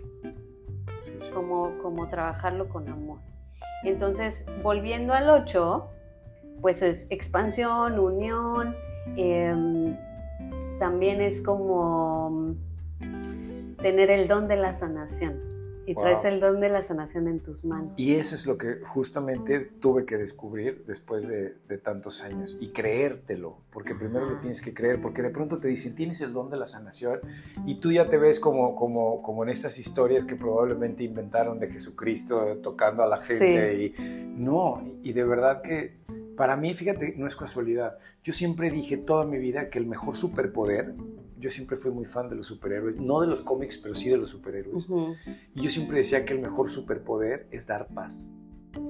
Sí, 1.04 1.12
sí. 1.22 1.32
como, 1.34 1.78
como 1.82 2.08
trabajarlo 2.08 2.70
con 2.70 2.88
amor. 2.88 3.20
Entonces, 3.84 4.46
volviendo 4.64 5.14
al 5.14 5.30
8, 5.30 5.88
pues 6.62 6.82
es 6.82 7.08
expansión, 7.10 8.00
unión, 8.00 8.76
em, 9.16 9.96
también 10.80 11.22
es 11.22 11.42
como 11.42 12.56
tener 13.82 14.10
el 14.10 14.28
don 14.28 14.48
de 14.48 14.56
la 14.58 14.74
sanación. 14.74 15.46
Y 15.86 15.94
Wow. 15.94 16.04
traes 16.04 16.26
el 16.26 16.42
don 16.42 16.60
de 16.60 16.68
la 16.68 16.84
sanación 16.84 17.30
en 17.30 17.40
tus 17.40 17.64
manos. 17.64 17.94
Y 17.96 18.16
eso 18.16 18.36
es 18.36 18.46
lo 18.46 18.58
que 18.58 18.82
justamente 18.82 19.62
tuve 19.62 20.06
que 20.06 20.18
descubrir 20.18 20.84
después 20.86 21.30
de, 21.30 21.56
de 21.70 21.78
tantos 21.78 22.22
años 22.26 22.58
y 22.60 22.74
creértelo, 22.74 23.60
porque 23.72 23.96
primero 23.96 24.30
lo 24.30 24.38
tienes 24.42 24.60
que 24.60 24.74
creer, 24.74 25.02
porque 25.02 25.22
de 25.22 25.30
pronto 25.30 25.60
te 25.60 25.70
dicen, 25.70 25.96
tienes 25.96 26.20
el 26.20 26.34
don 26.34 26.50
de 26.50 26.58
la 26.58 26.66
sanación 26.66 27.22
y 27.66 27.76
tú 27.76 27.94
ya 27.94 28.10
te 28.10 28.18
ves 28.18 28.42
como, 28.42 28.76
como, 28.76 29.22
como 29.22 29.44
en 29.44 29.50
estas 29.50 29.80
historias 29.80 30.26
que 30.26 30.36
probablemente 30.36 31.06
inventaron 31.06 31.58
de 31.58 31.72
Jesucristo 31.72 32.58
tocando 32.62 33.02
a 33.02 33.08
la 33.08 33.22
gente 33.22 33.82
y 33.82 33.96
no, 34.36 34.84
y 35.04 35.14
de 35.14 35.24
verdad 35.24 35.62
que 35.62 35.96
para 36.38 36.56
mí, 36.56 36.74
fíjate, 36.74 37.16
no 37.18 37.28
es 37.28 37.36
casualidad, 37.36 37.98
yo 38.24 38.32
siempre 38.32 38.70
dije 38.72 38.96
toda 38.98 39.26
mi 39.26 39.38
vida 39.40 39.70
que 39.70 39.80
el 39.80 39.86
mejor 39.88 40.16
superpoder, 40.16 40.94
yo 41.40 41.50
siempre 41.50 41.76
fui 41.78 41.92
muy 41.92 42.06
fan 42.06 42.30
de 42.30 42.36
los 42.36 42.48
superhéroes, 42.48 42.98
no 43.00 43.20
de 43.20 43.28
los 43.28 43.42
cómics, 43.42 43.78
pero 43.80 43.94
sí 43.96 44.10
de 44.10 44.18
los 44.18 44.30
superhéroes. 44.30 44.88
Y 45.56 45.62
yo 45.62 45.70
siempre 45.70 45.98
decía 45.98 46.26
que 46.26 46.34
el 46.34 46.40
mejor 46.40 46.70
superpoder 46.70 47.48
es 47.52 47.68
dar 47.68 47.88
paz, 47.94 48.28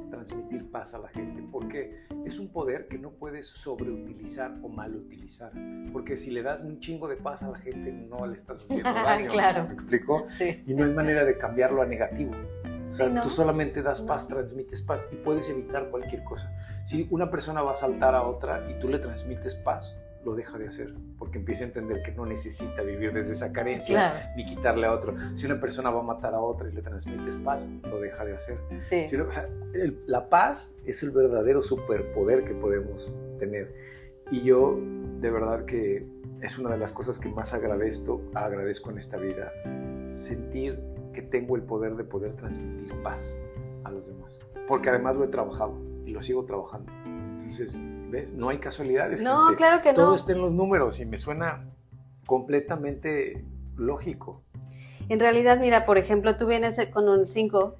transmitir 0.10 0.70
paz 0.70 0.94
a 0.94 1.00
la 1.00 1.08
gente, 1.10 1.44
porque 1.51 2.06
es 2.25 2.39
un 2.39 2.51
poder 2.51 2.88
que 2.88 2.98
no 2.98 3.12
puedes 3.12 3.48
sobreutilizar 3.48 4.58
o 4.62 4.70
mal 4.70 4.96
utilizar, 4.96 5.51
porque 5.94 6.18
si 6.18 6.32
le 6.32 6.42
das 6.44 6.63
un 6.63 6.80
chingo 6.80 7.08
de 7.08 7.16
paz 7.18 7.44
a 7.44 7.50
la 7.50 7.58
gente 7.60 7.92
no 7.92 8.25
le 8.27 8.36
estás 8.36 8.62
haciendo 8.62 8.84
daño, 8.94 9.30
Claro. 9.30 9.68
¿me 9.68 9.74
explico? 9.74 10.25
Sí. 10.30 10.63
Y 10.68 10.74
no 10.74 10.84
hay 10.86 10.92
manera 10.94 11.24
de 11.25 11.38
cambiarlo 11.38 11.82
a 11.82 11.86
negativo. 11.86 12.32
O 12.88 12.91
sea, 12.91 13.08
Sí, 13.08 13.13
¿no? 13.13 13.24
tú 13.24 13.29
solamente 13.29 13.82
das 13.84 14.01
No. 14.01 14.08
paz, 14.08 14.27
transmites 14.27 14.82
paz 14.82 15.06
y 15.12 15.15
puedes 15.15 15.50
evitar 15.50 15.89
cualquier 15.89 16.24
cosa. 16.24 16.51
Si 16.86 17.08
una 17.12 17.29
persona 17.29 17.62
va 17.62 17.72
a 17.72 17.75
saltar 17.75 18.15
a 18.15 18.24
otra 18.24 18.70
y 18.70 18.79
tú 18.79 18.88
le 18.88 19.00
transmites 19.00 19.56
paz, 19.56 19.97
lo 20.26 20.36
deja 20.36 20.58
de 20.58 20.67
hacer, 20.67 20.93
porque 21.17 21.38
empieza 21.38 21.63
a 21.63 21.67
entender 21.67 22.02
que 22.04 22.12
no 22.12 22.26
necesita 22.26 22.82
vivir 22.82 23.13
desde 23.13 23.32
esa 23.34 23.54
carencia 23.54 24.12
Claro. 24.12 24.26
ni 24.36 24.45
quitarle 24.45 24.86
a 24.88 24.91
otro. 24.93 25.15
Si 25.36 25.45
una 25.45 25.60
persona 25.62 25.89
va 25.89 26.02
a 26.02 26.04
matar 26.04 26.34
a 26.34 26.39
otra 26.41 26.67
y 26.67 26.73
le 26.73 26.82
transmites 26.82 27.38
paz, 27.38 27.69
lo 27.84 28.00
deja 28.02 28.26
de 28.26 28.36
hacer. 28.36 28.58
Sí. 28.89 29.08
Si 29.08 29.15
o 29.15 29.32
sea, 29.32 29.47
el- 29.73 30.02
la 30.06 30.28
paz 30.30 30.76
es 30.86 31.02
el 31.04 31.12
verdadero 31.12 31.62
superpoder 31.63 32.43
que 32.43 32.54
podemos 32.56 33.13
tener. 33.39 33.73
Y 34.32 34.41
yo, 34.41 34.78
de 35.21 35.32
verdad 35.32 35.63
que 35.65 36.06
es 36.41 36.58
una 36.58 36.71
de 36.71 36.78
las 36.78 36.91
cosas 36.91 37.19
que 37.19 37.30
más 37.30 37.54
agradezco, 37.54 38.21
agradezco 38.34 38.91
en 38.91 38.97
esta 38.97 39.15
vida, 39.17 39.52
sentir 40.10 40.80
que 41.13 41.22
tengo 41.22 41.56
el 41.56 41.63
poder 41.63 41.96
de 41.96 42.04
poder 42.04 42.34
transmitir 42.36 43.02
paz 43.02 43.38
a 43.84 43.91
los 43.91 44.08
demás. 44.08 44.39
Porque 44.67 44.89
además 44.89 45.15
lo 45.15 45.24
he 45.24 45.28
trabajado 45.30 45.76
y 46.06 46.12
lo 46.12 46.22
sigo 46.22 46.46
trabajando. 46.46 46.91
Entonces, 47.06 47.78
¿ves? 48.12 48.34
No 48.34 48.50
hay 48.50 48.58
casualidades. 48.58 49.24
No, 49.24 49.46
gente. 49.48 49.58
claro 49.58 49.82
que 49.82 49.93
Todo 49.93 50.08
no. 50.08 50.15
está 50.15 50.34
en 50.34 50.41
los 50.41 50.54
números 50.54 51.00
y 51.00 51.06
me 51.06 51.17
suena 51.17 51.65
completamente 52.26 53.46
lógico. 53.76 54.43
En 55.10 55.20
realidad, 55.20 55.60
mira, 55.60 55.86
por 55.86 55.98
ejemplo, 55.98 56.36
tú 56.36 56.48
vienes 56.48 56.80
con 56.93 57.08
un 57.08 57.28
5 57.28 57.76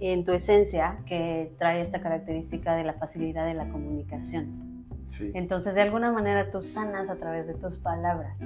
en 0.00 0.24
tu 0.24 0.32
esencia 0.32 1.00
que 1.06 1.52
trae 1.58 1.80
esta 1.80 2.00
característica 2.00 2.76
de 2.76 2.84
la 2.84 2.92
facilidad 2.94 3.44
de 3.46 3.54
la 3.54 3.68
comunicación. 3.68 4.86
Sí. 5.06 5.32
Entonces, 5.34 5.74
de 5.74 5.82
alguna 5.82 6.12
manera 6.12 6.50
tú 6.52 6.62
sanas 6.62 7.10
a 7.10 7.16
través 7.16 7.48
de 7.48 7.54
tus 7.54 7.78
palabras. 7.78 8.40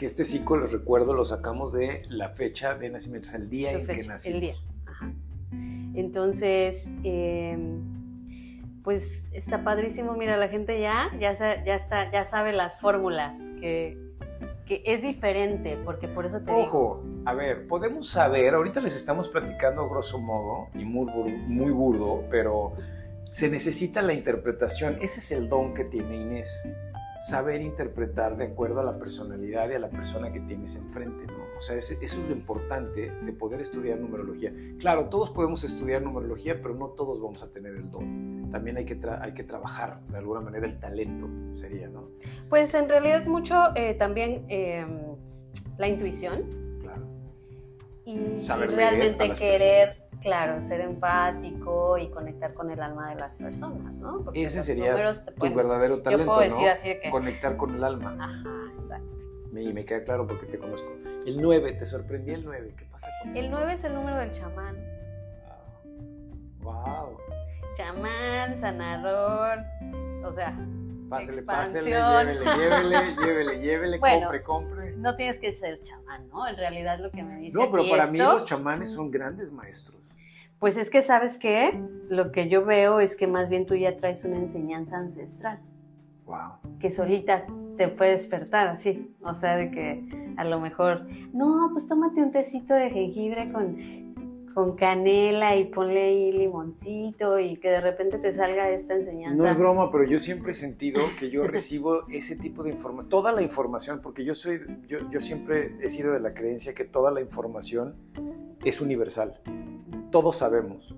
Que 0.00 0.06
este 0.06 0.24
ciclo, 0.24 0.62
les 0.62 0.72
recuerdo, 0.72 1.12
lo 1.12 1.26
sacamos 1.26 1.74
de 1.74 2.04
la 2.08 2.30
fecha 2.30 2.74
de 2.74 2.88
nacimiento, 2.88 3.28
sea, 3.28 3.38
el 3.38 3.50
día 3.50 3.72
en 3.72 3.84
fecha, 3.84 4.00
que 4.00 4.08
nacimos. 4.08 4.34
el 4.34 4.40
día. 4.40 4.52
Ajá. 4.86 5.12
Entonces, 5.94 6.90
eh, 7.04 7.58
pues 8.82 9.30
está 9.34 9.62
padrísimo. 9.62 10.14
Mira, 10.14 10.38
la 10.38 10.48
gente 10.48 10.80
ya, 10.80 11.10
ya, 11.20 11.34
ya, 11.34 11.74
está, 11.74 12.10
ya 12.10 12.24
sabe 12.24 12.54
las 12.54 12.80
fórmulas, 12.80 13.38
que, 13.60 13.98
que 14.64 14.82
es 14.86 15.02
diferente, 15.02 15.76
porque 15.84 16.08
por 16.08 16.24
eso 16.24 16.38
te 16.38 16.50
digo. 16.50 16.62
Ojo, 16.62 17.04
a 17.26 17.34
ver, 17.34 17.66
podemos 17.66 18.08
saber, 18.08 18.54
ahorita 18.54 18.80
les 18.80 18.96
estamos 18.96 19.28
platicando 19.28 19.86
grosso 19.86 20.18
modo 20.18 20.68
y 20.72 20.82
muy, 20.86 21.12
muy 21.46 21.72
burdo, 21.72 22.24
pero 22.30 22.72
se 23.28 23.50
necesita 23.50 24.00
la 24.00 24.14
interpretación. 24.14 24.96
Ese 25.02 25.20
es 25.20 25.30
el 25.30 25.50
don 25.50 25.74
que 25.74 25.84
tiene 25.84 26.16
Inés. 26.16 26.66
Saber 27.20 27.60
interpretar 27.60 28.36
de 28.38 28.44
acuerdo 28.46 28.80
a 28.80 28.84
la 28.84 28.98
personalidad 28.98 29.68
y 29.70 29.74
a 29.74 29.78
la 29.78 29.90
persona 29.90 30.32
que 30.32 30.40
tienes 30.40 30.74
enfrente, 30.76 31.26
¿no? 31.26 31.38
O 31.58 31.60
sea, 31.60 31.76
eso 31.76 31.92
es 32.00 32.18
lo 32.26 32.32
importante 32.34 33.10
de 33.12 33.32
poder 33.32 33.60
estudiar 33.60 33.98
numerología. 33.98 34.52
Claro, 34.78 35.10
todos 35.10 35.28
podemos 35.30 35.62
estudiar 35.62 36.00
numerología, 36.00 36.62
pero 36.62 36.74
no 36.74 36.88
todos 36.88 37.20
vamos 37.20 37.42
a 37.42 37.48
tener 37.48 37.74
el 37.74 37.90
don. 37.90 38.48
También 38.50 38.78
hay 38.78 38.86
que, 38.86 38.98
tra- 38.98 39.20
hay 39.20 39.34
que 39.34 39.44
trabajar, 39.44 40.00
de 40.08 40.16
alguna 40.18 40.40
manera, 40.40 40.66
el 40.66 40.80
talento, 40.80 41.28
sería, 41.54 41.88
¿no? 41.88 42.08
Pues 42.48 42.72
en 42.74 42.88
realidad 42.88 43.20
es 43.20 43.28
mucho 43.28 43.54
eh, 43.76 43.94
también 43.94 44.46
eh, 44.48 44.86
la 45.76 45.88
intuición 45.88 46.78
Claro. 46.80 47.02
y 48.06 48.40
Saber 48.40 48.70
realmente 48.72 49.30
querer, 49.34 49.92
claro, 50.20 50.60
ser 50.60 50.80
empático 50.80 51.98
y 51.98 52.08
conectar 52.10 52.54
con 52.54 52.70
el 52.70 52.80
alma 52.80 53.10
de 53.10 53.16
las 53.20 53.32
personas, 53.34 53.98
¿no? 53.98 54.22
Porque 54.24 54.44
Ese 54.44 54.62
sería 54.62 54.94
Tu 55.24 55.34
pueden- 55.34 55.56
verdadero 55.56 55.96
Yo 55.96 56.02
talento, 56.02 56.26
puedo 56.26 56.40
decir 56.40 56.66
¿no? 56.66 56.72
así 56.72 56.88
de 56.88 57.00
que, 57.00 57.10
Conectar 57.10 57.56
con 57.56 57.74
el 57.74 57.82
alma. 57.84 58.16
ajá, 58.20 58.72
exacto. 58.74 59.16
Y 59.58 59.72
me 59.72 59.84
queda 59.84 60.04
claro 60.04 60.26
porque 60.26 60.46
te 60.46 60.58
conozco. 60.58 60.92
El 61.26 61.40
9, 61.42 61.72
te 61.72 61.84
sorprendí 61.84 62.32
el 62.32 62.44
9. 62.44 62.74
¿Qué 62.78 62.84
pasa 62.86 63.08
con 63.22 63.36
El 63.36 63.50
9 63.50 63.72
es 63.72 63.84
el 63.84 63.94
número 63.94 64.16
del 64.18 64.32
chamán. 64.32 64.76
Wow. 66.60 67.16
Chamán, 67.76 68.58
sanador, 68.58 69.58
o 70.24 70.32
sea, 70.32 70.56
Pásele, 71.08 71.42
pásele, 71.42 71.90
llévele, 71.90 72.44
llévele, 72.44 73.16
llévele, 73.24 73.60
llévele, 73.60 73.98
Bueno. 73.98 74.20
compre, 74.28 74.42
compre. 74.44 74.96
no 74.96 75.16
tienes 75.16 75.38
que 75.38 75.50
ser 75.50 75.82
chamán, 75.82 76.28
¿no? 76.28 76.46
En 76.46 76.56
realidad 76.56 76.98
lo 77.00 77.10
que 77.10 77.22
me 77.24 77.36
dice 77.38 77.58
No, 77.58 77.68
pero 77.70 77.84
para 77.90 78.06
mí 78.06 78.18
esto, 78.18 78.32
los 78.32 78.44
chamanes 78.44 78.92
son 78.92 79.10
grandes 79.10 79.50
maestros. 79.50 79.98
Pues 80.60 80.76
es 80.76 80.90
que 80.90 81.02
sabes 81.02 81.38
qué, 81.38 81.70
lo 82.08 82.30
que 82.30 82.48
yo 82.48 82.64
veo 82.64 83.00
es 83.00 83.16
que 83.16 83.26
más 83.26 83.48
bien 83.48 83.66
tú 83.66 83.74
ya 83.74 83.96
traes 83.96 84.24
una 84.24 84.36
enseñanza 84.36 84.98
ancestral. 84.98 85.58
Wow. 86.26 86.78
que 86.78 86.92
solita 86.92 87.44
te 87.76 87.88
puede 87.88 88.12
despertar 88.12 88.68
así. 88.68 89.12
O 89.20 89.34
sea, 89.34 89.56
de 89.56 89.72
que 89.72 90.34
a 90.36 90.44
lo 90.44 90.60
mejor, 90.60 91.08
no, 91.32 91.70
pues 91.72 91.88
tómate 91.88 92.22
un 92.22 92.30
tecito 92.30 92.72
de 92.72 92.88
jengibre 92.90 93.50
con, 93.50 93.76
con 94.54 94.76
canela 94.76 95.56
y 95.56 95.66
ponle 95.66 96.02
ahí 96.02 96.32
limoncito 96.32 97.38
y 97.38 97.56
que 97.56 97.68
de 97.68 97.80
repente 97.80 98.18
te 98.18 98.32
salga 98.32 98.70
esta 98.70 98.94
enseñanza. 98.94 99.36
No 99.36 99.48
es 99.48 99.56
broma, 99.56 99.90
pero 99.90 100.04
yo 100.04 100.18
siempre 100.18 100.52
he 100.52 100.54
sentido 100.54 101.00
que 101.18 101.30
yo 101.30 101.44
recibo 101.44 102.02
ese 102.10 102.36
tipo 102.36 102.62
de 102.62 102.70
información, 102.70 103.08
toda 103.08 103.32
la 103.32 103.42
información, 103.42 104.00
porque 104.02 104.24
yo 104.24 104.34
soy, 104.34 104.60
yo, 104.88 104.98
yo 105.10 105.20
siempre 105.20 105.76
he 105.80 105.88
sido 105.88 106.12
de 106.12 106.20
la 106.20 106.34
creencia 106.34 106.74
que 106.74 106.84
toda 106.84 107.10
la 107.10 107.20
información 107.20 107.94
es 108.64 108.80
universal. 108.80 109.40
Todos 110.10 110.38
sabemos. 110.38 110.96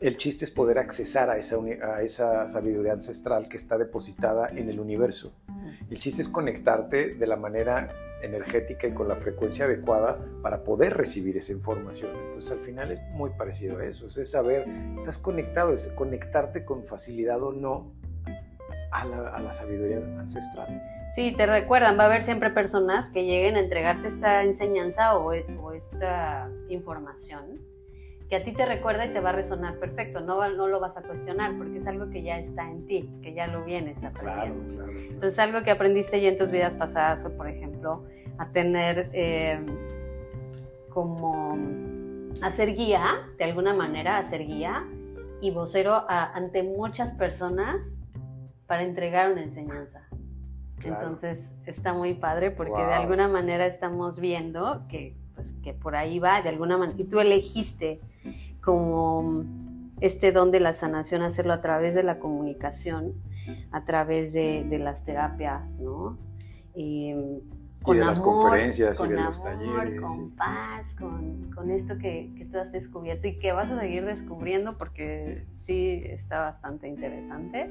El 0.00 0.16
chiste 0.16 0.44
es 0.44 0.50
poder 0.50 0.78
accesar 0.78 1.30
a 1.30 1.38
esa, 1.38 1.56
a 1.56 2.02
esa 2.02 2.48
sabiduría 2.48 2.92
ancestral 2.92 3.48
que 3.48 3.56
está 3.56 3.78
depositada 3.78 4.46
en 4.54 4.68
el 4.68 4.78
universo. 4.80 5.34
El 5.90 5.98
chiste 5.98 6.22
es 6.22 6.28
conectarte 6.28 7.14
de 7.14 7.26
la 7.26 7.36
manera 7.36 7.92
energética 8.22 8.86
y 8.86 8.92
con 8.92 9.08
la 9.08 9.16
frecuencia 9.16 9.66
adecuada 9.66 10.18
para 10.42 10.64
poder 10.64 10.96
recibir 10.96 11.36
esa 11.36 11.52
información. 11.52 12.10
Entonces 12.26 12.50
al 12.52 12.58
final 12.58 12.90
es 12.90 13.00
muy 13.12 13.30
parecido 13.30 13.78
a 13.78 13.84
eso, 13.84 14.06
es 14.06 14.30
saber, 14.30 14.66
estás 14.96 15.18
conectado, 15.18 15.72
es 15.72 15.88
conectarte 15.88 16.64
con 16.64 16.84
facilidad 16.84 17.42
o 17.42 17.52
no 17.52 17.92
a 18.90 19.04
la, 19.04 19.52
sabiduría 19.52 19.98
ancestral. 20.18 20.82
Sí, 21.14 21.34
te 21.36 21.46
recuerdan, 21.46 21.98
va 21.98 22.04
a 22.04 22.06
haber 22.06 22.22
siempre 22.22 22.50
personas 22.50 23.10
que 23.10 23.24
lleguen 23.24 23.56
a 23.56 23.60
entregarte 23.60 24.08
esta 24.08 24.42
enseñanza 24.42 25.16
o, 25.18 25.32
o 25.32 25.72
esta 25.72 26.50
información 26.68 27.75
que 28.28 28.36
a 28.36 28.44
ti 28.44 28.52
te 28.52 28.66
recuerda 28.66 29.06
y 29.06 29.12
te 29.12 29.20
va 29.20 29.30
a 29.30 29.32
resonar 29.32 29.78
perfecto, 29.78 30.20
no, 30.20 30.48
no 30.50 30.66
lo 30.66 30.80
vas 30.80 30.96
a 30.96 31.02
cuestionar 31.02 31.56
porque 31.56 31.76
es 31.76 31.86
algo 31.86 32.10
que 32.10 32.22
ya 32.22 32.38
está 32.38 32.68
en 32.68 32.86
ti, 32.86 33.10
que 33.22 33.34
ya 33.34 33.46
lo 33.46 33.64
vienes 33.64 34.02
aprendiendo. 34.02 34.64
Claro, 34.64 34.86
claro, 34.86 35.00
Entonces 35.00 35.38
algo 35.38 35.62
que 35.62 35.70
aprendiste 35.70 36.20
ya 36.20 36.30
en 36.30 36.36
tus 36.36 36.50
vidas 36.50 36.74
pasadas 36.74 37.22
fue, 37.22 37.30
por 37.30 37.48
ejemplo, 37.48 38.04
a 38.38 38.48
tener 38.48 39.10
eh, 39.12 39.64
como 40.90 41.56
hacer 42.42 42.74
guía, 42.74 43.02
de 43.38 43.44
alguna 43.44 43.74
manera, 43.74 44.18
hacer 44.18 44.44
guía 44.46 44.84
y 45.40 45.50
vocero 45.50 46.04
ante 46.08 46.62
muchas 46.62 47.12
personas 47.12 48.00
para 48.66 48.82
entregar 48.82 49.30
una 49.30 49.42
enseñanza. 49.42 50.02
Entonces 50.82 51.54
está 51.64 51.94
muy 51.94 52.14
padre 52.14 52.50
porque 52.50 52.84
de 52.84 52.94
alguna 52.94 53.28
manera 53.28 53.66
estamos 53.66 54.20
viendo 54.20 54.82
que, 54.88 55.16
pues, 55.34 55.54
que 55.62 55.72
por 55.72 55.96
ahí 55.96 56.18
va, 56.18 56.42
de 56.42 56.48
alguna 56.48 56.76
manera, 56.76 57.00
y 57.00 57.04
tú 57.04 57.18
elegiste 57.18 58.00
como 58.66 59.44
este 60.00 60.32
don 60.32 60.50
de 60.50 60.58
la 60.58 60.74
sanación, 60.74 61.22
hacerlo 61.22 61.52
a 61.52 61.60
través 61.60 61.94
de 61.94 62.02
la 62.02 62.18
comunicación, 62.18 63.14
a 63.70 63.84
través 63.84 64.32
de, 64.32 64.66
las 64.80 65.04
terapias, 65.04 65.78
¿no? 65.80 66.18
Y, 66.74 67.14
con 67.82 67.96
de 67.96 68.04
las 68.04 68.18
conferencias 68.18 68.98
y 68.98 69.08
de 69.08 69.14
los 69.14 69.40
talleres. 69.40 70.00
Con 70.00 70.30
paz, 70.32 70.96
con, 70.96 71.70
esto 71.70 71.96
que, 71.96 72.48
tú 72.50 72.58
has 72.58 72.72
descubierto 72.72 73.28
y 73.28 73.38
que 73.38 73.52
vas 73.52 73.70
a 73.70 73.78
seguir 73.78 74.04
descubriendo 74.04 74.76
porque 74.76 75.46
sí 75.52 76.02
está 76.04 76.40
bastante 76.40 76.88
interesante. 76.88 77.70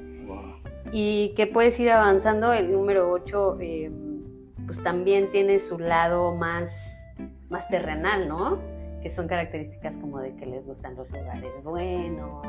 Y 0.92 1.34
que 1.36 1.46
puedes 1.46 1.78
ir 1.78 1.90
avanzando. 1.90 2.54
El 2.54 2.72
número 2.72 3.10
8 3.10 3.58
eh, 3.60 3.92
pues 4.64 4.82
también 4.82 5.30
tiene 5.30 5.58
su 5.58 5.78
lado 5.78 6.34
más, 6.34 7.06
más 7.50 7.68
terrenal, 7.68 8.28
¿no? 8.28 8.75
Que 9.06 9.10
son 9.10 9.28
características 9.28 9.98
como 9.98 10.18
de 10.18 10.34
que 10.34 10.46
les 10.46 10.66
gustan 10.66 10.96
los 10.96 11.08
lugares 11.08 11.62
buenos, 11.62 12.44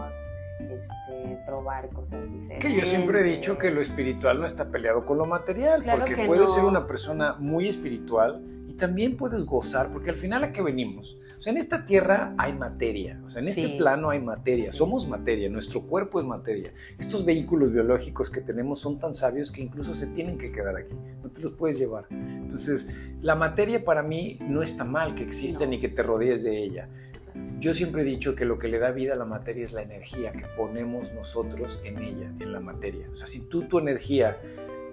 este, 0.59 1.37
probar 1.45 1.87
cosas 1.89 2.31
diferentes. 2.31 2.65
Que 2.65 2.75
yo 2.75 2.83
siempre 2.83 3.19
he 3.19 3.23
dicho 3.23 3.59
que 3.59 3.69
lo 3.69 3.79
espiritual 3.79 4.39
no 4.39 4.47
está 4.47 4.65
peleado 4.65 5.05
con 5.05 5.19
lo 5.19 5.27
material, 5.27 5.83
porque 5.83 6.25
puedes 6.25 6.51
ser 6.51 6.65
una 6.65 6.87
persona 6.87 7.35
muy 7.37 7.67
espiritual 7.67 8.41
también 8.77 9.17
puedes 9.17 9.45
gozar, 9.45 9.91
porque 9.91 10.09
al 10.09 10.15
final 10.15 10.43
a 10.43 10.53
qué 10.53 10.61
venimos. 10.61 11.17
O 11.37 11.41
sea, 11.41 11.51
en 11.51 11.57
esta 11.57 11.85
tierra 11.85 12.33
hay 12.37 12.53
materia, 12.53 13.21
o 13.23 13.29
sea, 13.29 13.43
en 13.43 13.49
este 13.49 13.69
plano 13.77 14.09
hay 14.09 14.19
materia, 14.19 14.71
somos 14.73 15.07
materia, 15.07 15.49
nuestro 15.49 15.81
cuerpo 15.81 16.19
es 16.19 16.25
materia. 16.25 16.73
Estos 16.97 17.25
vehículos 17.25 17.71
biológicos 17.71 18.31
que 18.31 18.41
tenemos 18.41 18.79
son 18.79 18.97
tan 18.97 19.13
sabios 19.13 19.51
que 19.51 19.61
incluso 19.61 19.93
se 19.93 20.07
tienen 20.07 20.39
que 20.39 20.51
quedar 20.51 20.75
aquí, 20.75 20.95
no 21.21 21.29
te 21.29 21.41
los 21.41 21.53
puedes 21.53 21.77
llevar. 21.77 22.07
Entonces, 22.09 22.89
la 23.21 23.35
materia 23.35 23.85
para 23.85 24.01
mí 24.01 24.39
no 24.41 24.63
está 24.63 24.83
mal 24.83 25.13
que 25.13 25.23
exista 25.23 25.67
ni 25.67 25.79
que 25.79 25.89
te 25.89 26.01
rodees 26.01 26.43
de 26.43 26.63
ella. 26.63 26.89
Yo 27.59 27.75
siempre 27.75 28.01
he 28.01 28.05
dicho 28.05 28.33
que 28.33 28.45
lo 28.45 28.57
que 28.57 28.67
le 28.67 28.79
da 28.79 28.89
vida 28.89 29.13
a 29.13 29.17
la 29.17 29.25
materia 29.25 29.65
es 29.65 29.73
la 29.73 29.83
energía 29.83 30.31
que 30.31 30.45
ponemos 30.57 31.13
nosotros 31.13 31.81
en 31.83 31.99
ella, 31.99 32.31
en 32.39 32.51
la 32.51 32.59
materia. 32.59 33.07
O 33.11 33.15
sea, 33.15 33.27
si 33.27 33.47
tú 33.47 33.63
tu 33.63 33.77
energía 33.77 34.37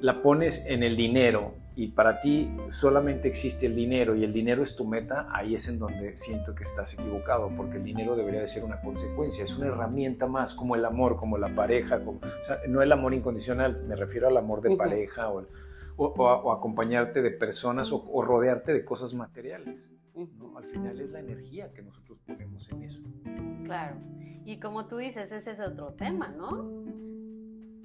la 0.02 0.22
pones 0.22 0.66
en 0.66 0.82
el 0.82 0.96
dinero 0.96 1.54
y 1.76 1.88
para 1.88 2.20
ti 2.20 2.50
solamente 2.68 3.28
existe 3.28 3.66
el 3.66 3.74
dinero 3.74 4.14
y 4.14 4.22
el 4.22 4.32
dinero 4.32 4.62
es 4.62 4.76
tu 4.76 4.84
meta, 4.84 5.26
ahí 5.30 5.54
es 5.54 5.68
en 5.68 5.78
donde 5.78 6.14
siento 6.16 6.54
que 6.54 6.62
estás 6.62 6.94
equivocado, 6.94 7.50
porque 7.56 7.78
el 7.78 7.84
dinero 7.84 8.14
debería 8.14 8.40
de 8.40 8.48
ser 8.48 8.64
una 8.64 8.80
consecuencia, 8.80 9.42
es 9.42 9.56
una 9.58 9.66
herramienta 9.68 10.26
más, 10.26 10.54
como 10.54 10.76
el 10.76 10.84
amor, 10.84 11.16
como 11.16 11.36
la 11.36 11.54
pareja, 11.54 12.04
como, 12.04 12.18
o 12.18 12.44
sea, 12.44 12.58
no 12.68 12.80
el 12.80 12.92
amor 12.92 13.12
incondicional, 13.12 13.82
me 13.88 13.96
refiero 13.96 14.28
al 14.28 14.36
amor 14.36 14.60
de 14.60 14.76
pareja 14.76 15.30
o, 15.30 15.46
o, 15.96 16.52
acompañarte 16.52 17.22
de 17.22 17.30
personas 17.32 17.92
o, 17.92 18.22
rodearte 18.22 18.72
de 18.72 18.84
cosas 18.84 19.14
materiales. 19.14 19.76
Al 20.56 20.64
final 20.64 21.00
es 21.00 21.10
la 21.10 21.18
energía 21.18 21.72
que 21.72 21.82
nosotros 21.82 22.20
ponemos 22.24 22.70
en 22.70 22.82
eso. 22.84 23.02
Claro, 23.64 23.96
y 24.44 24.60
como 24.60 24.86
tú 24.86 24.98
dices, 24.98 25.32
ese 25.32 25.50
es 25.50 25.60
otro 25.60 25.92
tema, 25.94 26.28
¿no? 26.28 26.84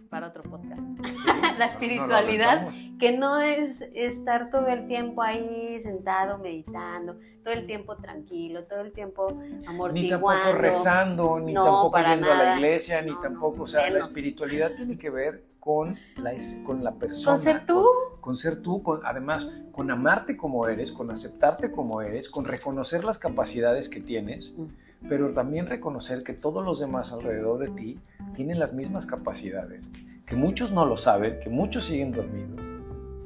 Para 0.10 0.28
otro 0.28 0.44
podcast. 0.44 0.82
la 1.58 1.66
espiritualidad, 1.66 2.70
que 3.00 3.18
no 3.18 3.40
es 3.40 3.82
estar 3.94 4.50
todo 4.50 4.68
el 4.68 4.88
tiempo 4.88 5.22
ahí 5.22 5.80
sentado, 5.82 6.38
meditando, 6.38 7.18
todo 7.44 7.54
el 7.54 7.66
tiempo 7.66 7.96
tranquilo, 7.98 8.64
todo 8.66 8.82
el 8.82 8.92
tiempo 8.92 9.42
amortiguando. 9.68 9.94
Ni 9.94 10.10
tampoco 10.10 10.58
rezando, 10.58 11.40
ni 11.40 11.54
tampoco 11.54 11.98
yendo 12.00 12.32
a 12.32 12.36
la 12.36 12.56
iglesia, 12.56 13.02
ni 13.02 13.14
tampoco, 13.22 13.64
o 13.64 13.68
sea, 13.68 13.90
la 13.90 14.00
espiritualidad 14.00 14.72
tiene 14.76 14.98
que 14.98 15.10
ver 15.10 15.44
con 15.60 15.98
la, 16.18 16.32
con 16.66 16.84
la 16.84 16.94
persona. 16.96 17.36
Con 17.36 17.44
ser 17.44 17.66
tú. 17.66 17.86
Con, 18.22 18.36
ser 18.36 18.62
tú, 18.62 18.84
con, 18.84 19.02
además, 19.06 19.62
con 19.72 19.92
amarte 19.92 20.36
como 20.36 20.68
eres, 20.68 20.92
con 20.92 21.10
aceptarte 21.12 21.72
como 21.72 22.02
eres, 22.02 22.30
con 22.30 22.46
reconocer 22.46 23.04
las 23.04 23.18
capacidades 23.18 23.88
que 23.90 24.02
tienes. 24.02 24.56
Mm 24.58 24.89
pero 25.08 25.32
también 25.34 25.68
reconocer 25.68 26.24
que 26.24 26.34
todos 26.34 26.66
los 26.66 26.80
demás 26.80 27.14
alrededor 27.14 27.60
de 27.60 27.70
ti 27.70 28.00
tienen 28.36 28.60
las 28.60 28.74
mismas 28.74 29.06
capacidades, 29.06 29.90
que 30.26 30.36
muchos 30.36 30.72
no 30.72 30.86
lo 30.86 30.98
saben, 30.98 31.40
que 31.40 31.50
muchos 31.50 31.86
siguen 31.86 32.12
dormidos. 32.12 32.60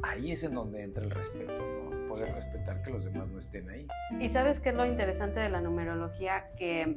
Ahí 0.04 0.32
es 0.32 0.44
en 0.44 0.54
donde 0.54 0.84
entra 0.84 1.04
el 1.04 1.12
respeto, 1.12 1.54
¿no? 1.54 2.08
poder 2.08 2.34
respetar 2.36 2.82
que 2.84 2.92
los 2.92 3.06
demás 3.06 3.28
no 3.30 3.40
estén 3.40 3.68
ahí. 3.70 3.88
Y 4.20 4.30
sabes 4.30 4.60
qué 4.60 4.70
es 4.70 4.76
lo 4.76 4.86
interesante 4.86 5.40
de 5.40 5.50
la 5.50 5.62
numerología, 5.62 6.46
que 6.58 6.96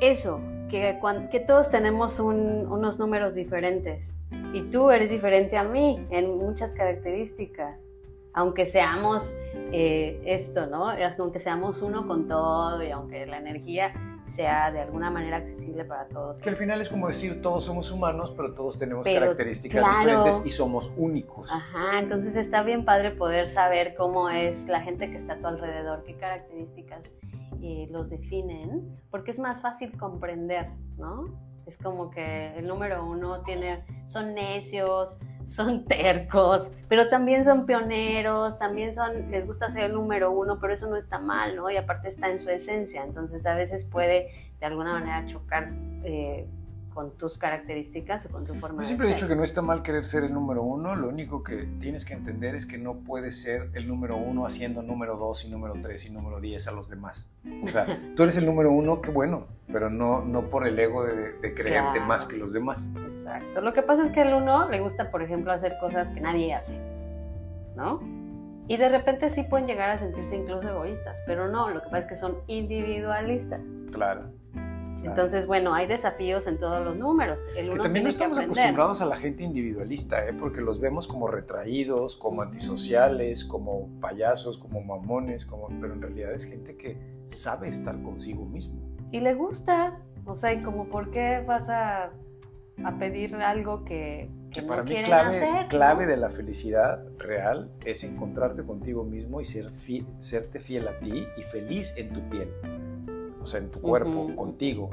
eso, 0.00 0.40
que, 0.68 0.98
que 1.30 1.40
todos 1.40 1.70
tenemos 1.70 2.20
unos 2.20 2.98
números 2.98 3.34
diferentes 3.34 4.18
y 4.52 4.62
tú 4.62 4.90
eres 4.90 5.10
diferente 5.10 5.56
a 5.56 5.64
mí 5.64 6.06
en 6.10 6.36
muchas 6.36 6.72
características 6.72 7.88
aunque 8.36 8.66
seamos 8.66 9.34
eh, 9.72 10.20
esto, 10.24 10.66
¿no? 10.66 10.90
Aunque 11.18 11.40
seamos 11.40 11.82
uno 11.82 12.06
con 12.06 12.28
todo 12.28 12.82
y 12.84 12.90
aunque 12.90 13.26
la 13.26 13.38
energía 13.38 13.92
sea 14.26 14.70
de 14.70 14.80
alguna 14.80 15.10
manera 15.10 15.38
accesible 15.38 15.84
para 15.84 16.06
todos. 16.08 16.42
Que 16.42 16.50
al 16.50 16.56
final 16.56 16.80
es 16.80 16.88
como 16.90 17.06
decir, 17.08 17.40
todos 17.40 17.64
somos 17.64 17.90
humanos, 17.90 18.34
pero 18.36 18.54
todos 18.54 18.78
tenemos 18.78 19.04
características 19.04 19.84
diferentes 19.88 20.44
y 20.44 20.50
somos 20.50 20.92
únicos. 20.96 21.50
Ajá, 21.50 21.98
entonces 21.98 22.36
está 22.36 22.62
bien 22.62 22.84
padre 22.84 23.10
poder 23.12 23.48
saber 23.48 23.94
cómo 23.94 24.28
es 24.28 24.68
la 24.68 24.82
gente 24.82 25.10
que 25.10 25.16
está 25.16 25.34
a 25.34 25.38
tu 25.38 25.46
alrededor, 25.46 26.04
qué 26.04 26.16
características 26.16 27.18
eh, 27.62 27.88
los 27.90 28.10
definen, 28.10 29.00
porque 29.10 29.30
es 29.30 29.38
más 29.38 29.62
fácil 29.62 29.96
comprender, 29.96 30.68
¿no? 30.98 31.55
Es 31.66 31.78
como 31.78 32.10
que 32.10 32.56
el 32.56 32.66
número 32.66 33.04
uno 33.04 33.42
tiene, 33.42 33.84
son 34.06 34.34
necios, 34.34 35.18
son 35.46 35.84
tercos, 35.88 36.70
pero 36.88 37.08
también 37.08 37.44
son 37.44 37.66
pioneros, 37.66 38.58
también 38.58 38.94
son, 38.94 39.30
les 39.30 39.46
gusta 39.46 39.70
ser 39.70 39.84
el 39.84 39.92
número 39.92 40.30
uno, 40.30 40.58
pero 40.60 40.74
eso 40.74 40.88
no 40.88 40.96
está 40.96 41.18
mal, 41.18 41.56
¿no? 41.56 41.70
Y 41.70 41.76
aparte 41.76 42.08
está 42.08 42.30
en 42.30 42.40
su 42.40 42.50
esencia, 42.50 43.04
entonces 43.04 43.46
a 43.46 43.54
veces 43.54 43.84
puede 43.84 44.30
de 44.60 44.66
alguna 44.66 44.92
manera 44.92 45.26
chocar 45.26 45.72
eh, 46.04 46.48
con 46.96 47.18
tus 47.18 47.36
características 47.36 48.24
o 48.24 48.32
con 48.32 48.46
tu 48.46 48.54
forma 48.54 48.82
Yo 48.82 48.86
siempre 48.86 49.06
he 49.06 49.12
dicho 49.12 49.28
que 49.28 49.36
no 49.36 49.44
está 49.44 49.60
mal 49.60 49.82
querer 49.82 50.02
ser 50.06 50.24
el 50.24 50.32
número 50.32 50.62
uno, 50.62 50.96
lo 50.96 51.10
único 51.10 51.42
que 51.42 51.68
tienes 51.78 52.06
que 52.06 52.14
entender 52.14 52.54
es 52.54 52.64
que 52.64 52.78
no 52.78 52.94
puedes 52.94 53.42
ser 53.42 53.68
el 53.74 53.86
número 53.86 54.16
uno 54.16 54.46
haciendo 54.46 54.82
número 54.82 55.18
dos 55.18 55.44
y 55.44 55.50
número 55.50 55.74
tres 55.82 56.06
y 56.06 56.10
número 56.10 56.40
diez 56.40 56.66
a 56.68 56.72
los 56.72 56.88
demás. 56.88 57.28
O 57.62 57.68
sea, 57.68 57.86
tú 58.16 58.22
eres 58.22 58.38
el 58.38 58.46
número 58.46 58.72
uno, 58.72 59.02
qué 59.02 59.10
bueno, 59.10 59.46
pero 59.70 59.90
no, 59.90 60.24
no 60.24 60.48
por 60.48 60.66
el 60.66 60.78
ego 60.78 61.04
de, 61.04 61.54
creerte 61.54 62.00
más 62.00 62.24
que 62.24 62.38
los 62.38 62.54
demás. 62.54 62.88
Exacto. 63.04 63.60
Lo 63.60 63.74
que 63.74 63.82
pasa 63.82 64.02
es 64.04 64.10
que 64.10 64.22
al 64.22 64.32
uno 64.32 64.70
le 64.70 64.80
gusta, 64.80 65.10
por 65.10 65.20
ejemplo, 65.20 65.52
hacer 65.52 65.76
cosas 65.78 66.12
que 66.12 66.22
nadie 66.22 66.54
hace, 66.54 66.80
¿no? 67.76 68.00
Y 68.68 68.78
de 68.78 68.88
repente 68.88 69.28
sí 69.28 69.42
pueden 69.42 69.66
llegar 69.66 69.90
a 69.90 69.98
sentirse 69.98 70.34
incluso 70.34 70.66
egoístas, 70.66 71.22
pero 71.26 71.48
no, 71.48 71.68
lo 71.68 71.82
que 71.82 71.90
pasa 71.90 71.98
es 71.98 72.06
que 72.06 72.16
son 72.16 72.38
individualistas. 72.46 73.60
Claro. 73.92 74.30
Entonces, 75.04 75.46
bueno, 75.46 75.74
hay 75.74 75.86
desafíos 75.86 76.46
en 76.46 76.58
todos 76.58 76.84
los 76.84 76.96
números. 76.96 77.42
El 77.56 77.70
que 77.70 77.78
también 77.78 78.04
no 78.04 78.08
estamos 78.08 78.38
acostumbrados 78.38 79.00
a 79.02 79.06
la 79.06 79.16
gente 79.16 79.42
individualista, 79.44 80.26
¿eh? 80.26 80.32
porque 80.32 80.60
los 80.60 80.80
vemos 80.80 81.06
como 81.06 81.28
retraídos, 81.28 82.16
como 82.16 82.42
antisociales, 82.42 83.44
como 83.44 83.88
payasos, 84.00 84.58
como 84.58 84.80
mamones, 84.80 85.44
como... 85.44 85.68
pero 85.80 85.94
en 85.94 86.02
realidad 86.02 86.32
es 86.32 86.44
gente 86.44 86.76
que 86.76 86.96
sabe 87.26 87.68
estar 87.68 88.00
consigo 88.02 88.44
mismo. 88.44 88.80
Y 89.12 89.20
le 89.20 89.34
gusta, 89.34 90.00
o 90.24 90.34
sea, 90.34 90.52
y 90.52 90.62
como 90.62 90.88
por 90.88 91.10
qué 91.10 91.42
vas 91.46 91.68
a, 91.68 92.10
a 92.84 92.98
pedir 92.98 93.36
algo 93.36 93.84
que, 93.84 94.28
que, 94.50 94.62
para 94.62 94.82
mí 94.82 94.94
clave, 95.04 95.66
clave 95.68 96.06
de 96.06 96.16
la 96.16 96.30
felicidad 96.30 97.04
real 97.18 97.70
es 97.84 98.02
encontrarte 98.04 98.64
contigo 98.64 99.04
mismo 99.04 99.40
y 99.40 99.44
ser 99.44 99.70
serte 100.18 100.58
fiel 100.58 100.88
a 100.88 100.98
ti 100.98 101.26
y 101.36 101.42
feliz 101.42 101.94
en 101.96 102.12
tu 102.12 102.20
piel 102.28 102.48
o 103.46 103.48
sea, 103.48 103.60
en 103.60 103.70
tu 103.70 103.80
cuerpo, 103.80 104.34
contigo. 104.34 104.90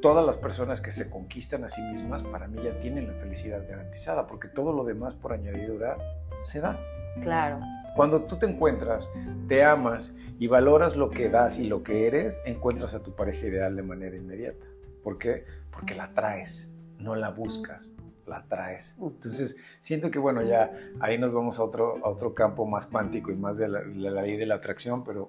todas 0.00 0.24
las 0.24 0.38
personas 0.38 0.80
que 0.80 0.90
se 0.90 1.10
conquistan 1.10 1.64
a 1.64 1.68
sí 1.68 1.82
mismas, 1.82 2.22
para 2.22 2.48
mí 2.48 2.58
ya 2.64 2.74
tienen 2.78 3.06
la 3.06 3.12
felicidad 3.12 3.62
garantizada, 3.68 4.26
porque 4.26 4.48
todo 4.48 4.72
lo 4.72 4.84
demás 4.84 5.14
por 5.14 5.34
añadidura 5.34 5.98
se 6.40 6.62
da. 6.62 6.80
Claro. 7.22 7.60
Cuando 7.94 8.22
tú 8.22 8.38
te 8.38 8.46
encuentras, 8.46 9.12
te 9.48 9.62
amas 9.62 10.16
y 10.38 10.46
valoras 10.46 10.96
lo 10.96 11.10
que 11.10 11.28
das 11.28 11.58
y 11.58 11.68
lo 11.68 11.82
que 11.82 12.06
eres, 12.06 12.40
encuentras 12.46 12.94
a 12.94 13.02
tu 13.02 13.14
pareja 13.14 13.46
ideal 13.46 13.76
de 13.76 13.82
manera 13.82 14.16
inmediata. 14.16 14.64
¿Por 15.04 15.18
qué? 15.18 15.44
Porque 15.70 15.94
la 15.94 16.14
traes, 16.14 16.74
no 16.98 17.14
la 17.16 17.28
buscas, 17.28 17.94
la 18.26 18.46
traes. 18.48 18.96
Entonces, 18.98 19.58
siento 19.80 20.10
que, 20.10 20.18
bueno, 20.18 20.42
ya 20.42 20.72
ahí 21.00 21.18
nos 21.18 21.34
vamos 21.34 21.58
a 21.58 21.64
otro, 21.64 22.02
a 22.02 22.08
otro 22.08 22.32
campo 22.32 22.64
más 22.64 22.86
cuántico 22.86 23.30
y 23.30 23.36
más 23.36 23.58
de 23.58 23.68
la, 23.68 23.80
de 23.80 24.10
la 24.10 24.22
ley 24.22 24.38
de 24.38 24.46
la 24.46 24.54
atracción, 24.54 25.04
pero 25.04 25.28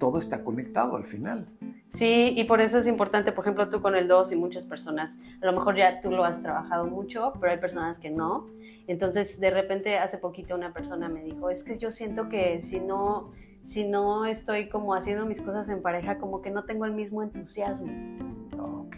todo 0.00 0.18
está 0.18 0.42
conectado 0.42 0.96
al 0.96 1.04
final. 1.04 1.46
Sí, 1.90 2.32
y 2.36 2.44
por 2.44 2.60
eso 2.60 2.78
es 2.78 2.88
importante, 2.88 3.30
por 3.30 3.44
ejemplo, 3.44 3.68
tú 3.68 3.80
con 3.80 3.94
el 3.94 4.08
2 4.08 4.32
y 4.32 4.36
muchas 4.36 4.64
personas, 4.64 5.20
a 5.40 5.46
lo 5.46 5.52
mejor 5.52 5.76
ya 5.76 6.00
tú 6.00 6.10
lo 6.10 6.24
has 6.24 6.42
trabajado 6.42 6.86
mucho, 6.86 7.32
pero 7.38 7.52
hay 7.52 7.58
personas 7.58 8.00
que 8.00 8.10
no. 8.10 8.48
Entonces, 8.88 9.38
de 9.38 9.50
repente, 9.50 9.98
hace 9.98 10.18
poquito 10.18 10.56
una 10.56 10.72
persona 10.72 11.08
me 11.08 11.22
dijo, 11.22 11.50
es 11.50 11.62
que 11.62 11.78
yo 11.78 11.92
siento 11.92 12.28
que 12.28 12.60
si 12.60 12.80
no, 12.80 13.24
si 13.62 13.86
no 13.86 14.24
estoy 14.24 14.68
como 14.68 14.94
haciendo 14.94 15.26
mis 15.26 15.40
cosas 15.40 15.68
en 15.68 15.82
pareja, 15.82 16.18
como 16.18 16.42
que 16.42 16.50
no 16.50 16.64
tengo 16.64 16.86
el 16.86 16.92
mismo 16.92 17.22
entusiasmo. 17.22 17.92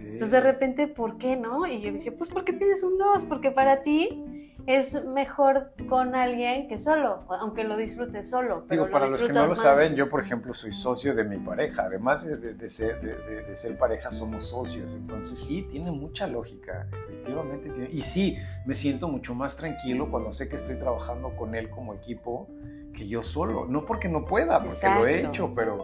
Entonces, 0.01 0.31
de 0.31 0.41
repente, 0.41 0.87
¿por 0.87 1.19
qué 1.19 1.37
no? 1.37 1.67
Y 1.67 1.81
yo 1.81 1.93
dije, 1.93 2.12
pues 2.12 2.31
porque 2.31 2.53
tienes 2.53 2.83
un 2.83 2.97
2, 2.97 3.25
porque 3.29 3.51
para 3.51 3.83
ti 3.83 4.41
es 4.66 5.05
mejor 5.05 5.72
con 5.88 6.14
alguien 6.14 6.68
que 6.68 6.79
solo, 6.79 7.25
aunque 7.29 7.64
lo 7.64 7.77
disfrutes 7.77 8.31
solo. 8.31 8.64
Digo, 8.70 8.90
para 8.90 9.07
los 9.09 9.22
que 9.22 9.33
no 9.33 9.46
lo 9.46 9.55
saben, 9.55 9.94
yo 9.94 10.09
por 10.09 10.20
ejemplo 10.20 10.55
soy 10.55 10.72
socio 10.72 11.14
de 11.14 11.25
mi 11.25 11.38
pareja, 11.38 11.85
además 11.85 12.25
de, 12.25 12.68
ser, 12.68 13.01
de, 13.01 13.57
ser, 13.57 13.77
pareja 13.77 14.11
somos 14.11 14.46
socios, 14.46 14.92
entonces 14.92 15.38
sí, 15.38 15.66
tiene 15.70 15.90
mucha 15.90 16.27
lógica, 16.27 16.88
efectivamente. 17.23 17.71
Tiene, 17.71 17.89
y 17.91 18.03
sí, 18.03 18.39
me 18.67 18.75
siento 18.75 19.09
mucho 19.09 19.35
más 19.35 19.57
tranquilo 19.57 20.11
cuando 20.11 20.33
sé 20.33 20.49
que 20.49 20.57
estoy 20.57 20.77
trabajando 20.77 21.35
con 21.37 21.55
él 21.55 21.71
como 21.71 21.95
equipo 21.95 22.49
que 22.93 23.09
yo 23.09 23.23
solo, 23.23 23.67
no 23.67 23.87
porque 23.87 24.09
no 24.09 24.27
pueda, 24.27 24.63
porque 24.63 24.87
lo 24.87 25.07
he 25.07 25.25
hecho, 25.25 25.53
pero 25.55 25.79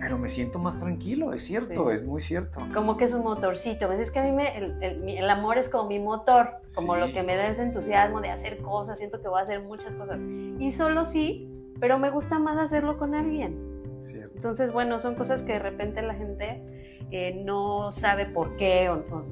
pero 0.00 0.18
me 0.18 0.28
siento 0.28 0.58
más 0.58 0.80
tranquilo, 0.80 1.32
es 1.32 1.44
cierto, 1.44 1.90
es 1.92 2.04
muy 2.04 2.20
cierto. 2.20 2.60
Como 2.74 2.96
que 2.96 3.04
es 3.04 3.14
un 3.14 3.22
motorcito, 3.22 3.90
es 3.92 4.10
que 4.10 4.18
a 4.18 4.22
mí 4.24 4.32
me, 4.32 4.56
el, 4.58 5.30
amor 5.30 5.56
es 5.56 5.68
como 5.68 5.88
mi 5.88 6.00
motor, 6.00 6.56
como 6.74 6.96
lo 6.96 7.12
que 7.12 7.22
me 7.22 7.36
da 7.36 7.46
ese 7.46 7.62
entusiasmo 7.62 8.20
de 8.20 8.30
hacer 8.30 8.58
cosas, 8.58 8.98
siento 8.98 9.22
que 9.22 9.28
voy 9.28 9.40
a 9.40 9.44
hacer 9.44 9.62
muchas 9.62 9.94
cosas. 9.94 10.20
Y 10.58 10.72
solo 10.72 11.06
sí, 11.06 11.48
pero 11.78 11.98
me 11.98 12.10
gusta 12.10 12.38
más 12.38 12.58
hacerlo 12.58 12.98
con 12.98 13.14
alguien. 13.14 13.72
Cierto. 14.00 14.32
Entonces, 14.34 14.72
bueno, 14.72 14.98
son 14.98 15.14
cosas 15.14 15.42
que 15.42 15.52
de 15.52 15.60
repente 15.60 16.02
la 16.02 16.14
gente 16.14 16.62
eh, 17.10 17.42
no 17.44 17.92
sabe 17.92 18.26
por 18.26 18.56
qué 18.56 18.90
o, 18.90 19.24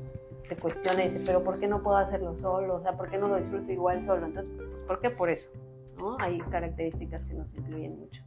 se 0.42 0.56
cuestiona 0.56 1.04
y 1.04 1.08
dice, 1.08 1.24
pero 1.26 1.44
¿por 1.44 1.58
qué 1.58 1.66
no 1.66 1.82
puedo 1.82 1.96
hacerlo 1.96 2.36
solo? 2.36 2.76
O 2.76 2.80
sea, 2.80 2.96
¿por 2.96 3.10
qué 3.10 3.18
no 3.18 3.28
lo 3.28 3.36
disfruto 3.36 3.70
igual 3.70 4.04
solo? 4.04 4.26
Entonces, 4.26 4.52
pues, 4.56 4.82
¿por 4.82 5.00
qué? 5.00 5.10
Por 5.10 5.30
eso, 5.30 5.50
¿no? 5.98 6.16
Hay 6.20 6.38
características 6.38 7.26
que 7.26 7.34
nos 7.34 7.54
incluyen 7.54 7.98
mucho. 7.98 8.22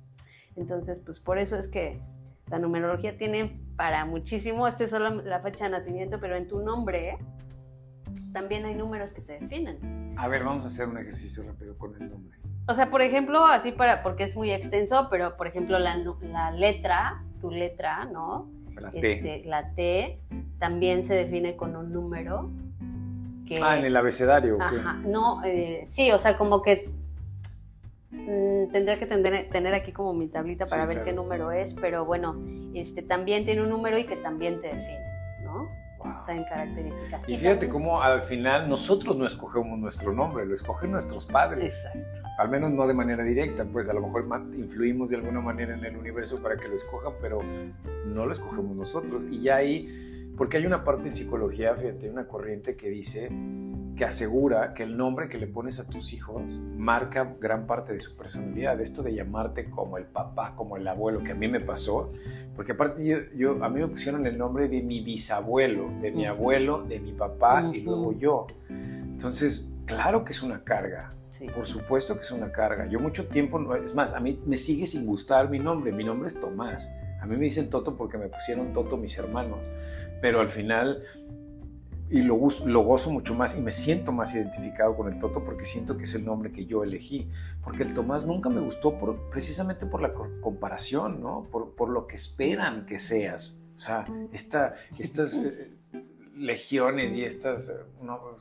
Entonces, 0.56 1.00
pues 1.06 1.20
por 1.20 1.38
eso 1.38 1.58
es 1.58 1.68
que 1.68 2.02
la 2.48 2.60
numerología 2.60 3.18
tiene 3.18 3.60
para 3.76 4.06
muchísimo, 4.06 4.68
esta 4.68 4.84
es 4.86 4.92
solo 4.92 5.10
la 5.10 5.40
fecha 5.42 5.66
de 5.66 5.72
nacimiento, 5.72 6.20
pero 6.20 6.36
en 6.36 6.48
tu 6.48 6.60
nombre 6.60 7.18
también 8.32 8.66
hay 8.66 8.76
números 8.76 9.14
que 9.14 9.22
te 9.22 9.40
definen. 9.40 10.14
A 10.18 10.28
ver, 10.28 10.44
vamos 10.44 10.64
a 10.66 10.68
hacer 10.68 10.88
un 10.88 10.98
ejercicio 10.98 11.44
rápido 11.44 11.78
con 11.78 11.96
el 12.02 12.10
nombre. 12.10 12.38
O 12.68 12.74
sea, 12.74 12.90
por 12.90 13.02
ejemplo, 13.02 13.46
así 13.46 13.72
para, 13.72 14.04
porque 14.04 14.24
es 14.24 14.36
muy 14.36 14.52
extenso, 14.52 15.08
pero 15.10 15.38
por 15.38 15.48
ejemplo, 15.48 15.78
la, 15.80 15.98
la 16.22 16.52
letra, 16.52 17.24
tu 17.42 17.52
letra, 17.52 18.06
¿no? 18.06 18.50
La 18.80 18.92
T. 18.92 19.14
Este, 19.14 19.44
la 19.46 19.72
T 19.72 20.20
también 20.60 21.06
se 21.06 21.16
define 21.16 21.56
con 21.56 21.76
un 21.76 21.92
número. 21.92 22.50
Que, 23.48 23.60
ah, 23.62 23.78
en 23.78 23.86
el 23.86 23.96
abecedario. 23.96 24.58
Ajá, 24.60 24.94
no, 25.06 25.44
eh, 25.44 25.86
sí, 25.88 26.12
o 26.12 26.18
sea, 26.18 26.36
como 26.38 26.62
que 26.64 26.90
Mm, 28.16 28.72
tendría 28.72 28.98
que 28.98 29.06
tener, 29.06 29.50
tener, 29.50 29.74
aquí 29.74 29.92
como 29.92 30.14
mi 30.14 30.28
tablita 30.28 30.66
para 30.66 30.86
ver 30.86 31.04
qué 31.04 31.12
número 31.12 31.52
es, 31.52 31.74
pero 31.74 32.06
bueno, 32.06 32.36
este 32.74 33.02
también 33.02 33.46
tiene 33.46 33.62
un 33.62 33.70
número 33.70 33.98
y 33.98 34.06
que 34.06 34.16
también 34.16 34.62
te 34.62 34.68
define, 34.68 35.05
O 36.22 36.24
sea, 36.24 36.36
en 36.36 36.44
características. 36.46 37.30
Y, 37.30 37.38
fíjate 37.38 37.70
cómo 37.70 38.02
al 38.02 38.22
final 38.24 38.70
nosotros 38.70 39.16
no 39.18 39.26
escogemos 39.26 39.78
nuestro 39.80 40.14
nombre, 40.14 40.46
lo 40.46 40.56
escogen 40.56 40.92
nuestros 40.92 41.26
padres. 41.26 41.86
Exacto. 41.86 42.26
Al 42.38 42.50
menos 42.50 42.72
no 42.72 42.86
de 42.86 42.94
manera 42.94 43.24
directa, 43.24 43.66
pues 43.66 43.90
a 43.90 43.94
lo 43.94 44.02
mejor 44.02 44.28
influimos 44.58 45.10
de 45.10 45.18
alguna 45.18 45.40
manera 45.40 45.74
en 45.74 45.86
el 45.86 45.96
universo 45.96 46.42
para 46.42 46.58
que 46.58 46.68
lo 46.68 46.76
escojan, 46.76 47.14
pero 47.22 47.40
no 48.08 48.26
lo 48.26 48.32
escogemos 48.32 48.76
nosotros. 48.76 49.24
Y 49.32 49.42
ya 49.42 49.58
ahí, 49.58 50.05
porque 50.38 50.58
hay 50.58 50.66
una 50.66 50.84
parte 50.84 51.08
en 51.08 51.14
psicología, 51.14 51.76
fíjate, 51.76 52.10
una 52.10 52.28
corriente 52.28 52.76
que 52.76 52.90
dice 52.90 53.30
que 53.96 54.04
asegura 54.04 54.74
que 54.74 54.84
el 54.84 54.98
nombre 54.98 55.30
que 55.30 55.38
le 55.38 55.48
pones 55.48 55.80
a 55.80 55.88
tus 55.88 56.12
hijos 56.14 56.42
marca 56.76 57.36
gran 57.40 57.66
parte 57.66 57.94
de 57.94 58.00
su 58.02 58.16
personalidad. 58.16 58.80
Esto 58.82 59.02
de 59.02 59.16
llamarte 59.16 59.70
como 59.70 59.98
el 59.98 60.04
papá, 60.04 60.54
como 60.56 60.76
el 60.76 60.88
abuelo, 60.88 61.24
que 61.24 61.32
a 61.32 61.36
mí 61.36 61.48
me 61.48 61.62
pasó, 61.62 62.10
porque 62.56 62.74
aparte 62.74 63.30
yo, 63.36 63.64
a 63.64 63.70
mí 63.70 63.80
me 63.80 63.88
pusieron 63.88 64.28
el 64.28 64.38
nombre 64.38 64.68
de 64.68 64.82
mi 64.82 65.02
bisabuelo, 65.02 65.90
de 66.02 66.12
mi 66.12 66.26
abuelo, 66.26 66.84
de 66.84 67.00
mi 67.00 67.14
papá 67.14 67.72
y 67.74 67.82
luego 67.82 68.12
yo. 68.12 68.48
Entonces, 68.70 69.74
claro 69.86 70.26
que 70.26 70.34
es 70.34 70.44
una 70.44 70.64
carga. 70.64 71.14
Por 71.54 71.66
supuesto 71.66 72.16
que 72.16 72.22
es 72.22 72.32
una 72.32 72.52
carga. 72.52 72.88
Yo 72.88 73.00
mucho 73.00 73.28
tiempo, 73.28 73.76
es 73.76 73.94
más, 73.94 74.14
a 74.14 74.20
mí 74.20 74.40
me 74.46 74.58
sigue 74.58 74.88
sin 74.88 75.06
gustar 75.06 75.50
mi 75.50 75.60
nombre. 75.60 75.92
Mi 75.92 76.04
nombre 76.04 76.28
es 76.28 76.40
Tomás. 76.40 76.90
A 77.22 77.26
mí 77.26 77.36
me 77.36 77.44
dicen 77.44 77.70
Toto 77.70 77.96
porque 77.96 78.18
me 78.18 78.28
pusieron 78.28 78.74
Toto 78.74 78.98
mis 78.98 79.18
hermanos. 79.18 79.60
Pero 80.26 80.40
al 80.40 80.50
final 80.50 81.04
y 82.10 82.24
lo, 82.24 82.36
lo, 82.66 82.82
gozo 82.82 83.12
mucho 83.12 83.36
más 83.36 83.56
y 83.60 83.62
me 83.62 83.72
siento 83.72 84.12
más 84.12 84.34
identificado 84.34 84.98
con 84.98 85.14
el 85.14 85.20
Toto 85.20 85.46
porque 85.46 85.66
siento 85.66 85.98
que 85.98 86.06
es 86.06 86.16
el 86.16 86.26
nombre 86.26 86.52
que 86.52 86.66
yo 86.66 86.84
elegí. 86.84 87.30
Porque 87.64 87.84
el 87.84 87.94
Tomás 87.94 88.26
nunca 88.26 88.50
me 88.50 88.60
gustó 88.60 88.98
por, 88.98 89.30
precisamente 89.30 89.86
por 89.86 90.02
la 90.02 90.16
comparación, 90.42 91.22
¿no? 91.22 91.48
Por, 91.52 91.76
por, 91.76 91.90
lo 91.90 92.08
que 92.08 92.16
esperan 92.16 92.88
que 92.88 92.98
seas. 92.98 93.64
O 93.78 93.80
sea, 93.80 94.04
esta, 94.34 94.74
estas 94.98 95.38
eh, 95.38 95.74
legiones 96.36 97.14
y 97.14 97.24
estas, 97.24 97.72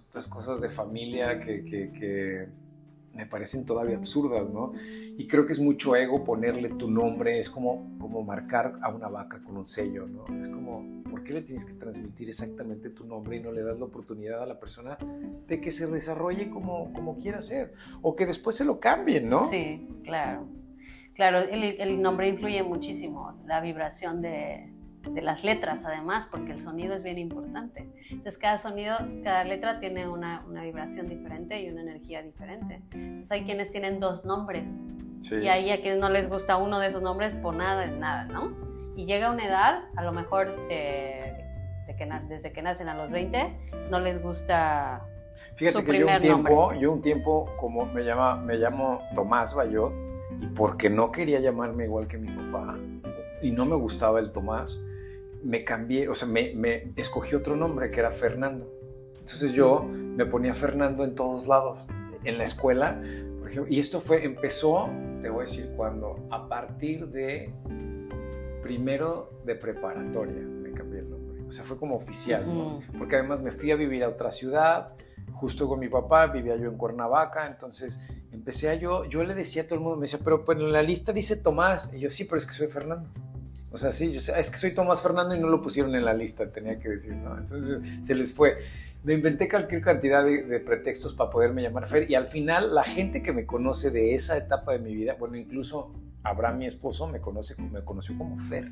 estas 0.03 0.27
cosas 0.27 0.63
de 0.63 0.71
familia 0.71 1.39
que, 1.39 1.67
que, 1.67 1.93
que 1.93 2.49
me 3.15 3.27
parecen 3.27 3.65
todavía 3.65 3.97
absurdas, 3.97 4.49
¿no? 4.51 4.73
Y 5.17 5.27
creo 5.29 5.47
que 5.47 5.53
es 5.53 5.61
mucho 5.61 5.95
ego 5.97 6.25
ponerle 6.25 6.71
tu 6.71 6.91
nombre, 6.91 7.39
es 7.39 7.49
como, 7.49 7.97
como 7.99 8.23
marcar 8.23 8.79
a 8.83 8.89
una 8.89 9.09
vaca 9.09 9.43
con 9.43 9.57
un 9.57 9.67
sello, 9.67 10.07
¿no? 10.07 10.25
Es 10.41 10.49
como, 10.49 11.03
¿por 11.09 11.23
qué 11.23 11.35
le 11.35 11.43
tienes 11.43 11.65
que 11.65 11.75
transmitir 11.75 12.29
exactamente 12.29 12.91
tu 12.91 13.05
nombre 13.05 13.37
y 13.37 13.41
no 13.41 13.53
le 13.53 13.63
das 13.63 13.79
la 13.79 13.85
oportunidad 13.85 14.43
a 14.43 14.47
la 14.47 14.59
persona 14.59 14.99
de 15.47 15.61
que 15.61 15.71
se 15.71 15.87
desarrolle 15.87 16.51
como, 16.51 16.93
como 16.93 17.17
quiera 17.17 17.41
ser? 17.41 17.75
O 18.03 18.17
que 18.17 18.27
después 18.27 18.57
se 18.57 18.65
lo 18.65 18.81
cambien, 18.81 19.29
¿no? 19.29 19.45
Sí, 19.45 19.89
claro. 20.03 20.49
Claro, 21.15 21.39
el, 21.39 21.63
el 21.81 22.03
nombre 22.03 22.29
influye 22.29 22.61
muchísimo, 22.65 23.41
la 23.47 23.61
vibración 23.61 24.21
de, 24.21 24.74
de 25.11 25.23
las 25.23 25.45
letras 25.45 25.85
además, 25.85 26.27
porque 26.31 26.53
el 26.53 26.61
sonido 26.61 26.95
es 26.95 27.03
bien 27.03 27.19
importante. 27.19 27.89
Entonces 28.11 28.39
cada 28.39 28.59
sonido, 28.59 28.97
cada 29.23 29.45
letra 29.45 29.81
tiene 29.81 30.09
una, 30.09 30.45
una 30.49 30.63
vibración 30.63 31.07
diferente 31.07 31.61
y 31.61 31.71
una 31.71 31.83
energía 31.83 32.23
diferente. 32.23 32.83
Entonces 32.93 33.33
hay 33.33 33.45
quienes 33.45 33.71
tienen 33.71 34.01
dos 34.01 34.25
nombres 34.25 34.81
y 35.31 35.49
ahí 35.49 35.71
a 35.71 35.81
quienes 35.81 36.01
no 36.01 36.11
les 36.11 36.29
gusta 36.29 36.57
uno 36.57 36.79
de 36.79 36.89
esos 36.89 37.03
nombres, 37.03 37.33
por 37.35 37.55
nada, 37.55 37.87
nada, 37.87 38.25
¿no? 38.25 38.53
Y 38.97 39.07
llega 39.07 39.31
una 39.31 39.47
edad, 39.47 39.85
a 39.97 40.05
lo 40.05 40.13
mejor 40.13 40.69
de 40.69 41.45
que 41.97 42.07
desde 42.29 42.53
que 42.53 42.63
nacen 42.63 42.89
a 42.89 42.95
los 42.95 43.11
20, 43.11 43.71
no 43.91 44.01
les 44.01 44.21
gusta 44.23 45.07
Fíjate 45.57 45.79
su 45.79 45.85
que 45.85 45.99
yo 45.99 46.07
un 46.07 46.21
tiempo, 46.21 46.75
yo 46.75 46.93
un 46.93 47.03
tiempo 47.03 47.49
como 47.59 47.87
me 47.87 48.03
llama, 48.03 48.37
me 48.37 48.57
llamo 48.57 49.01
Tomás 49.15 49.55
Bayot 49.55 49.93
y 50.41 50.47
porque 50.49 50.91
no 50.91 51.11
quería 51.13 51.41
llamarme 51.41 51.85
igual 51.85 52.07
que 52.07 52.19
mi 52.19 52.29
papá 52.29 52.77
y 53.43 53.51
no 53.51 53.67
me 53.67 53.77
gustaba 53.77 54.21
el 54.21 54.33
Tomás, 54.33 54.83
me 55.45 55.65
cambié, 55.65 56.09
o 56.09 56.15
sea, 56.15 56.27
me, 56.27 56.55
me, 56.55 56.93
escogí 56.97 57.35
otro 57.35 57.55
nombre 57.55 57.91
que 57.91 58.01
era 58.01 58.11
Fernando. 58.11 58.73
Entonces 59.15 59.53
yo 59.53 59.83
me 59.83 60.27
ponía 60.27 60.55
Fernando 60.55 61.05
en 61.05 61.15
todos 61.15 61.47
lados, 61.47 61.87
en 62.25 62.39
la 62.39 62.45
escuela, 62.45 63.01
por 63.41 63.51
ejemplo, 63.51 63.73
y 63.73 63.79
esto 63.79 64.01
fue, 64.01 64.25
empezó, 64.25 64.89
te 65.23 65.29
voy 65.29 65.41
a 65.41 65.45
decir 65.45 65.73
cuándo, 65.77 66.27
a 66.31 66.49
partir 66.49 67.09
de 67.09 67.53
primero 68.63 69.31
de 69.45 69.55
preparatoria 69.55 70.41
me 70.41 70.73
cambié 70.73 71.01
el 71.01 71.11
nombre, 71.11 71.43
o 71.47 71.53
sea, 71.53 71.65
fue 71.65 71.77
como 71.77 71.97
oficial, 71.97 72.47
¿no? 72.47 72.81
porque 72.99 73.17
además 73.17 73.43
me 73.43 73.51
fui 73.51 73.71
a 73.71 73.77
vivir 73.77 74.05
a 74.05 74.09
otra 74.09 74.31
ciudad, 74.31 74.95
justo 75.33 75.69
con 75.69 75.79
mi 75.79 75.89
papá, 75.89 76.27
vivía 76.29 76.57
yo 76.57 76.71
en 76.71 76.79
Cuernavaca, 76.79 77.47
entonces 77.47 78.01
empecé 78.33 78.71
a 78.71 78.75
yo, 78.75 79.05
yo 79.05 79.23
le 79.25 79.35
decía 79.35 79.63
a 79.63 79.65
todo 79.67 79.75
el 79.75 79.81
mundo, 79.83 79.97
me 79.97 80.03
decía, 80.03 80.21
pero 80.25 80.45
pues 80.45 80.59
en 80.59 80.73
la 80.73 80.83
lista 80.83 81.13
dice 81.13 81.37
Tomás, 81.37 81.93
y 81.93 82.01
yo 82.01 82.11
sí, 82.11 82.25
pero 82.25 82.39
es 82.39 82.47
que 82.47 82.55
soy 82.55 82.69
Fernando. 82.69 83.11
O 83.75 83.77
sea, 83.77 83.91
sí, 83.91 84.15
es 84.15 84.51
que 84.51 84.57
soy 84.57 84.73
Tomás 84.73 85.03
Fernando 85.03 85.35
y 85.35 85.41
no 85.41 85.49
lo 85.49 85.61
pusieron 85.61 85.97
en 85.97 86.05
la 86.05 86.15
lista, 86.15 86.49
tenía 86.49 86.79
que 86.79 86.91
decir, 86.91 87.17
¿no? 87.17 87.37
Entonces 87.37 87.81
se 88.07 88.15
les 88.15 88.33
fue. 88.33 88.59
Me 89.03 89.15
inventé 89.15 89.49
cualquier 89.49 89.83
cantidad 89.83 90.25
de, 90.25 90.61
pretextos 90.61 91.13
para 91.13 91.29
poderme 91.29 91.61
llamar 91.61 91.89
Fer 91.89 92.09
y 92.09 92.15
al 92.15 92.29
final 92.29 92.73
la 92.73 92.85
gente 92.85 93.21
que 93.21 93.33
me 93.33 93.47
conoce 93.47 93.91
de 93.91 94.15
esa 94.15 94.37
etapa 94.39 94.71
de 94.71 94.79
mi 94.79 94.95
vida, 94.95 95.17
bueno, 95.19 95.37
incluso 95.37 95.93
Abraham, 96.23 96.59
mi 96.59 96.67
esposo, 96.67 97.09
me, 97.09 97.21
conoce, 97.21 97.61
me 97.61 97.83
conoció 97.83 98.17
como 98.17 98.39
Fer. 98.39 98.71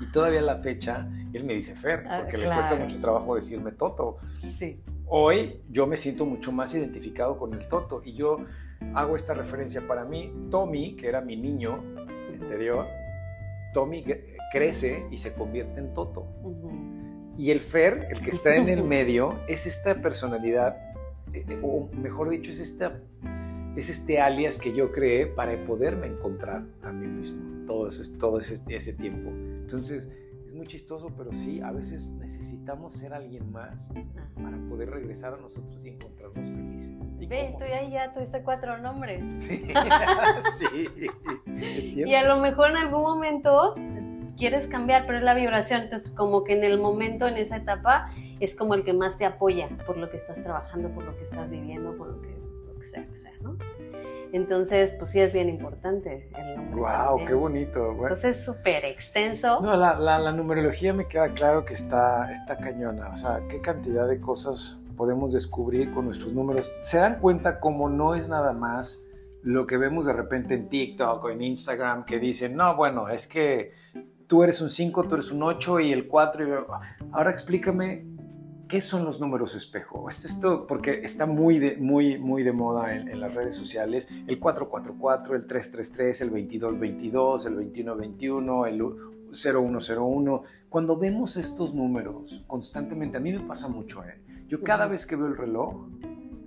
Y 0.00 0.10
todavía 0.12 0.38
a 0.40 0.44
la 0.44 0.56
fecha, 0.60 1.06
él 1.34 1.44
me 1.44 1.52
dice 1.52 1.76
Fer, 1.76 2.06
Ah, 2.08 2.20
porque 2.22 2.38
le 2.38 2.44
claro. 2.44 2.62
cuesta 2.62 2.76
mucho 2.82 2.98
trabajo 3.02 3.34
decirme 3.36 3.72
Toto. 3.72 4.16
Sí. 4.58 4.80
Hoy 5.04 5.60
yo 5.68 5.86
me 5.86 5.98
siento 5.98 6.24
mucho 6.24 6.52
más 6.52 6.74
identificado 6.74 7.36
con 7.36 7.52
el 7.52 7.68
Toto 7.68 8.00
y 8.02 8.14
yo 8.14 8.38
hago 8.94 9.14
esta 9.14 9.34
referencia 9.34 9.86
para 9.86 10.06
mí. 10.06 10.32
Tommy, 10.50 10.96
que 10.96 11.06
era 11.06 11.20
mi 11.20 11.36
niño 11.36 11.84
interior, 12.32 12.86
Tommy 13.74 14.02
crece 14.52 15.04
y 15.10 15.18
se 15.18 15.34
convierte 15.34 15.80
en 15.80 15.94
Toto. 15.94 16.26
Y 17.36 17.50
el 17.50 17.60
Fer, 17.60 18.08
el 18.10 18.20
que 18.20 18.30
está 18.30 18.56
en 18.56 18.68
el 18.68 18.82
medio, 18.82 19.38
es 19.46 19.66
esta 19.66 20.02
personalidad, 20.02 20.76
eh, 21.32 21.44
eh, 21.48 21.60
o 21.62 21.88
mejor 21.92 22.30
dicho, 22.30 22.50
es, 22.50 22.58
esta, 22.58 23.00
es 23.76 23.88
este 23.88 24.20
alias 24.20 24.58
que 24.58 24.74
yo 24.74 24.90
creé 24.90 25.26
para 25.26 25.56
poderme 25.64 26.08
encontrar 26.08 26.64
a 26.82 26.90
mí 26.90 27.06
mismo 27.06 27.66
todo 27.66 27.86
ese, 27.86 28.16
todo 28.18 28.40
ese, 28.40 28.60
ese 28.68 28.92
tiempo. 28.94 29.30
Entonces, 29.30 30.08
es 30.48 30.54
muy 30.54 30.66
chistoso, 30.66 31.12
pero 31.16 31.32
sí, 31.32 31.60
a 31.60 31.70
veces 31.70 32.08
necesitamos 32.08 32.94
ser 32.94 33.12
alguien 33.12 33.52
más 33.52 33.90
para 34.34 34.56
poder 34.68 34.90
regresar 34.90 35.34
a 35.34 35.36
nosotros 35.36 35.84
y 35.84 35.90
encontrarnos 35.90 36.48
felices. 36.48 36.94
¿Y 37.20 37.26
Ve, 37.26 37.54
tú 37.58 37.64
ahí 37.64 37.90
ya 37.90 38.14
tuviste 38.14 38.42
cuatro 38.42 38.78
nombres. 38.78 39.22
Sí, 39.36 39.68
sí, 40.58 40.86
es 41.46 41.92
cierto. 41.92 42.10
Y 42.10 42.14
a 42.14 42.26
lo 42.26 42.40
mejor 42.40 42.70
en 42.70 42.78
algún 42.78 43.02
momento 43.02 43.74
quieres 44.38 44.66
cambiar, 44.68 45.04
pero 45.06 45.18
es 45.18 45.24
la 45.24 45.34
vibración. 45.34 45.82
Entonces, 45.82 46.10
como 46.12 46.44
que 46.44 46.52
en 46.56 46.64
el 46.64 46.78
momento, 46.80 47.26
en 47.26 47.36
esa 47.36 47.56
etapa, 47.56 48.06
es 48.40 48.56
como 48.56 48.74
el 48.74 48.84
que 48.84 48.92
más 48.94 49.18
te 49.18 49.24
apoya 49.26 49.68
por 49.86 49.96
lo 49.98 50.08
que 50.10 50.16
estás 50.16 50.40
trabajando, 50.42 50.88
por 50.90 51.04
lo 51.04 51.16
que 51.16 51.24
estás 51.24 51.50
viviendo, 51.50 51.96
por 51.96 52.08
lo 52.08 52.22
que, 52.22 52.28
lo 52.66 52.74
que 52.78 52.84
sea, 52.84 53.04
que 53.06 53.16
sea, 53.16 53.32
¿no? 53.42 53.56
Entonces, 54.32 54.92
pues 54.98 55.10
sí 55.10 55.20
es 55.20 55.32
bien 55.32 55.48
importante 55.48 56.28
el 56.36 56.56
nombre. 56.56 56.80
Wow, 56.80 56.88
también. 57.06 57.26
qué 57.28 57.34
bonito. 57.34 57.80
Bueno, 57.94 58.14
Entonces, 58.14 58.38
es 58.38 58.44
súper 58.44 58.84
extenso. 58.84 59.60
No, 59.62 59.74
la, 59.76 59.98
la- 59.98 60.18
la 60.18 60.32
numerología 60.32 60.92
me 60.92 61.06
queda 61.06 61.28
claro 61.32 61.64
que 61.64 61.72
está, 61.74 62.30
está 62.32 62.58
cañona. 62.58 63.08
O 63.08 63.16
sea, 63.16 63.40
qué 63.48 63.60
cantidad 63.60 64.06
de 64.06 64.20
cosas 64.20 64.78
podemos 64.96 65.32
descubrir 65.32 65.90
con 65.92 66.04
nuestros 66.06 66.32
números. 66.34 66.70
¿Se 66.82 66.98
dan 66.98 67.20
cuenta 67.20 67.58
cómo 67.60 67.88
no 67.88 68.14
es 68.14 68.28
nada 68.28 68.52
más 68.52 69.04
lo 69.42 69.66
que 69.66 69.78
vemos 69.78 70.04
de 70.04 70.12
repente 70.12 70.54
en 70.54 70.68
TikTok 70.68 71.24
o 71.24 71.30
en 71.30 71.40
Instagram 71.40 72.04
que 72.04 72.18
dicen, 72.18 72.54
no, 72.56 72.76
bueno, 72.76 73.08
es 73.08 73.26
que 73.26 73.72
tú 74.28 74.44
eres 74.44 74.60
un 74.60 74.70
5, 74.70 75.04
tú 75.04 75.14
eres 75.16 75.32
un 75.32 75.42
8 75.42 75.80
y 75.80 75.92
el 75.92 76.06
4. 76.06 76.46
Y... 76.46 76.52
Ahora 77.10 77.32
explícame 77.32 78.06
qué 78.68 78.80
son 78.80 79.04
los 79.04 79.20
números 79.20 79.56
espejo. 79.56 80.08
Esto, 80.08 80.28
esto 80.28 80.66
porque 80.68 81.00
está 81.02 81.26
muy 81.26 81.58
de, 81.58 81.76
muy, 81.78 82.18
muy 82.18 82.44
de 82.44 82.52
moda 82.52 82.94
en, 82.94 83.08
en 83.08 83.18
las 83.18 83.34
redes 83.34 83.56
sociales. 83.56 84.08
El 84.28 84.38
444, 84.38 85.34
el 85.34 85.46
333, 85.46 86.20
el 86.20 86.28
2222, 86.30 87.46
el 87.46 87.54
2121, 87.54 88.66
el 88.66 88.82
0101. 89.32 90.42
Cuando 90.68 90.96
vemos 90.96 91.36
estos 91.36 91.74
números 91.74 92.44
constantemente, 92.46 93.16
a 93.16 93.20
mí 93.20 93.32
me 93.32 93.40
pasa 93.40 93.68
mucho, 93.68 94.04
¿eh? 94.04 94.20
Yo 94.48 94.62
cada 94.62 94.86
vez 94.86 95.06
que 95.06 95.16
veo 95.16 95.26
el 95.26 95.36
reloj, 95.36 95.88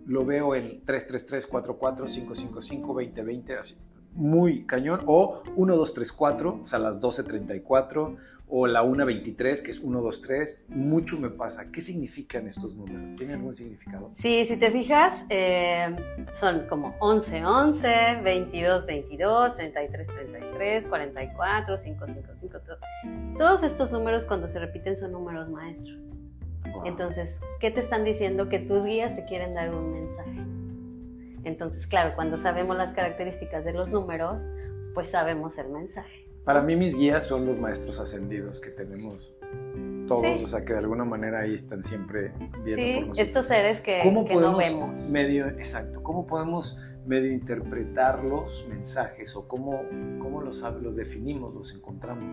lo 0.08 0.26
veo 0.26 0.56
en 0.56 0.84
333, 0.86 1.46
44, 1.46 2.06
555, 2.06 2.88
2020, 2.88 3.58
así, 3.58 3.76
muy 4.14 4.66
cañón. 4.66 5.02
O 5.06 5.42
1234, 5.58 6.62
o 6.64 6.68
sea, 6.68 6.80
las 6.80 6.96
1234, 6.96 8.18
o 8.54 8.68
la 8.68 8.82
123, 8.84 9.62
que 9.62 9.72
es 9.72 9.80
123. 9.80 10.66
Mucho 10.70 11.18
me 11.18 11.30
pasa. 11.30 11.72
¿Qué 11.72 11.80
significan 11.80 12.48
estos 12.48 12.76
números? 12.76 13.16
¿Tiene 13.16 13.36
algún 13.36 13.56
significado? 13.56 14.10
Sí, 14.12 14.46
si 14.46 14.58
te 14.58 14.70
fijas, 14.72 15.26
eh, 15.30 15.96
son 16.34 16.68
como 16.68 16.94
11, 17.00 17.46
11, 17.46 17.88
22, 18.24 18.86
22, 18.88 19.56
33, 19.56 20.08
33, 20.08 20.88
44, 20.88 21.78
5, 21.78 22.06
5, 22.08 22.28
5. 22.34 22.58
to- 22.60 23.38
Todos 23.38 23.64
estos 23.64 23.92
números 23.94 24.26
cuando 24.26 24.50
se 24.50 24.60
repiten 24.60 24.98
son 24.98 25.14
números 25.14 25.50
maestros. 25.50 26.10
Wow. 26.74 26.86
Entonces, 26.86 27.40
¿qué 27.62 27.72
te 27.72 27.80
están 27.80 28.04
diciendo? 28.04 28.50
Que 28.50 28.60
tus 28.60 28.86
guías 28.86 29.16
te 29.16 29.24
quieren 29.26 29.54
dar 29.54 29.74
un 29.74 29.94
mensaje. 29.94 30.40
Entonces, 31.44 31.88
claro, 31.88 32.14
cuando 32.16 32.38
sabemos 32.38 32.78
las 32.78 32.94
características 32.94 33.66
de 33.66 33.74
los 33.74 33.90
números, 33.90 34.44
pues 34.94 35.10
sabemos 35.10 35.58
el 35.58 35.70
mensaje. 35.70 36.26
Para 36.44 36.62
mí 36.62 36.76
mis 36.76 36.96
guías 36.96 37.26
son 37.26 37.46
los 37.46 37.60
maestros 37.60 38.00
ascendidos 38.00 38.60
que 38.62 38.70
tenemos 38.72 39.34
todos, 40.08 40.26
Sí. 40.26 40.44
o 40.44 40.48
sea 40.48 40.66
que 40.66 40.74
de 40.74 40.80
alguna 40.80 41.06
manera 41.06 41.42
ahí 41.42 41.54
están 41.54 41.84
siempre 41.84 42.32
viendo 42.40 42.52
por 42.64 42.76
Sí, 42.76 42.94
nosotros. 43.02 43.20
estos 43.20 43.46
seres 43.46 43.80
que, 43.82 44.02
¿Cómo 44.04 44.26
que 44.26 44.34
no 44.36 44.42
podemos 44.42 44.58
vemos. 44.58 45.10
medio, 45.10 45.48
exacto, 45.48 46.02
cómo 46.04 46.26
podemos 46.28 46.80
medio 47.12 47.30
interpretar 47.34 48.24
los 48.24 48.66
mensajes 48.70 49.36
o 49.36 49.46
cómo, 49.46 49.84
cómo 50.20 50.40
los, 50.42 50.62
los 50.82 50.96
definimos, 50.96 51.54
los 51.54 51.76
encontramos? 51.76 52.24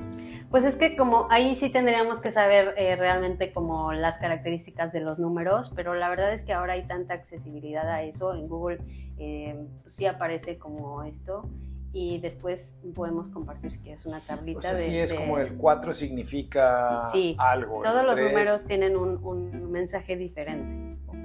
Pues 0.51 0.64
es 0.64 0.77
que 0.77 0.97
como 0.97 1.27
ahí 1.31 1.57
sí 1.57 1.69
tendríamos 1.71 2.21
que 2.21 2.31
saber 2.31 2.75
eh, 2.77 2.95
realmente 2.95 3.51
como 3.51 3.93
las 3.93 4.19
características 4.19 4.93
de 4.93 5.01
los 5.01 5.19
números, 5.19 5.73
pero 5.75 5.95
la 5.95 6.09
verdad 6.09 6.33
es 6.33 6.45
que 6.45 6.53
ahora 6.53 6.75
hay 6.75 6.87
tanta 6.87 7.14
accesibilidad 7.14 7.88
a 7.91 8.05
eso. 8.05 8.35
En 8.35 8.47
Google 8.47 8.79
eh, 9.19 9.57
pues 9.83 9.95
sí 9.97 10.07
aparece 10.07 10.59
como 10.59 11.03
esto 11.03 11.49
y 11.93 12.21
después 12.21 12.77
podemos 12.95 13.31
compartir 13.31 13.73
si 13.73 13.79
quieres 13.81 14.07
una 14.07 14.21
tablita 14.21 14.59
O 14.61 14.62
sea, 14.62 14.73
de... 14.73 14.79
sí 14.79 14.97
es 14.97 15.11
de- 15.11 15.17
como 15.17 15.38
el 15.41 15.55
4 15.57 15.93
significa 15.93 17.01
Sí, 17.11 17.35
algo. 17.38 17.83
Todos 17.83 18.05
los 18.05 18.21
números 18.21 18.64
tienen 18.64 18.97
un, 18.97 19.17
un 19.25 19.73
mensaje 19.73 20.17
diferente. 20.17 21.01
Ok. 21.09 21.17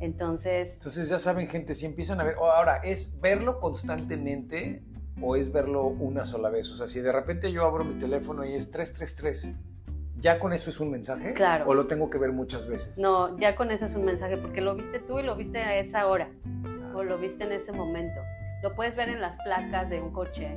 Entonces, 0.00 0.74
Entonces 0.74 1.08
ya 1.08 1.18
saben 1.18 1.48
gente, 1.48 1.74
si 1.74 1.86
empiezan 1.86 2.20
a 2.20 2.24
ver, 2.24 2.36
ahora, 2.36 2.78
¿es 2.82 3.20
verlo 3.20 3.60
constantemente 3.60 4.82
o 5.20 5.36
es 5.36 5.52
verlo 5.52 5.86
una 5.86 6.24
sola 6.24 6.48
vez? 6.48 6.70
O 6.70 6.76
sea, 6.76 6.88
si 6.88 7.00
de 7.00 7.12
repente 7.12 7.52
yo 7.52 7.64
abro 7.66 7.84
mi 7.84 7.98
teléfono 7.98 8.44
y 8.44 8.54
es 8.54 8.70
333, 8.70 9.54
¿ya 10.18 10.38
con 10.38 10.52
eso 10.52 10.70
es 10.70 10.80
un 10.80 10.90
mensaje? 10.90 11.34
Claro. 11.34 11.66
¿O 11.68 11.74
lo 11.74 11.86
tengo 11.86 12.08
que 12.08 12.18
ver 12.18 12.32
muchas 12.32 12.68
veces? 12.68 12.96
no, 12.96 13.38
ya 13.38 13.54
con 13.56 13.70
eso 13.70 13.86
es 13.86 13.94
un 13.94 14.04
mensaje 14.04 14.36
porque 14.38 14.60
lo 14.60 14.74
viste 14.74 14.98
tú 15.00 15.18
y 15.18 15.22
lo 15.22 15.36
viste 15.36 15.58
a 15.58 15.76
esa 15.76 16.06
hora 16.06 16.30
o 16.94 17.02
lo 17.02 17.18
viste 17.18 17.44
en 17.44 17.52
ese 17.52 17.72
momento. 17.72 18.20
Lo 18.62 18.74
puedes 18.74 18.96
ver 18.96 19.08
en 19.08 19.20
las 19.20 19.36
placas 19.42 19.88
de 19.90 20.00
un 20.00 20.12
coche. 20.12 20.48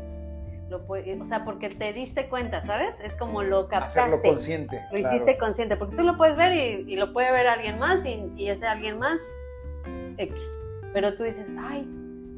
Lo 0.74 0.88
puede- 0.88 1.22
o 1.22 1.26
sea, 1.28 1.46
porque 1.46 1.70
te 1.70 1.94
diste 1.94 2.30
cuenta, 2.30 2.64
¿sabes? 2.64 3.00
Es 3.02 3.16
como 3.16 3.44
lo 3.44 3.68
captaste. 3.68 4.00
Hacerlo 4.00 4.22
consciente. 4.24 4.82
Lo 4.92 4.98
claro. 5.00 5.16
hiciste 5.16 5.38
consciente, 5.38 5.76
porque 5.78 5.96
tú 5.96 6.02
lo 6.02 6.18
puedes 6.18 6.36
ver 6.36 6.52
y, 6.54 6.92
y 6.92 6.96
lo 6.96 7.14
puede 7.14 7.32
ver 7.32 7.46
alguien 7.46 7.78
más 7.78 8.04
y, 8.08 8.32
y 8.36 8.48
ese 8.50 8.66
alguien 8.66 8.98
más 8.98 9.22
X. 10.18 10.36
Pero 10.92 11.16
tú 11.16 11.22
dices, 11.24 11.52
ay, 11.60 11.82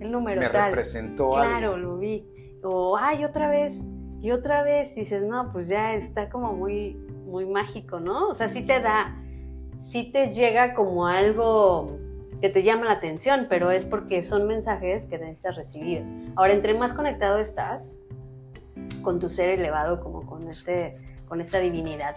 el 0.01 0.11
número 0.11 0.41
Me 0.41 0.49
tal. 0.49 0.65
representó 0.65 1.29
Claro, 1.31 1.75
algo. 1.75 1.77
lo 1.77 1.97
vi. 1.97 2.27
O, 2.61 2.97
ay, 2.97 3.23
otra 3.23 3.49
vez, 3.49 3.87
y 4.21 4.31
otra 4.31 4.63
vez. 4.63 4.93
Dices, 4.95 5.23
no, 5.23 5.53
pues 5.53 5.69
ya 5.69 5.93
está 5.93 6.29
como 6.29 6.51
muy, 6.51 6.95
muy 7.25 7.45
mágico, 7.45 8.01
¿no? 8.01 8.27
O 8.27 8.35
sea, 8.35 8.49
sí 8.49 8.65
te 8.67 8.81
da, 8.81 9.15
sí 9.77 10.11
te 10.11 10.27
llega 10.33 10.73
como 10.73 11.07
algo 11.07 11.97
que 12.41 12.49
te 12.49 12.63
llama 12.63 12.83
la 12.83 12.91
atención, 12.91 13.47
pero 13.49 13.71
es 13.71 13.85
porque 13.85 14.21
son 14.23 14.45
mensajes 14.45 15.05
que 15.05 15.17
necesitas 15.19 15.55
recibir. 15.55 16.03
Ahora, 16.35 16.51
entre 16.51 16.73
más 16.73 16.91
conectado 16.91 17.39
estás 17.39 18.01
con 19.01 19.19
tu 19.19 19.29
ser 19.29 19.49
elevado, 19.49 20.01
como 20.01 20.25
con, 20.25 20.47
este, 20.47 20.91
con 21.27 21.41
esta 21.41 21.59
divinidad, 21.59 22.15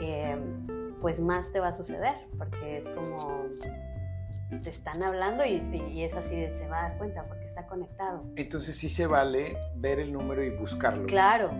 eh, 0.00 0.36
pues 1.00 1.20
más 1.20 1.52
te 1.52 1.60
va 1.60 1.68
a 1.68 1.72
suceder, 1.72 2.14
porque 2.38 2.78
es 2.78 2.88
como 2.88 3.46
te 4.62 4.70
están 4.70 5.02
hablando 5.02 5.44
y, 5.46 5.62
y 5.90 6.04
es 6.04 6.14
así 6.14 6.36
de 6.36 6.50
se 6.50 6.68
va 6.68 6.80
a 6.80 6.88
dar 6.88 6.98
cuenta 6.98 7.24
porque 7.26 7.44
está 7.44 7.66
conectado. 7.66 8.22
Entonces 8.36 8.76
sí 8.76 8.88
se 8.88 9.06
vale 9.06 9.56
ver 9.76 9.98
el 9.98 10.12
número 10.12 10.44
y 10.44 10.50
buscarlo. 10.50 11.06
Claro, 11.06 11.50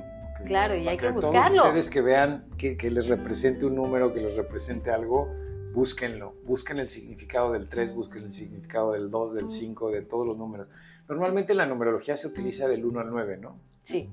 claro, 0.44 0.76
y 0.76 0.86
hay 0.88 0.96
que 0.96 1.08
todos 1.08 1.24
buscarlo. 1.24 1.62
ustedes 1.62 1.90
que 1.90 2.02
vean 2.02 2.46
que, 2.58 2.76
que 2.76 2.90
les 2.90 3.08
represente 3.08 3.64
un 3.64 3.76
número, 3.76 4.12
que 4.12 4.20
les 4.20 4.36
represente 4.36 4.90
algo, 4.90 5.28
búsquenlo. 5.72 6.34
Busquen 6.44 6.78
el 6.78 6.88
significado 6.88 7.52
del 7.52 7.68
3, 7.68 7.94
busquen 7.94 8.24
el 8.24 8.32
significado 8.32 8.92
del 8.92 9.10
2, 9.10 9.34
del 9.34 9.48
5, 9.48 9.90
de 9.90 10.02
todos 10.02 10.26
los 10.26 10.36
números. 10.36 10.68
Normalmente 11.08 11.54
la 11.54 11.66
numerología 11.66 12.16
se 12.16 12.28
utiliza 12.28 12.68
del 12.68 12.84
1 12.84 13.00
al 13.00 13.10
9, 13.10 13.38
¿no? 13.38 13.58
Sí. 13.82 14.08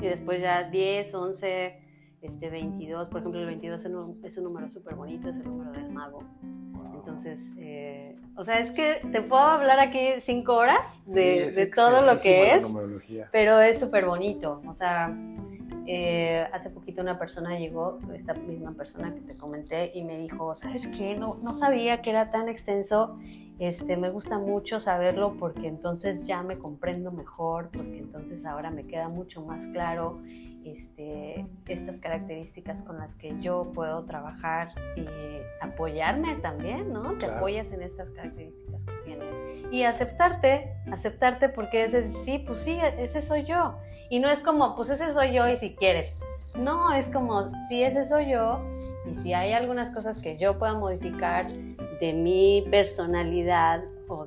Y 0.00 0.06
después 0.06 0.40
ya 0.40 0.68
10, 0.68 1.14
11, 1.14 1.80
este 2.22 2.50
22, 2.50 3.08
por 3.08 3.20
ejemplo, 3.20 3.40
el 3.40 3.46
22 3.46 3.84
es 3.84 3.90
un, 3.90 4.20
es 4.24 4.36
un 4.36 4.44
número 4.44 4.68
súper 4.68 4.94
bonito, 4.94 5.28
es 5.28 5.36
el 5.36 5.44
número 5.44 5.72
del 5.72 5.90
mago. 5.90 6.24
Entonces, 6.94 7.40
eh, 7.58 8.16
o 8.36 8.44
sea, 8.44 8.60
es 8.60 8.70
que 8.70 9.00
te 9.10 9.22
puedo 9.22 9.42
hablar 9.42 9.80
aquí 9.80 10.20
cinco 10.20 10.54
horas 10.54 11.04
de, 11.04 11.50
de 11.50 11.66
todo 11.66 12.06
lo 12.06 12.20
que 12.20 12.54
es, 12.54 12.64
pero 13.32 13.60
es 13.60 13.80
súper 13.80 14.06
bonito. 14.06 14.62
O 14.66 14.74
sea, 14.74 15.14
eh, 15.86 16.46
hace 16.52 16.70
poquito 16.70 17.02
una 17.02 17.18
persona 17.18 17.58
llegó, 17.58 17.98
esta 18.14 18.34
misma 18.34 18.72
persona 18.72 19.12
que 19.14 19.20
te 19.20 19.36
comenté, 19.36 19.92
y 19.94 20.02
me 20.02 20.18
dijo, 20.18 20.54
¿sabes 20.56 20.86
qué? 20.86 21.14
No, 21.14 21.36
no 21.42 21.54
sabía 21.54 22.02
que 22.02 22.10
era 22.10 22.30
tan 22.30 22.48
extenso. 22.48 23.18
Este, 23.58 23.96
me 23.96 24.10
gusta 24.10 24.38
mucho 24.38 24.80
saberlo 24.80 25.36
porque 25.38 25.68
entonces 25.68 26.26
ya 26.26 26.42
me 26.42 26.58
comprendo 26.58 27.12
mejor, 27.12 27.70
porque 27.70 27.98
entonces 27.98 28.44
ahora 28.44 28.70
me 28.70 28.86
queda 28.86 29.08
mucho 29.08 29.42
más 29.42 29.66
claro 29.68 30.20
este, 30.64 31.46
estas 31.68 32.00
características 32.00 32.82
con 32.82 32.98
las 32.98 33.14
que 33.14 33.34
yo 33.40 33.70
puedo 33.74 34.04
trabajar 34.04 34.70
y 34.96 35.06
apoyarme 35.60 36.36
también, 36.36 36.92
¿no? 36.92 37.16
Te 37.18 37.26
apoyas 37.26 37.72
en 37.72 37.82
estas 37.82 38.10
características 38.10 38.80
que 38.84 38.92
tienes 39.04 39.34
y 39.70 39.84
aceptarte, 39.84 40.72
aceptarte 40.90 41.48
porque 41.48 41.84
ese 41.84 42.02
sí, 42.02 42.38
pues 42.38 42.60
sí, 42.60 42.78
ese 42.98 43.20
soy 43.22 43.44
yo. 43.44 43.76
Y 44.10 44.20
no 44.20 44.28
es 44.28 44.40
como, 44.40 44.76
pues 44.76 44.90
ese 44.90 45.12
soy 45.12 45.32
yo 45.32 45.48
y 45.48 45.56
si 45.56 45.74
quieres. 45.74 46.14
No, 46.54 46.92
es 46.92 47.08
como, 47.08 47.50
si 47.68 47.82
ese 47.82 48.04
soy 48.04 48.30
yo 48.30 48.60
y 49.10 49.14
si 49.16 49.32
hay 49.32 49.52
algunas 49.52 49.90
cosas 49.90 50.20
que 50.20 50.36
yo 50.36 50.58
pueda 50.58 50.74
modificar 50.74 51.50
de 52.00 52.12
mi 52.12 52.66
personalidad 52.70 53.82
o 54.08 54.26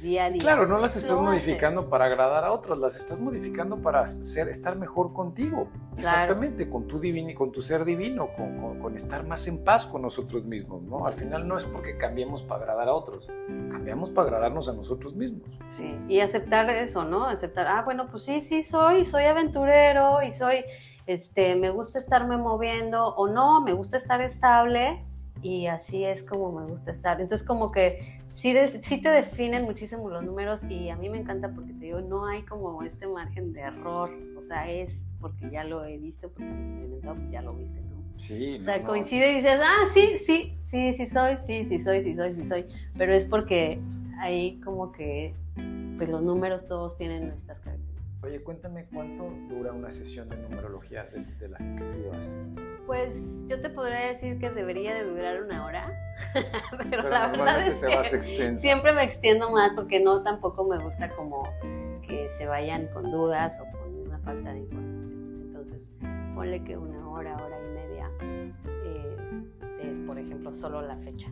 día 0.00 0.24
a 0.26 0.30
día. 0.30 0.40
Claro, 0.40 0.66
no 0.66 0.78
las 0.78 0.96
estás 0.96 1.18
modificando 1.18 1.80
haces. 1.80 1.90
para 1.90 2.06
agradar 2.06 2.44
a 2.44 2.52
otros, 2.52 2.78
las 2.78 2.96
estás 2.96 3.20
modificando 3.20 3.78
para 3.78 4.06
ser, 4.06 4.48
estar 4.48 4.76
mejor 4.76 5.12
contigo. 5.12 5.68
Exactamente, 5.96 6.68
con 6.70 6.86
tu 6.86 6.98
divino, 6.98 7.30
con 7.36 7.52
tu 7.52 7.60
ser 7.60 7.84
divino, 7.84 8.28
con, 8.36 8.58
con- 8.60 8.78
con 8.80 8.96
estar 8.96 9.24
más 9.26 9.46
en 9.48 9.62
paz 9.64 9.86
con 9.86 10.02
nosotros 10.02 10.44
mismos, 10.44 10.82
¿no? 10.82 11.06
Al 11.06 11.14
final 11.14 11.46
no 11.46 11.58
es 11.58 11.64
porque 11.64 11.98
cambiemos 11.98 12.42
para 12.42 12.62
agradar 12.62 12.88
a 12.88 12.94
otros, 12.94 13.26
cambiamos 13.70 14.10
para 14.10 14.28
agradarnos 14.28 14.68
a 14.68 14.72
nosotros 14.72 15.14
mismos. 15.14 15.48
Sí, 15.66 15.98
y 16.08 16.20
aceptar 16.20 16.68
eso, 16.70 17.04
¿no? 17.04 17.26
Aceptar, 17.26 17.66
ah, 17.66 17.82
bueno, 17.84 18.08
pues 18.10 18.24
sí, 18.24 18.40
sí 18.40 18.62
soy, 18.62 19.04
soy 19.04 19.24
aventurero 19.24 20.22
y 20.22 20.32
soy, 20.32 20.64
este, 21.06 21.54
me 21.56 21.70
gusta 21.70 21.98
estarme 21.98 22.36
moviendo 22.38 23.04
o 23.16 23.28
no, 23.28 23.60
me 23.60 23.72
gusta 23.74 23.96
estar 23.98 24.20
estable 24.22 25.04
y 25.42 25.66
así 25.66 26.04
es 26.04 26.22
como 26.22 26.52
me 26.52 26.66
gusta 26.66 26.90
estar. 26.90 27.20
Entonces, 27.20 27.46
como 27.46 27.70
que 27.72 28.19
sí, 28.32 28.52
de- 28.52 28.82
sí 28.82 29.00
te 29.02 29.08
definen 29.10 29.64
muchísimo 29.64 30.08
los 30.08 30.22
números 30.24 30.64
y 30.68 30.88
a 30.90 30.96
mí 30.96 31.08
me 31.08 31.18
encanta 31.18 31.48
porque 31.54 31.72
te 31.72 31.86
digo, 31.86 32.00
no 32.00 32.26
hay 32.26 32.42
como 32.42 32.82
este 32.82 33.06
margen 33.06 33.52
de 33.52 33.60
error, 33.60 34.10
o 34.38 34.42
sea, 34.42 34.70
es 34.70 35.08
porque 35.20 35.50
ya 35.50 35.64
lo 35.64 35.84
he 35.84 35.98
visto, 35.98 36.28
porque 36.28 36.44
lo 36.44 36.50
he 36.54 36.60
experimentado, 36.60 37.14
pues 37.16 37.30
ya 37.30 37.42
lo 37.42 37.54
viste 37.54 37.80
tú. 37.80 37.96
Sí, 38.18 38.56
O 38.58 38.60
sea, 38.60 38.78
no, 38.78 38.86
coincide 38.86 39.32
y 39.32 39.36
dices, 39.36 39.60
ah, 39.62 39.84
sí, 39.90 40.18
sí, 40.18 40.58
sí, 40.62 40.92
sí 40.92 41.06
soy, 41.06 41.36
sí, 41.38 41.64
sí 41.64 41.78
soy, 41.78 42.02
sí 42.02 42.14
soy, 42.14 42.34
sí 42.38 42.46
soy. 42.46 42.64
Pero 42.98 43.14
es 43.14 43.24
porque 43.24 43.80
ahí 44.18 44.60
como 44.62 44.92
que, 44.92 45.34
pues 45.96 46.08
los 46.08 46.22
números 46.22 46.66
todos 46.68 46.96
tienen 46.96 47.24
estas 47.30 47.58
características. 47.60 47.79
Oye, 48.22 48.42
cuéntame 48.42 48.86
cuánto 48.92 49.30
dura 49.48 49.72
una 49.72 49.90
sesión 49.90 50.28
de 50.28 50.36
numerología 50.36 51.04
de, 51.04 51.24
de 51.24 51.48
las 51.48 51.62
que 51.62 51.80
tú 51.80 52.10
das. 52.10 52.36
Pues 52.86 53.42
yo 53.46 53.60
te 53.62 53.70
podría 53.70 54.08
decir 54.08 54.38
que 54.38 54.50
debería 54.50 54.94
de 54.94 55.04
durar 55.04 55.42
una 55.42 55.64
hora, 55.64 56.14
pero, 56.34 56.90
Pero 56.90 57.08
la 57.08 57.28
verdad 57.28 57.66
es 57.66 58.26
que 58.26 58.56
siempre 58.56 58.92
me 58.92 59.04
extiendo 59.04 59.50
más 59.50 59.72
porque 59.74 60.00
no 60.00 60.22
tampoco 60.22 60.64
me 60.64 60.78
gusta 60.78 61.08
como 61.16 61.44
que 62.06 62.28
se 62.30 62.46
vayan 62.46 62.88
con 62.88 63.10
dudas 63.10 63.58
o 63.60 63.70
con 63.78 63.94
una 64.06 64.18
falta 64.18 64.52
de 64.52 64.60
información. 64.60 65.40
Entonces, 65.46 65.94
ponle 66.34 66.62
que 66.64 66.76
una 66.76 67.08
hora, 67.08 67.36
hora 67.36 67.56
y 67.58 67.68
media, 67.74 68.10
eh, 68.20 70.04
por 70.06 70.18
ejemplo, 70.18 70.54
solo 70.54 70.82
la 70.82 70.96
fecha. 70.98 71.30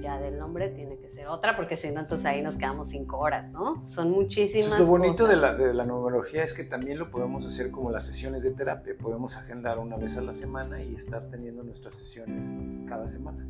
Ya 0.00 0.18
del 0.18 0.38
nombre 0.38 0.68
tiene 0.70 0.96
que 0.98 1.10
ser 1.10 1.28
otra, 1.28 1.56
porque 1.56 1.76
si 1.76 1.90
no, 1.90 2.00
entonces 2.00 2.26
ahí 2.26 2.42
nos 2.42 2.56
quedamos 2.56 2.88
cinco 2.88 3.18
horas, 3.18 3.52
¿no? 3.52 3.84
Son 3.84 4.10
muchísimas 4.10 4.72
Entonces, 4.72 4.86
lo 4.86 4.92
bonito 4.92 5.26
de 5.26 5.34
cosas. 5.34 5.58
la, 5.58 5.64
de 5.66 5.74
la 5.74 5.84
numerología 5.84 6.42
es 6.42 6.54
que 6.54 6.64
también 6.64 6.98
lo 6.98 7.10
podemos 7.10 7.46
hacer 7.46 7.70
como 7.70 7.90
las 7.90 8.04
sesiones 8.04 8.42
de 8.42 8.50
terapia. 8.50 8.94
Podemos 9.00 9.36
agendar 9.36 9.78
una 9.78 9.96
vez 9.96 10.16
a 10.16 10.22
la 10.22 10.32
semana 10.32 10.82
y 10.82 10.94
estar 10.94 11.28
teniendo 11.30 11.62
nuestras 11.62 11.94
sesiones 11.94 12.52
cada 12.88 13.06
semana. 13.06 13.46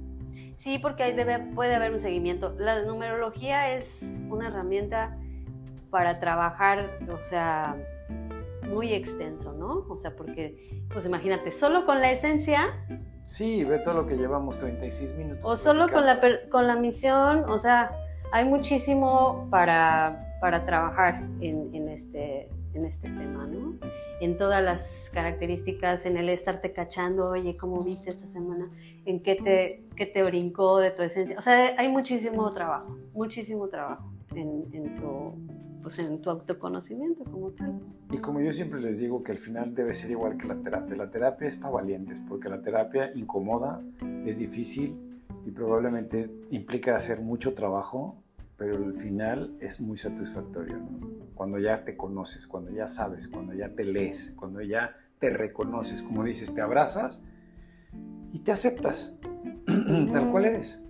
Sí, 0.54 0.78
porque 0.78 1.02
ahí 1.02 1.14
debe, 1.14 1.38
puede 1.54 1.74
haber 1.74 1.92
un 1.92 2.00
seguimiento. 2.00 2.54
La 2.58 2.82
numerología 2.84 3.74
es 3.74 4.16
una 4.28 4.48
herramienta 4.48 5.18
para 5.90 6.20
trabajar, 6.20 6.98
o 7.10 7.22
sea, 7.22 7.76
muy 8.68 8.92
extenso, 8.92 9.52
¿no? 9.52 9.86
O 9.88 9.96
sea, 9.96 10.14
porque, 10.16 10.84
pues 10.92 11.04
imagínate, 11.06 11.52
solo 11.52 11.84
con 11.84 12.00
la 12.00 12.10
esencia 12.10 12.68
Sí, 13.24 13.64
ve 13.64 13.78
todo 13.78 13.94
lo 13.94 14.06
que 14.06 14.16
llevamos, 14.16 14.58
36 14.58 15.14
minutos. 15.14 15.44
o 15.44 15.56
solo 15.56 15.88
con 15.88 16.06
la, 16.06 16.20
con 16.50 16.66
la 16.66 16.76
misión, 16.76 17.44
o 17.48 17.58
sea, 17.58 17.92
hay 18.32 18.44
muchísimo 18.44 19.46
para, 19.50 20.36
para 20.40 20.64
trabajar 20.64 21.22
en, 21.40 21.74
en 21.74 21.88
este, 21.88 22.48
en 22.74 22.84
este 22.84 23.08
tema, 23.08 23.46
¿no? 23.46 23.74
En 24.20 24.38
todas 24.38 24.62
las 24.62 25.10
características, 25.12 26.06
en 26.06 26.16
el 26.16 26.28
estarte 26.28 26.72
cachando, 26.72 27.30
oye, 27.30 27.56
¿cómo 27.56 27.82
viste 27.82 28.10
esta 28.10 28.26
semana? 28.26 28.68
¿En 29.04 29.22
qué 29.22 29.34
te, 29.34 29.84
qué 29.96 30.06
te 30.06 30.22
brincó 30.22 30.78
de 30.78 30.90
tu 30.90 31.02
esencia? 31.02 31.36
O 31.38 31.42
sea, 31.42 31.74
hay 31.76 31.88
muchísimo 31.88 32.50
trabajo, 32.52 32.96
muchísimo 33.12 33.68
trabajo 33.68 34.12
en, 34.34 34.64
en 34.72 34.94
tu, 34.94 35.34
pues 35.82 35.98
en 35.98 36.20
tu 36.20 36.30
autoconocimiento 36.30 37.24
como 37.24 37.50
tal. 37.50 37.80
Y 38.10 38.18
como 38.18 38.40
yo 38.40 38.52
siempre 38.52 38.80
les 38.80 39.00
digo 39.00 39.22
que 39.22 39.32
al 39.32 39.38
final 39.38 39.74
debe 39.74 39.94
ser 39.94 40.10
igual 40.10 40.38
que 40.38 40.46
la 40.46 40.56
terapia. 40.56 40.96
La 40.96 41.10
terapia 41.10 41.48
es 41.48 41.56
para 41.56 41.70
valientes, 41.70 42.20
porque 42.28 42.48
la 42.48 42.62
terapia 42.62 43.12
incomoda, 43.14 43.82
es 44.24 44.38
difícil 44.38 44.96
y 45.44 45.50
probablemente 45.50 46.30
implica 46.50 46.96
hacer 46.96 47.20
mucho 47.20 47.54
trabajo, 47.54 48.22
pero 48.56 48.76
al 48.76 48.94
final 48.94 49.56
es 49.60 49.80
muy 49.80 49.96
satisfactorio. 49.96 50.78
¿no? 50.78 51.08
Cuando 51.34 51.58
ya 51.58 51.84
te 51.84 51.96
conoces, 51.96 52.46
cuando 52.46 52.70
ya 52.70 52.86
sabes, 52.86 53.28
cuando 53.28 53.52
ya 53.52 53.74
te 53.74 53.84
lees, 53.84 54.34
cuando 54.38 54.62
ya 54.62 54.96
te 55.18 55.30
reconoces, 55.30 56.02
como 56.02 56.24
dices, 56.24 56.54
te 56.54 56.60
abrazas 56.60 57.22
y 58.32 58.40
te 58.40 58.52
aceptas 58.52 59.16
tal 60.12 60.30
cual 60.30 60.44
eres. 60.44 60.80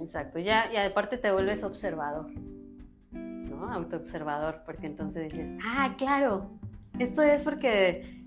Exacto, 0.00 0.38
ya, 0.38 0.72
y 0.72 0.76
aparte 0.76 1.18
te 1.18 1.30
vuelves 1.30 1.64
observador, 1.64 2.30
¿no? 3.58 3.72
Autoobservador, 3.72 4.62
porque 4.64 4.86
entonces 4.86 5.32
dices, 5.32 5.50
ah, 5.64 5.94
claro, 5.98 6.50
esto 6.98 7.22
es 7.22 7.42
porque, 7.42 8.24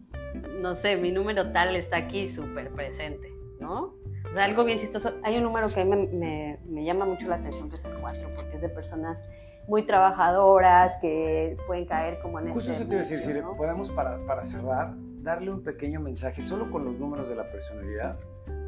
no 0.62 0.76
sé, 0.76 0.98
mi 0.98 1.12
número 1.12 1.52
tal 1.52 1.76
está 1.76 1.98
aquí 1.98 2.28
súper 2.28 2.70
presente, 2.72 3.32
¿no? 3.60 3.94
O 4.30 4.34
sea, 4.34 4.46
algo 4.46 4.64
bien 4.64 4.78
chistoso. 4.78 5.14
Hay 5.24 5.38
un 5.38 5.44
número 5.44 5.68
que 5.68 5.82
a 5.82 5.86
mí 5.86 5.90
me, 5.90 6.08
me- 6.08 6.60
me 6.66 6.84
llama 6.86 7.06
mucho 7.06 7.28
la 7.28 7.36
atención, 7.36 7.70
que 7.70 7.76
es 7.76 7.86
el 7.86 7.94
4, 8.00 8.30
porque 8.36 8.56
es 8.56 8.62
de 8.62 8.70
personas 8.70 9.30
muy 9.68 9.84
trabajadoras 9.84 10.98
que 11.02 11.58
pueden 11.68 11.86
caer 11.86 12.20
como 12.22 12.40
en 12.40 12.54
Justo 12.54 12.72
este 12.72 12.84
eso 12.84 12.90
te 12.90 12.96
iba 12.96 13.02
a 13.02 13.08
decir, 13.08 13.20
si 13.20 13.58
podemos 13.58 13.90
para, 13.92 14.18
para 14.26 14.44
cerrar, 14.46 14.94
darle 15.22 15.52
un 15.52 15.62
pequeño 15.64 16.00
mensaje 16.00 16.42
solo 16.42 16.72
con 16.72 16.84
los 16.86 16.98
números 16.98 17.30
de 17.30 17.36
la 17.36 17.50
personalidad, 17.52 18.18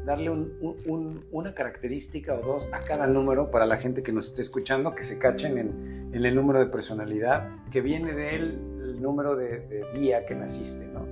darle 0.04 0.30
un- 0.30 0.56
un- 0.60 0.76
un- 0.88 1.24
una 1.32 1.54
característica 1.54 2.34
o 2.34 2.42
dos 2.42 2.70
a 2.72 2.80
cada 2.80 3.06
número 3.06 3.50
para 3.50 3.64
la 3.66 3.76
gente 3.78 4.02
que 4.02 4.12
nos 4.12 4.28
esté 4.28 4.42
escuchando, 4.42 4.94
que 4.94 5.02
se 5.02 5.18
cachen 5.18 5.56
en, 5.58 6.10
en 6.12 6.24
el 6.26 6.34
número 6.34 6.58
de 6.60 6.66
personalidad, 6.66 7.48
que 7.70 7.80
viene 7.80 8.12
del 8.12 8.72
el 8.84 9.00
número 9.02 9.34
de, 9.34 9.60
de 9.60 9.84
día 9.98 10.24
que 10.26 10.34
naciste, 10.34 10.86
¿no? 10.86 11.04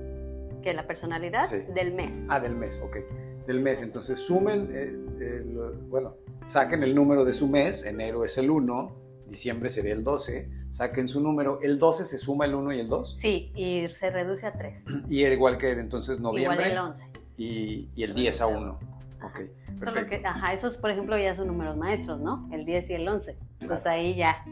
Que 0.61 0.73
la 0.73 0.85
personalidad 0.87 1.43
Sí. 1.43 1.57
del 1.73 1.93
mes. 1.93 2.25
Ah, 2.29 2.39
del 2.39 2.55
mes, 2.55 2.79
ok. 2.83 2.97
Del 3.47 3.59
mes, 3.59 3.81
entonces 3.81 4.19
sumen, 4.19 4.69
eh, 4.71 4.95
eh, 5.19 5.43
lo- 5.45 5.73
bueno, 5.89 6.15
saquen 6.45 6.83
el 6.83 6.93
número 6.95 7.25
de 7.25 7.33
su 7.33 7.49
mes, 7.49 7.83
enero 7.83 8.23
es 8.23 8.37
el 8.37 8.49
1, 8.51 8.95
diciembre 9.27 9.69
sería 9.71 9.91
el 9.93 10.03
12, 10.03 10.47
saquen 10.71 11.07
su 11.09 11.19
número, 11.19 11.59
el 11.61 11.77
12 11.79 12.05
se 12.05 12.17
suma 12.19 12.45
el 12.45 12.53
1 12.55 12.71
y 12.73 12.79
el 12.79 12.87
2. 12.87 13.17
Sí, 13.19 13.51
y 13.55 13.87
se 13.97 14.11
reduce 14.11 14.45
a 14.45 14.53
3. 14.53 14.85
Y 15.09 15.25
igual 15.25 15.57
que 15.57 15.71
entonces 15.71 16.19
noviembre 16.21 16.67
Igual 16.69 16.71
el 16.71 16.77
11. 16.77 17.05
Y, 17.37 17.89
y 17.95 18.03
el 18.03 18.13
10 18.13 18.41
a 18.41 18.47
1. 18.47 18.77
Ajá. 18.77 18.93
Ok, 19.25 19.39
perfecto. 19.79 20.09
que, 20.09 20.25
ajá, 20.27 20.51
esos, 20.53 20.75
por 20.77 20.91
ejemplo, 20.91 21.17
ya 21.17 21.33
son 21.33 21.47
números 21.47 21.77
maestros, 21.77 22.19
¿no? 22.19 22.49
El 22.51 22.65
10 22.65 22.89
y 22.89 22.93
el 22.95 23.07
11. 23.07 23.37
Pues 23.65 23.85
ahí 23.85 24.15
ya 24.15 24.43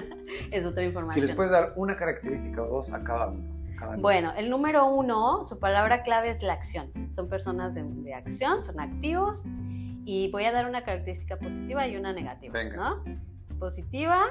es 0.50 0.64
otra 0.66 0.82
Si 0.82 0.88
información. 0.88 1.26
les 1.26 1.36
puedes 1.36 1.52
dar 1.52 1.72
una 1.76 1.96
característica 1.96 2.60
o 2.62 2.66
dos 2.66 2.92
a 2.92 3.04
cada 3.04 3.28
uno. 3.28 3.44
cada. 3.78 3.96
Bueno, 3.96 4.32
el 4.36 4.50
número 4.50 4.86
uno, 4.88 5.44
su 5.44 5.60
palabra 5.60 6.02
clave 6.02 6.30
es 6.30 6.42
la 6.42 6.54
acción. 6.54 6.90
Son 7.08 7.28
personas 7.28 7.76
de, 7.76 7.84
de 7.84 8.14
acción, 8.14 8.60
son 8.62 8.80
activos. 8.80 9.44
Y 10.04 10.30
voy 10.32 10.44
a 10.44 10.52
dar 10.52 10.68
una 10.68 10.84
característica 10.84 11.36
positiva 11.38 11.86
y 11.86 11.96
una 11.96 12.12
negativa. 12.12 12.52
Venga. 12.52 12.76
¿no? 12.76 13.04
Positiva, 13.60 14.24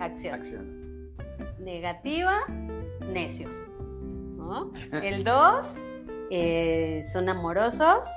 acción. 0.00 0.34
Acción. 0.34 1.10
Negativa, 1.60 2.38
necios. 3.12 3.68
¿no? 4.36 4.72
El 4.92 5.22
2, 5.24 5.76
son 7.12 7.28
amorosos. 7.28 8.08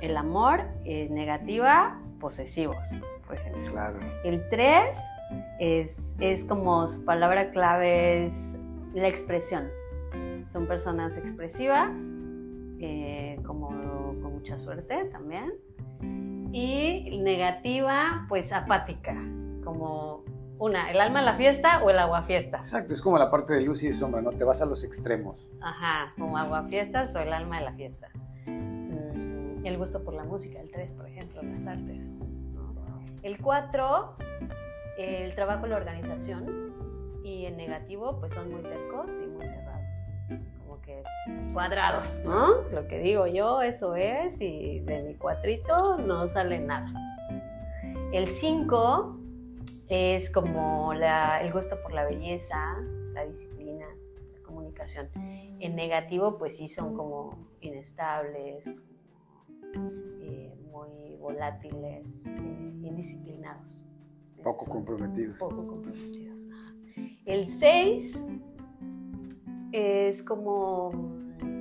El 0.00 0.16
amor, 0.16 0.60
eh, 0.84 1.08
negativa, 1.10 1.98
posesivos, 2.20 2.90
por 3.26 3.36
ejemplo. 3.36 3.72
Claro. 3.72 3.98
El 4.24 4.46
3 4.50 4.98
es, 5.58 6.16
es 6.20 6.44
como 6.44 6.86
su 6.88 7.04
palabra 7.04 7.50
clave 7.50 8.26
es 8.26 8.60
la 8.94 9.08
expresión. 9.08 9.68
Son 10.52 10.66
personas 10.66 11.16
expresivas, 11.16 12.12
eh, 12.80 13.40
como 13.44 13.68
con 14.22 14.34
mucha 14.34 14.58
suerte 14.58 15.06
también. 15.06 15.54
Y 16.52 17.20
negativa, 17.22 18.26
pues 18.28 18.52
apática, 18.52 19.16
como 19.64 20.22
una, 20.58 20.90
el 20.90 21.00
alma 21.00 21.18
en 21.20 21.24
la 21.26 21.36
fiesta 21.36 21.82
o 21.82 21.90
el 21.90 21.98
agua 21.98 22.22
fiesta. 22.22 22.58
Exacto, 22.58 22.92
es 22.94 23.02
como 23.02 23.18
la 23.18 23.30
parte 23.30 23.54
de 23.54 23.60
luz 23.62 23.82
y 23.82 23.88
de 23.88 23.94
sombra, 23.94 24.22
¿no? 24.22 24.30
Te 24.30 24.44
vas 24.44 24.62
a 24.62 24.66
los 24.66 24.84
extremos. 24.84 25.48
Ajá, 25.60 26.12
como 26.18 26.36
agua 26.38 26.64
fiestas 26.68 27.14
o 27.14 27.18
el 27.20 27.32
alma 27.32 27.58
de 27.58 27.64
la 27.64 27.72
fiesta. 27.72 28.08
Mm, 28.46 29.66
El 29.66 29.78
gusto 29.78 30.02
por 30.04 30.14
la 30.14 30.24
música, 30.24 30.60
el 30.60 30.70
3, 30.70 30.92
por 30.92 31.08
ejemplo, 31.08 31.42
las 31.42 31.66
artes. 31.66 32.00
El 33.22 33.40
4, 33.40 34.16
el 34.98 35.34
trabajo 35.34 35.66
y 35.66 35.70
la 35.70 35.76
organización. 35.76 36.72
Y 37.24 37.46
en 37.46 37.56
negativo, 37.56 38.18
pues 38.20 38.34
son 38.34 38.52
muy 38.52 38.62
tercos 38.62 39.10
y 39.22 39.26
muy 39.26 39.46
cerrados. 39.46 39.80
Como 40.58 40.78
que 40.82 41.02
cuadrados, 41.54 42.22
¿no? 42.26 42.60
Lo 42.70 42.86
que 42.86 42.98
digo 42.98 43.26
yo, 43.26 43.62
eso 43.62 43.96
es. 43.96 44.38
Y 44.40 44.80
de 44.80 45.02
mi 45.02 45.14
cuatrito 45.14 45.96
no 45.98 46.28
sale 46.28 46.58
nada. 46.60 46.86
El 48.12 48.28
5 48.28 49.18
es 49.94 50.32
como 50.32 50.92
la- 50.92 51.40
el 51.42 51.52
gusto 51.52 51.80
por 51.80 51.92
la 51.92 52.04
belleza, 52.04 52.58
la 53.12 53.24
disciplina, 53.26 53.86
la 54.32 54.42
comunicación. 54.42 55.08
En 55.14 55.76
negativo, 55.76 56.36
pues 56.36 56.56
sí 56.56 56.66
son 56.66 56.96
como 56.96 57.46
inestables, 57.60 58.66
eh, 60.20 60.52
muy 60.72 61.14
volátiles, 61.16 62.26
eh, 62.26 62.72
indisciplinados. 62.82 63.84
Poco 64.42 64.66
comprometidos. 64.66 65.38
Poco 65.38 65.64
comprometidos. 65.66 66.44
El 67.24 67.46
6 67.48 68.28
es 69.72 70.22
como, 70.24 70.90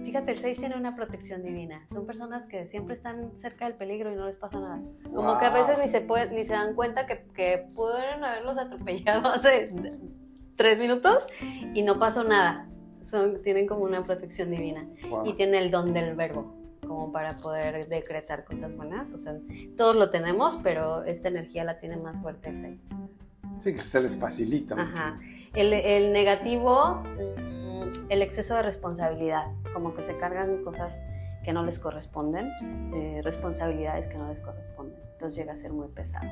fíjate, 0.04 0.32
el 0.32 0.40
6 0.40 0.58
tiene 0.60 0.78
una 0.78 0.96
protección 0.96 1.44
divina. 1.44 1.86
Son 1.92 2.06
personas 2.06 2.48
que 2.48 2.68
siempre 2.68 2.94
están 2.96 3.38
cerca 3.38 3.66
del 3.66 3.76
peligro 3.76 4.12
y 4.12 4.16
no 4.16 4.28
les 4.28 4.36
pasa 4.36 4.60
nada. 4.60 4.82
Como 5.14 5.38
que 5.40 5.46
a 5.46 5.50
veces 5.50 5.78
ni 5.80 5.88
se, 5.88 6.02
puede, 6.02 6.30
ni 6.32 6.46
se 6.46 6.54
dan 6.54 6.76
cuenta 6.76 7.08
que, 7.08 7.26
que 7.34 7.68
pudieron 7.74 8.24
haberlos 8.24 8.58
atropellado 8.58 9.28
hace 9.34 9.74
tres 10.56 10.78
minutos 10.78 11.28
y 11.74 11.82
no 11.82 12.00
pasó 12.00 12.24
nada. 12.24 12.70
Son, 13.02 13.42
tienen 13.42 13.68
como 13.68 13.84
una 13.84 14.04
protección 14.04 14.52
divina 14.52 14.88
y 15.26 15.34
tienen 15.34 15.56
el 15.56 15.72
don 15.72 15.94
del 15.94 16.16
verbo 16.16 16.54
como 16.88 17.12
para 17.12 17.36
poder 17.38 17.88
decretar 17.88 18.46
cosas 18.46 18.76
buenas. 18.76 19.14
O 19.14 19.18
sea, 19.18 19.36
todos 19.78 19.96
lo 19.96 20.10
tenemos, 20.10 20.58
pero 20.62 21.04
esta 21.06 21.30
energía 21.30 21.64
la 21.64 21.80
tiene 21.80 21.98
más 21.98 22.22
fuerte 22.22 22.50
el 22.50 22.60
6. 22.60 22.88
Sí, 23.60 23.72
que 23.72 23.78
se 23.78 24.02
les 24.02 24.20
facilita. 24.20 24.76
Ajá. 24.80 25.20
El, 25.54 25.74
el 25.74 26.14
negativo 26.14 27.04
el 28.10 28.22
exceso 28.22 28.56
de 28.56 28.64
responsabilidad, 28.64 29.48
como 29.74 29.94
que 29.96 30.02
se 30.02 30.18
cargan 30.18 30.64
cosas 30.64 31.04
que 31.44 31.54
no 31.54 31.64
les 31.66 31.80
corresponden, 31.80 32.48
eh, 32.94 33.22
responsabilidades 33.24 34.08
que 34.08 34.18
no 34.18 34.30
les 34.30 34.40
corresponden. 34.40 34.98
Entonces 35.14 35.38
llega 35.38 35.54
a 35.54 35.58
ser 35.58 35.72
muy 35.72 35.88
pesado. 35.88 36.30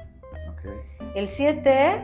El 1.16 1.28
7, 1.30 2.02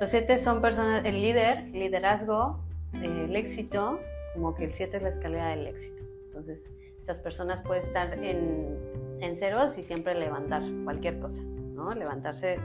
los 0.00 0.10
7 0.10 0.38
son 0.38 0.60
personas, 0.60 1.04
el 1.04 1.20
líder, 1.20 1.64
liderazgo, 1.68 2.58
eh, 2.94 3.26
el 3.28 3.36
éxito, 3.36 4.00
como 4.34 4.54
que 4.54 4.64
el 4.64 4.74
7 4.74 4.96
es 4.96 5.02
la 5.02 5.08
escalera 5.10 5.48
del 5.48 5.66
éxito. 5.66 6.02
Entonces, 6.26 6.70
estas 6.98 7.20
personas 7.20 7.60
pueden 7.60 7.82
estar 7.84 8.12
en, 8.14 8.76
en 9.20 9.36
ceros 9.36 9.78
y 9.78 9.82
siempre 9.82 10.14
levantar 10.14 10.62
cualquier 10.84 11.20
cosa, 11.20 11.42
¿no? 11.42 11.94
Levantarse 11.94 12.58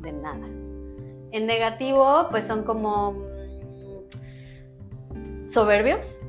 de 0.00 0.12
nada. 0.12 0.46
En 1.32 1.46
negativo, 1.46 2.28
pues 2.30 2.46
son 2.46 2.64
como 2.64 3.14
soberbios 5.46 6.22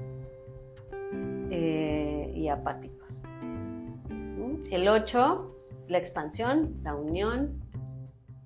eh, 1.50 2.32
y 2.36 2.48
apáticos. 2.48 3.24
El 4.72 4.88
8, 4.88 5.56
la 5.88 5.98
expansión, 5.98 6.76
la 6.84 6.96
unión 6.96 7.62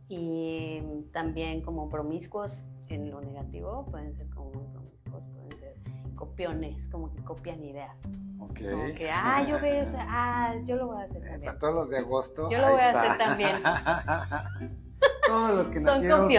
y 0.08 0.82
también 1.12 1.62
como 1.62 1.90
promiscuos 1.90 2.70
en 2.90 3.10
lo 3.10 3.22
negativo, 3.22 3.86
pueden 3.90 4.14
ser 4.16 4.30
como 4.30 4.52
promiscuos, 4.52 5.24
pueden 5.34 5.52
ser 5.60 5.76
copiones, 6.16 6.88
como 6.90 7.14
que 7.14 7.24
copian 7.24 7.64
ideas. 7.64 7.98
Okay. 8.40 8.72
Como 8.72 8.94
que, 8.94 9.10
ah, 9.10 9.46
yo 9.48 9.60
veo, 9.62 9.84
ah, 9.98 10.56
yo 10.64 10.76
lo 10.76 10.88
voy 10.88 11.02
a 11.02 11.06
hacer 11.06 11.22
también. 11.22 11.46
Para 11.46 11.60
todos 11.60 11.76
los 11.76 11.90
de 11.90 11.98
agosto. 12.00 12.50
Yo 12.50 12.58
lo 12.58 12.72
voy 12.72 12.82
a 12.82 12.90
hacer 12.90 13.18
también. 13.18 13.56
Todos 15.32 15.56
los 15.56 15.70
que 15.70 15.80
nacieron 15.80 16.30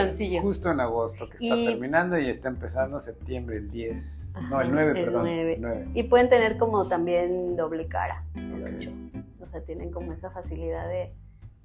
justo 0.42 0.70
en 0.70 0.80
agosto, 0.80 1.28
que 1.28 1.36
está 1.36 1.54
terminando 1.54 2.18
y 2.18 2.28
está 2.28 2.48
empezando 2.48 3.00
septiembre, 3.00 3.56
el 3.56 3.70
10. 3.70 4.32
no, 4.50 4.60
el 4.60 4.70
9, 4.70 4.92
perdón. 4.94 5.28
9. 5.60 5.88
Y 5.94 6.02
pueden 6.04 6.28
tener 6.28 6.58
como 6.58 6.86
también 6.86 7.56
doble 7.56 7.86
cara, 7.88 8.24
el 8.34 8.76
8. 8.78 8.90
O 9.40 9.46
sea, 9.46 9.60
tienen 9.62 9.90
como 9.90 10.12
esa 10.12 10.30
facilidad 10.30 10.88
de, 10.88 11.12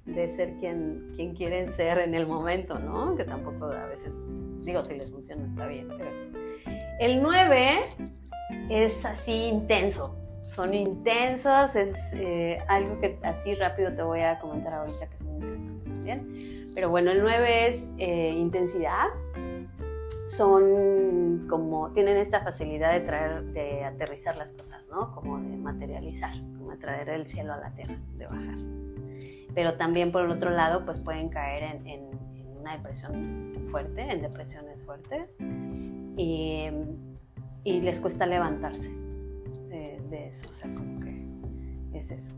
de 0.06 0.30
ser 0.30 0.54
quien, 0.58 1.12
quien 1.16 1.34
quieren 1.34 1.70
ser 1.70 1.98
en 1.98 2.14
el 2.14 2.26
momento, 2.26 2.78
¿no? 2.78 3.14
Que 3.16 3.24
tampoco 3.24 3.66
a 3.66 3.86
veces, 3.86 4.14
digo, 4.60 4.82
si 4.84 4.94
les 4.94 5.10
funciona 5.10 5.44
está 5.46 5.66
bien, 5.66 5.88
pero... 5.96 6.10
El 6.98 7.22
9 7.22 7.80
es 8.70 9.04
así 9.04 9.44
intenso, 9.44 10.16
son 10.44 10.74
intensos, 10.74 11.76
es 11.76 12.12
eh, 12.14 12.58
algo 12.68 12.98
que 13.00 13.18
así 13.22 13.54
rápido 13.54 13.94
te 13.94 14.02
voy 14.02 14.20
a 14.20 14.38
comentar 14.40 14.72
ahorita 14.72 15.06
que 15.06 15.14
es 15.16 15.22
muy 15.22 15.34
interesante 15.36 15.90
también. 15.90 16.67
Pero 16.78 16.90
bueno, 16.90 17.10
el 17.10 17.20
9 17.22 17.66
es 17.66 17.96
eh, 17.98 18.30
intensidad. 18.36 19.08
Son 20.28 21.48
como, 21.50 21.90
tienen 21.90 22.16
esta 22.18 22.44
facilidad 22.44 22.92
de 22.92 23.00
traer, 23.00 23.46
de 23.46 23.82
aterrizar 23.84 24.38
las 24.38 24.52
cosas, 24.52 24.88
¿no? 24.88 25.12
Como 25.12 25.40
de 25.40 25.56
materializar, 25.56 26.34
como 26.56 26.70
de 26.70 26.76
traer 26.76 27.08
el 27.08 27.26
cielo 27.26 27.54
a 27.54 27.56
la 27.56 27.74
tierra, 27.74 27.96
de 28.16 28.26
bajar. 28.26 28.54
Pero 29.56 29.74
también 29.76 30.12
por 30.12 30.24
el 30.24 30.30
otro 30.30 30.50
lado, 30.50 30.84
pues 30.84 31.00
pueden 31.00 31.30
caer 31.30 31.80
en, 31.84 32.10
una 32.60 32.76
depresión 32.76 33.50
fuerte, 33.72 34.02
en 34.02 34.22
depresiones 34.22 34.84
fuertes, 34.84 35.36
y, 36.16 36.70
les 37.64 37.98
cuesta 37.98 38.24
levantarse 38.24 38.92
de, 39.68 40.00
de, 40.10 40.28
eso, 40.28 40.46
o 40.48 40.54
sea, 40.54 40.72
como 40.72 41.00
que 41.00 41.98
es 41.98 42.12
eso. 42.12 42.32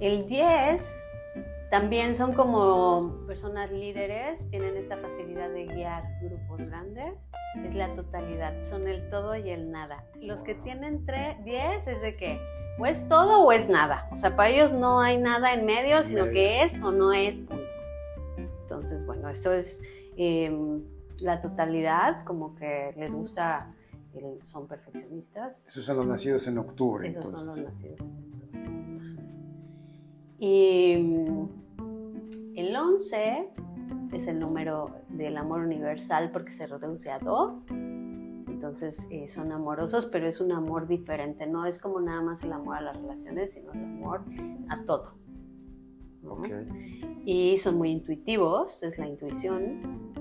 El 0.00 0.26
10 0.26 1.04
también 1.74 2.14
son 2.14 2.34
como 2.34 3.26
personas 3.26 3.68
líderes, 3.72 4.48
tienen 4.48 4.76
esta 4.76 4.96
facilidad 4.96 5.50
de 5.50 5.66
guiar 5.66 6.04
grupos 6.22 6.60
grandes, 6.68 7.28
es 7.64 7.74
la 7.74 7.92
totalidad, 7.96 8.62
son 8.62 8.86
el 8.86 9.10
todo 9.10 9.34
y 9.34 9.50
el 9.50 9.72
nada. 9.72 10.04
Los 10.22 10.44
que 10.44 10.54
tienen 10.54 11.04
10 11.04 11.88
es 11.88 12.00
de 12.00 12.16
que 12.16 12.40
o 12.78 12.86
es 12.86 13.08
todo 13.08 13.42
o 13.44 13.50
es 13.50 13.68
nada, 13.68 14.08
o 14.12 14.14
sea, 14.14 14.36
para 14.36 14.50
ellos 14.50 14.72
no 14.72 15.00
hay 15.00 15.18
nada 15.18 15.52
en 15.52 15.66
medio, 15.66 16.04
sino 16.04 16.26
que 16.26 16.62
es 16.62 16.80
o 16.80 16.92
no 16.92 17.12
es, 17.12 17.40
punto. 17.40 17.64
Entonces, 18.36 19.04
bueno, 19.04 19.28
eso 19.28 19.52
es 19.52 19.82
em, 20.16 20.80
la 21.22 21.42
totalidad, 21.42 22.22
como 22.22 22.54
que 22.54 22.94
les 22.96 23.12
gusta, 23.12 23.74
son 24.42 24.68
perfeccionistas. 24.68 25.66
Esos 25.66 25.84
son 25.84 25.96
los 25.96 26.06
nacidos 26.06 26.46
en 26.46 26.56
octubre. 26.56 27.08
Esos 27.08 27.32
son 27.32 27.46
los 27.46 27.58
nacidos 27.58 28.00
en 28.00 28.12
octubre. 28.12 28.44
Y 30.38 31.24
el 32.56 32.74
11 32.74 33.48
es 34.12 34.26
el 34.28 34.38
número 34.38 34.90
del 35.08 35.36
amor 35.36 35.60
universal 35.60 36.30
porque 36.32 36.52
se 36.52 36.66
reduce 36.66 37.10
a 37.10 37.18
dos. 37.18 37.70
Entonces 37.70 39.06
eh, 39.10 39.28
son 39.28 39.52
amorosos, 39.52 40.06
pero 40.06 40.26
es 40.26 40.40
un 40.40 40.52
amor 40.52 40.86
diferente. 40.86 41.46
No 41.46 41.66
es 41.66 41.78
como 41.78 42.00
nada 42.00 42.22
más 42.22 42.42
el 42.44 42.52
amor 42.52 42.76
a 42.76 42.80
las 42.80 42.96
relaciones, 42.96 43.52
sino 43.52 43.72
el 43.72 43.84
amor 43.84 44.24
a 44.68 44.82
todo. 44.84 45.14
Y 47.24 47.58
son 47.58 47.76
muy 47.76 47.90
intuitivos, 47.90 48.82
es 48.82 48.98
la 48.98 49.06
intuición. 49.06 50.12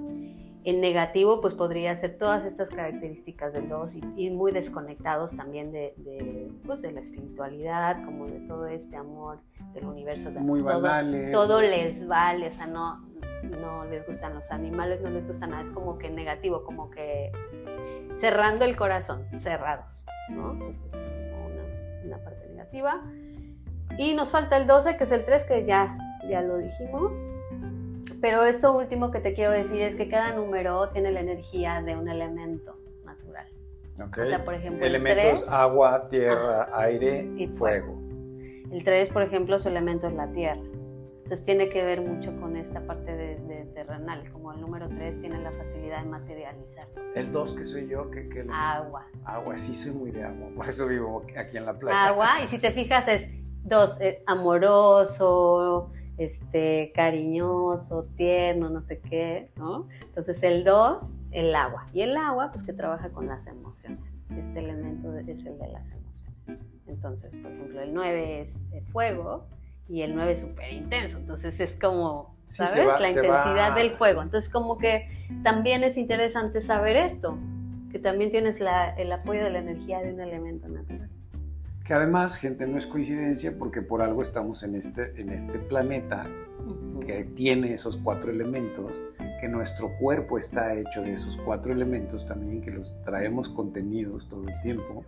En 0.66 0.80
negativo, 0.80 1.42
pues 1.42 1.54
podría 1.54 1.96
ser 1.96 2.18
todas 2.18 2.46
estas 2.46 2.70
características 2.70 3.54
del 3.54 3.68
2 3.68 3.96
y, 4.16 4.30
muy 4.30 4.54
desconectados 4.54 5.36
también 5.36 5.72
de, 5.72 5.94
de, 5.98 6.52
pues, 6.66 6.82
de 6.82 6.94
la 6.94 7.02
espiritualidad, 7.02 8.04
como 8.06 8.26
de 8.26 8.40
todo 8.42 8.68
este 8.68 8.96
amor 8.96 9.40
del 9.74 9.86
universo. 9.86 10.32
Muy 10.32 10.62
todo, 10.62 10.82
banales. 10.82 11.32
Todo 11.34 11.62
les 11.62 12.08
vale, 12.08 12.48
o 12.48 12.52
sea, 12.52 12.68
no, 12.68 13.06
no 13.44 13.84
les 13.86 14.08
gustan 14.08 14.36
los 14.36 14.52
animales, 14.52 15.02
no 15.02 15.10
les 15.10 15.28
gusta 15.28 15.48
nada, 15.48 15.64
es 15.64 15.72
como 15.72 15.98
que 15.98 16.10
negativo, 16.10 16.64
como 16.64 16.90
que 16.90 17.32
cerrando 18.16 18.66
el 18.66 18.76
corazón, 18.76 19.28
cerrados, 19.40 20.06
¿no? 20.30 20.70
Esa 20.70 20.88
es 20.88 20.94
una, 20.96 22.06
una, 22.06 22.24
parte 22.24 22.50
negativa. 22.50 23.02
Y 23.98 24.14
nos 24.14 24.32
falta 24.32 24.58
el 24.58 24.66
12, 24.66 24.98
que 24.98 25.04
es 25.04 25.12
el 25.12 25.26
3, 25.26 25.46
que 25.46 25.66
ya, 25.66 25.98
ya 26.30 26.42
lo 26.42 26.58
dijimos. 26.58 27.28
Pero 28.24 28.46
esto 28.46 28.72
último 28.72 29.12
que 29.12 29.20
te 29.20 29.34
quiero 29.34 29.52
decir 29.52 29.82
es 29.82 29.98
que 29.98 30.08
cada 30.08 30.34
número 30.34 30.88
tiene 30.92 31.12
la 31.12 31.20
energía 31.20 31.82
de 31.82 31.98
un 31.98 32.08
elemento 32.08 32.78
natural. 33.04 33.46
Okay. 34.08 34.24
O 34.24 34.28
sea, 34.28 34.46
por 34.46 34.54
ejemplo, 34.54 34.86
elementos 34.86 35.46
agua, 35.50 36.08
tierra, 36.08 36.70
aire 36.72 37.30
y 37.36 37.48
fuego. 37.48 38.02
El 38.72 38.82
3, 38.86 39.10
por 39.10 39.24
ejemplo, 39.24 39.60
su 39.60 39.68
elemento 39.68 40.08
es 40.08 40.14
la 40.14 40.32
tierra. 40.32 40.62
Entonces 41.24 41.44
tiene 41.44 41.68
que 41.68 41.84
ver 41.84 42.00
mucho 42.00 42.34
con 42.40 42.56
esta 42.56 42.80
parte 42.88 43.14
de, 43.14 43.66
terrenal, 43.74 44.32
como 44.32 44.54
el 44.54 44.62
número 44.62 44.88
3 44.88 45.20
tiene 45.20 45.42
la 45.42 45.52
facilidad 45.52 46.02
de 46.02 46.10
materializar. 46.10 46.88
El 47.16 47.30
2 47.30 47.56
que 47.56 47.66
soy 47.66 47.90
yo, 47.90 48.10
¿qué, 48.10 48.30
qué 48.30 48.48
Agua. 48.50 49.06
Agua, 49.26 49.58
sí 49.58 49.76
soy 49.76 49.92
muy 49.92 50.12
de 50.12 50.24
agua, 50.24 50.48
por 50.56 50.70
eso 50.70 50.88
vivo 50.88 51.26
aquí 51.38 51.58
en 51.58 51.66
la 51.66 51.78
playa. 51.78 52.06
Agua, 52.06 52.42
y 52.42 52.48
si 52.48 52.58
te 52.58 52.72
fijas 52.72 53.10
es 53.10 53.30
2, 53.66 54.00
eh, 54.00 54.24
amoroso, 54.28 55.92
este, 56.18 56.92
cariñoso, 56.94 58.06
tierno, 58.16 58.70
no 58.70 58.82
sé 58.82 59.00
qué, 59.00 59.50
¿no? 59.56 59.88
Entonces 60.06 60.42
el 60.44 60.64
2, 60.64 61.20
el 61.32 61.56
agua. 61.56 61.88
Y 61.94 62.02
el 62.02 62.16
agua, 62.18 62.52
pues 62.52 62.64
que 62.64 62.74
trabaja 62.74 63.10
con 63.10 63.28
las 63.28 63.48
emociones. 63.48 64.22
Este 64.38 64.60
elemento 64.60 65.16
es 65.18 65.46
el 65.46 65.58
de 65.58 65.68
las 65.70 65.92
emociones. 65.92 66.14
Entonces, 66.88 67.36
por 67.36 67.52
ejemplo, 67.52 67.82
el 67.82 67.94
9 67.94 68.42
es 68.42 68.66
el 68.74 68.86
fuego 68.86 69.48
y 69.88 70.02
el 70.02 70.16
9 70.16 70.34
es 70.34 70.42
súper 70.42 70.72
intenso. 70.74 71.18
Entonces 71.18 71.60
es 71.60 71.80
como, 71.80 72.36
¿sabes? 72.48 72.76
la 72.76 73.10
intensidad 73.10 73.76
del 73.76 73.92
fuego. 73.92 74.22
Entonces 74.22 74.52
como 74.52 74.78
que 74.78 75.08
también 75.44 75.84
es 75.84 75.98
interesante 75.98 76.62
saber 76.62 76.96
esto, 76.96 77.38
que 77.92 78.00
también 78.00 78.32
tienes 78.32 78.60
el 78.60 79.12
apoyo 79.12 79.44
de 79.44 79.50
la 79.50 79.60
energía 79.60 80.02
de 80.02 80.14
un 80.14 80.22
elemento 80.22 80.68
natural. 80.68 81.10
Que 81.84 81.94
además, 81.94 82.38
gente, 82.38 82.66
no 82.66 82.78
es 82.78 82.88
coincidencia 82.88 83.58
porque 83.58 83.82
por 83.82 84.02
algo 84.02 84.22
estamos 84.22 84.64
en 84.64 84.76
este, 84.76 85.20
en 85.20 85.30
este 85.30 85.60
planeta 85.60 86.28
que 87.06 87.26
tiene 87.26 87.74
esos 87.74 87.98
cuatro 87.98 88.32
elementos 88.32 88.92
que 89.44 89.50
nuestro 89.50 89.92
cuerpo 89.98 90.38
está 90.38 90.74
hecho 90.74 91.02
de 91.02 91.12
esos 91.12 91.36
cuatro 91.36 91.74
elementos 91.74 92.26
también, 92.26 92.62
que 92.62 92.72
los 92.72 92.96
traemos 93.04 93.50
contenidos 93.50 94.30
todo 94.30 94.48
el 94.48 94.62
tiempo 94.62 95.04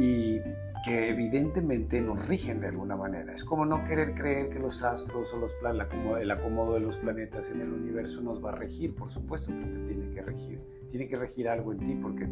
y 0.00 0.40
que 0.84 1.08
evidentemente 1.10 2.00
nos 2.00 2.26
rigen 2.26 2.60
de 2.60 2.66
alguna 2.66 2.96
manera. 2.96 3.32
Es 3.32 3.44
como 3.44 3.64
no 3.64 3.84
querer 3.84 4.14
creer 4.14 4.50
que 4.50 4.58
los 4.58 4.82
astros 4.82 5.32
o 5.32 5.38
los 5.38 5.54
el 6.20 6.30
acomodo 6.32 6.74
de 6.74 6.80
los 6.80 6.96
planetas 6.96 7.50
en 7.50 7.60
el 7.60 7.72
universo 7.72 8.20
nos 8.20 8.44
va 8.44 8.50
a 8.50 8.56
regir. 8.56 8.96
Por 8.96 9.08
supuesto 9.08 9.52
que 9.58 9.66
te 9.66 9.78
tiene 9.80 10.10
que 10.10 10.22
regir. 10.22 10.60
Tiene 10.90 11.06
que 11.06 11.16
regir 11.16 11.48
algo 11.48 11.72
en 11.72 11.78
ti 11.78 11.94
porque 11.94 12.26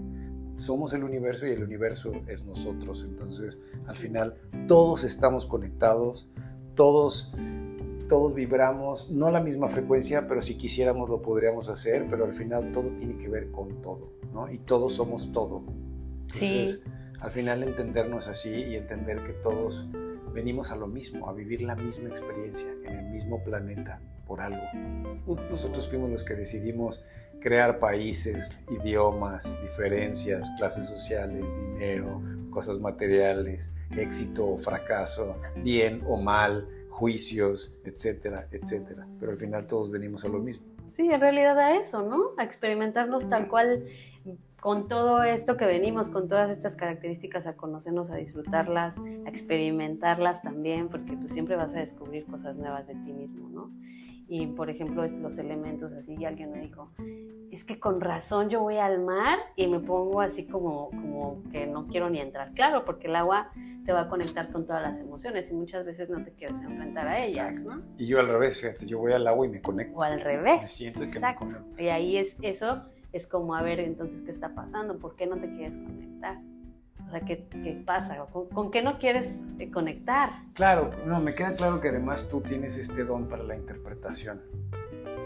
somos 0.54 0.92
el 0.92 1.04
universo 1.04 1.46
y 1.46 1.50
el 1.50 1.62
universo 1.62 2.12
es 2.26 2.44
nosotros. 2.46 3.04
Entonces, 3.04 3.58
al 3.86 3.96
final, 3.96 4.34
todos 4.68 5.04
estamos 5.04 5.46
conectados, 5.46 6.28
todos, 6.74 7.32
todos 8.08 8.34
vibramos, 8.34 9.10
no 9.10 9.26
a 9.26 9.30
la 9.30 9.40
misma 9.40 9.68
frecuencia, 9.68 10.26
pero 10.28 10.42
si 10.42 10.56
quisiéramos 10.56 11.08
lo 11.08 11.22
podríamos 11.22 11.68
hacer, 11.68 12.06
pero 12.08 12.24
al 12.24 12.34
final 12.34 12.72
todo 12.72 12.90
tiene 12.90 13.16
que 13.18 13.28
ver 13.28 13.50
con 13.50 13.82
todo, 13.82 14.12
¿no? 14.32 14.50
Y 14.50 14.58
todos 14.58 14.94
somos 14.94 15.32
todo. 15.32 15.62
sí 16.32 16.82
al 17.24 17.30
final 17.30 17.62
entendernos 17.62 18.28
así 18.28 18.50
y 18.50 18.76
entender 18.76 19.16
que 19.24 19.32
todos 19.32 19.88
venimos 20.34 20.72
a 20.72 20.76
lo 20.76 20.86
mismo, 20.86 21.26
a 21.26 21.32
vivir 21.32 21.62
la 21.62 21.74
misma 21.74 22.10
experiencia 22.10 22.68
en 22.84 22.98
el 22.98 23.06
mismo 23.06 23.42
planeta 23.42 23.98
por 24.26 24.42
algo. 24.42 24.62
Nosotros 25.48 25.88
fuimos 25.88 26.10
los 26.10 26.22
que 26.22 26.34
decidimos 26.34 27.02
crear 27.44 27.78
países, 27.78 28.58
idiomas, 28.70 29.54
diferencias, 29.60 30.50
clases 30.56 30.86
sociales, 30.86 31.44
dinero, 31.74 32.22
cosas 32.48 32.80
materiales, 32.80 33.70
éxito 33.90 34.46
o 34.48 34.56
fracaso, 34.56 35.36
bien 35.62 36.02
o 36.08 36.16
mal, 36.16 36.66
juicios, 36.88 37.78
etcétera, 37.84 38.48
etcétera. 38.50 39.06
Pero 39.20 39.32
al 39.32 39.36
final 39.36 39.66
todos 39.66 39.90
venimos 39.90 40.24
a 40.24 40.28
lo 40.28 40.38
mismo. 40.38 40.64
Sí, 40.88 41.10
en 41.12 41.20
realidad 41.20 41.58
a 41.58 41.76
eso, 41.76 42.02
¿no? 42.02 42.30
A 42.38 42.44
experimentarnos 42.44 43.28
tal 43.28 43.48
cual 43.48 43.84
con 44.58 44.88
todo 44.88 45.22
esto 45.22 45.58
que 45.58 45.66
venimos, 45.66 46.08
con 46.08 46.28
todas 46.28 46.48
estas 46.50 46.76
características, 46.76 47.46
a 47.46 47.56
conocernos, 47.56 48.10
a 48.10 48.16
disfrutarlas, 48.16 48.96
a 49.26 49.28
experimentarlas 49.28 50.40
también, 50.40 50.88
porque 50.88 51.14
tú 51.18 51.28
siempre 51.28 51.56
vas 51.56 51.74
a 51.74 51.80
descubrir 51.80 52.24
cosas 52.24 52.56
nuevas 52.56 52.86
de 52.86 52.94
ti 52.94 53.12
mismo, 53.12 53.50
¿no? 53.50 53.70
Y 54.26 54.46
por 54.48 54.70
ejemplo, 54.70 55.06
los 55.06 55.38
elementos 55.38 55.92
así, 55.92 56.16
y 56.18 56.24
alguien 56.24 56.50
me 56.50 56.60
dijo, 56.60 56.90
es 57.50 57.64
que 57.64 57.78
con 57.78 58.00
razón 58.00 58.48
yo 58.48 58.60
voy 58.60 58.78
al 58.78 59.00
mar 59.00 59.38
y 59.56 59.66
me 59.66 59.80
pongo 59.80 60.20
así 60.20 60.46
como, 60.46 60.90
como 60.90 61.42
que 61.52 61.66
no 61.66 61.86
quiero 61.86 62.10
ni 62.10 62.20
entrar. 62.20 62.52
Claro, 62.52 62.84
porque 62.84 63.06
el 63.06 63.16
agua 63.16 63.50
te 63.84 63.92
va 63.92 64.02
a 64.02 64.08
conectar 64.08 64.50
con 64.50 64.66
todas 64.66 64.82
las 64.82 64.98
emociones 64.98 65.50
y 65.50 65.54
muchas 65.54 65.84
veces 65.84 66.08
no 66.10 66.24
te 66.24 66.32
quieres 66.32 66.60
enfrentar 66.60 67.06
a 67.06 67.24
ellas, 67.24 67.64
¿no? 67.64 67.82
Y 67.98 68.06
yo 68.06 68.18
al 68.18 68.28
revés, 68.28 68.60
fíjate, 68.60 68.86
yo 68.86 68.98
voy 68.98 69.12
al 69.12 69.26
agua 69.26 69.46
y 69.46 69.50
me 69.50 69.60
conecto. 69.60 69.98
O 69.98 70.02
al 70.02 70.20
revés. 70.20 70.62
Me 70.62 70.68
siento 70.68 71.00
que 71.00 71.06
Exacto. 71.06 71.44
me 71.44 71.52
conecto. 71.52 71.82
Y 71.82 71.88
ahí 71.88 72.16
es 72.16 72.38
eso 72.40 72.82
es 73.14 73.28
como, 73.28 73.54
a 73.54 73.62
ver, 73.62 73.78
entonces, 73.78 74.22
¿qué 74.22 74.32
está 74.32 74.54
pasando? 74.54 74.98
¿Por 74.98 75.14
qué 75.14 75.26
no 75.26 75.36
te 75.36 75.48
quieres 75.48 75.76
conectar? 75.76 76.40
Sea, 77.14 77.24
¿qué, 77.24 77.46
qué 77.62 77.80
pasa? 77.86 78.26
¿Con, 78.32 78.72
qué 78.72 78.82
no 78.82 78.98
quieres 78.98 79.38
eh, 79.60 79.70
conectar? 79.70 80.30
Claro, 80.52 80.90
no, 81.06 81.20
me 81.20 81.32
queda 81.36 81.54
claro 81.54 81.80
que 81.80 81.90
además 81.90 82.28
tú 82.28 82.40
tienes 82.40 82.76
este 82.76 83.04
don 83.04 83.28
para 83.28 83.44
la 83.44 83.54
interpretación 83.54 84.40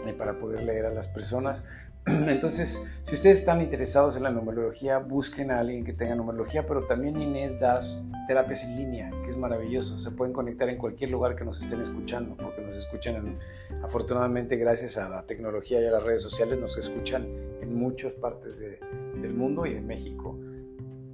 y 0.07 0.13
para 0.13 0.37
poder 0.37 0.61
leer 0.61 0.85
a 0.85 0.91
las 0.91 1.07
personas. 1.07 1.65
Entonces, 2.05 2.87
si 3.01 3.15
ustedes 3.15 3.39
están 3.39 3.59
interesados 3.59 4.15
en 4.17 4.21
la 4.21 4.29
numerología, 4.29 4.99
busquen 4.99 5.49
a 5.49 5.61
alguien 5.61 5.83
que 5.83 5.93
tenga 5.93 6.13
numerología, 6.13 6.67
pero 6.67 6.85
también 6.85 7.19
Inés 7.19 7.59
das 7.59 8.05
terapias 8.27 8.63
en 8.65 8.77
línea, 8.77 9.09
que 9.23 9.29
es 9.29 9.35
maravilloso. 9.35 9.97
Se 9.97 10.11
pueden 10.11 10.31
conectar 10.31 10.69
en 10.69 10.77
cualquier 10.77 11.09
lugar 11.09 11.35
que 11.35 11.43
nos 11.43 11.59
estén 11.59 11.81
escuchando, 11.81 12.37
porque 12.37 12.61
nos 12.61 12.77
escuchan, 12.77 13.15
en, 13.15 13.39
afortunadamente, 13.83 14.57
gracias 14.57 14.95
a 14.99 15.09
la 15.09 15.23
tecnología 15.23 15.81
y 15.81 15.87
a 15.87 15.91
las 15.91 16.03
redes 16.03 16.21
sociales, 16.21 16.59
nos 16.59 16.77
escuchan 16.77 17.27
en 17.61 17.73
muchas 17.73 18.13
partes 18.13 18.59
de, 18.59 18.79
del 19.19 19.33
mundo 19.33 19.65
y 19.65 19.73
de 19.73 19.81
México. 19.81 20.37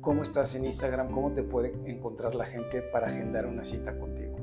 ¿Cómo 0.06 0.22
estás 0.22 0.54
en 0.54 0.66
Instagram? 0.66 1.10
¿Cómo 1.10 1.32
te 1.32 1.42
puede 1.42 1.74
encontrar 1.90 2.36
la 2.36 2.46
gente 2.46 2.84
para 2.84 3.08
agendar 3.08 3.48
una 3.48 3.66
cita 3.66 3.98
contigo? 3.98 4.36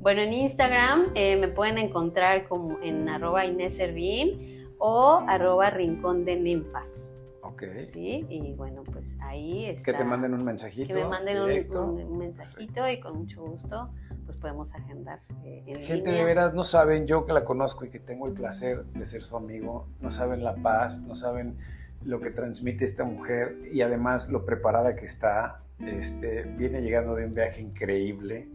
Bueno, 0.00 0.20
en 0.20 0.32
Instagram 0.32 1.10
eh, 1.16 1.36
me 1.36 1.48
pueden 1.48 1.78
encontrar 1.78 2.46
como 2.46 2.78
en 2.80 3.08
arroba 3.08 3.44
Inés 3.44 3.74
Servín 3.74 4.70
o 4.78 5.24
arroba 5.26 5.70
Rincón 5.70 6.24
de 6.24 6.36
Ninfas. 6.36 7.16
Ok. 7.42 7.64
Sí, 7.92 8.24
y 8.28 8.52
bueno, 8.52 8.84
pues 8.84 9.18
ahí 9.20 9.66
está. 9.66 9.90
Que 9.90 9.98
te 9.98 10.04
manden 10.04 10.32
un 10.32 10.44
mensajito. 10.44 10.86
Que 10.86 10.94
me 10.94 11.06
manden 11.06 11.40
un, 11.72 12.16
mensajito 12.16 12.88
y 12.88 13.00
con 13.00 13.18
mucho 13.18 13.42
gusto 13.42 13.90
pues 14.26 14.36
podemos 14.36 14.72
agendar 14.74 15.22
eh, 15.42 15.64
en 15.66 15.74
Gente 15.76 16.10
línea. 16.10 16.18
de 16.20 16.24
veras 16.24 16.54
no 16.54 16.62
saben, 16.62 17.08
yo 17.08 17.26
que 17.26 17.32
la 17.32 17.44
conozco 17.44 17.84
y 17.84 17.90
que 17.90 17.98
tengo 17.98 18.28
el 18.28 18.34
placer 18.34 18.84
de 18.84 19.04
ser 19.04 19.22
su 19.22 19.36
amigo, 19.36 19.88
no 20.00 20.12
saben 20.12 20.44
la 20.44 20.54
paz, 20.54 21.00
no 21.00 21.16
saben 21.16 21.56
lo 22.04 22.20
que 22.20 22.30
transmite 22.30 22.84
esta 22.84 23.04
mujer 23.04 23.58
y 23.72 23.82
además 23.82 24.28
lo 24.30 24.44
preparada 24.44 24.94
que 24.96 25.06
está. 25.06 25.62
Este, 25.80 26.42
viene 26.42 26.80
llegando 26.82 27.14
de 27.14 27.24
un 27.26 27.34
viaje 27.34 27.60
increíble, 27.62 28.48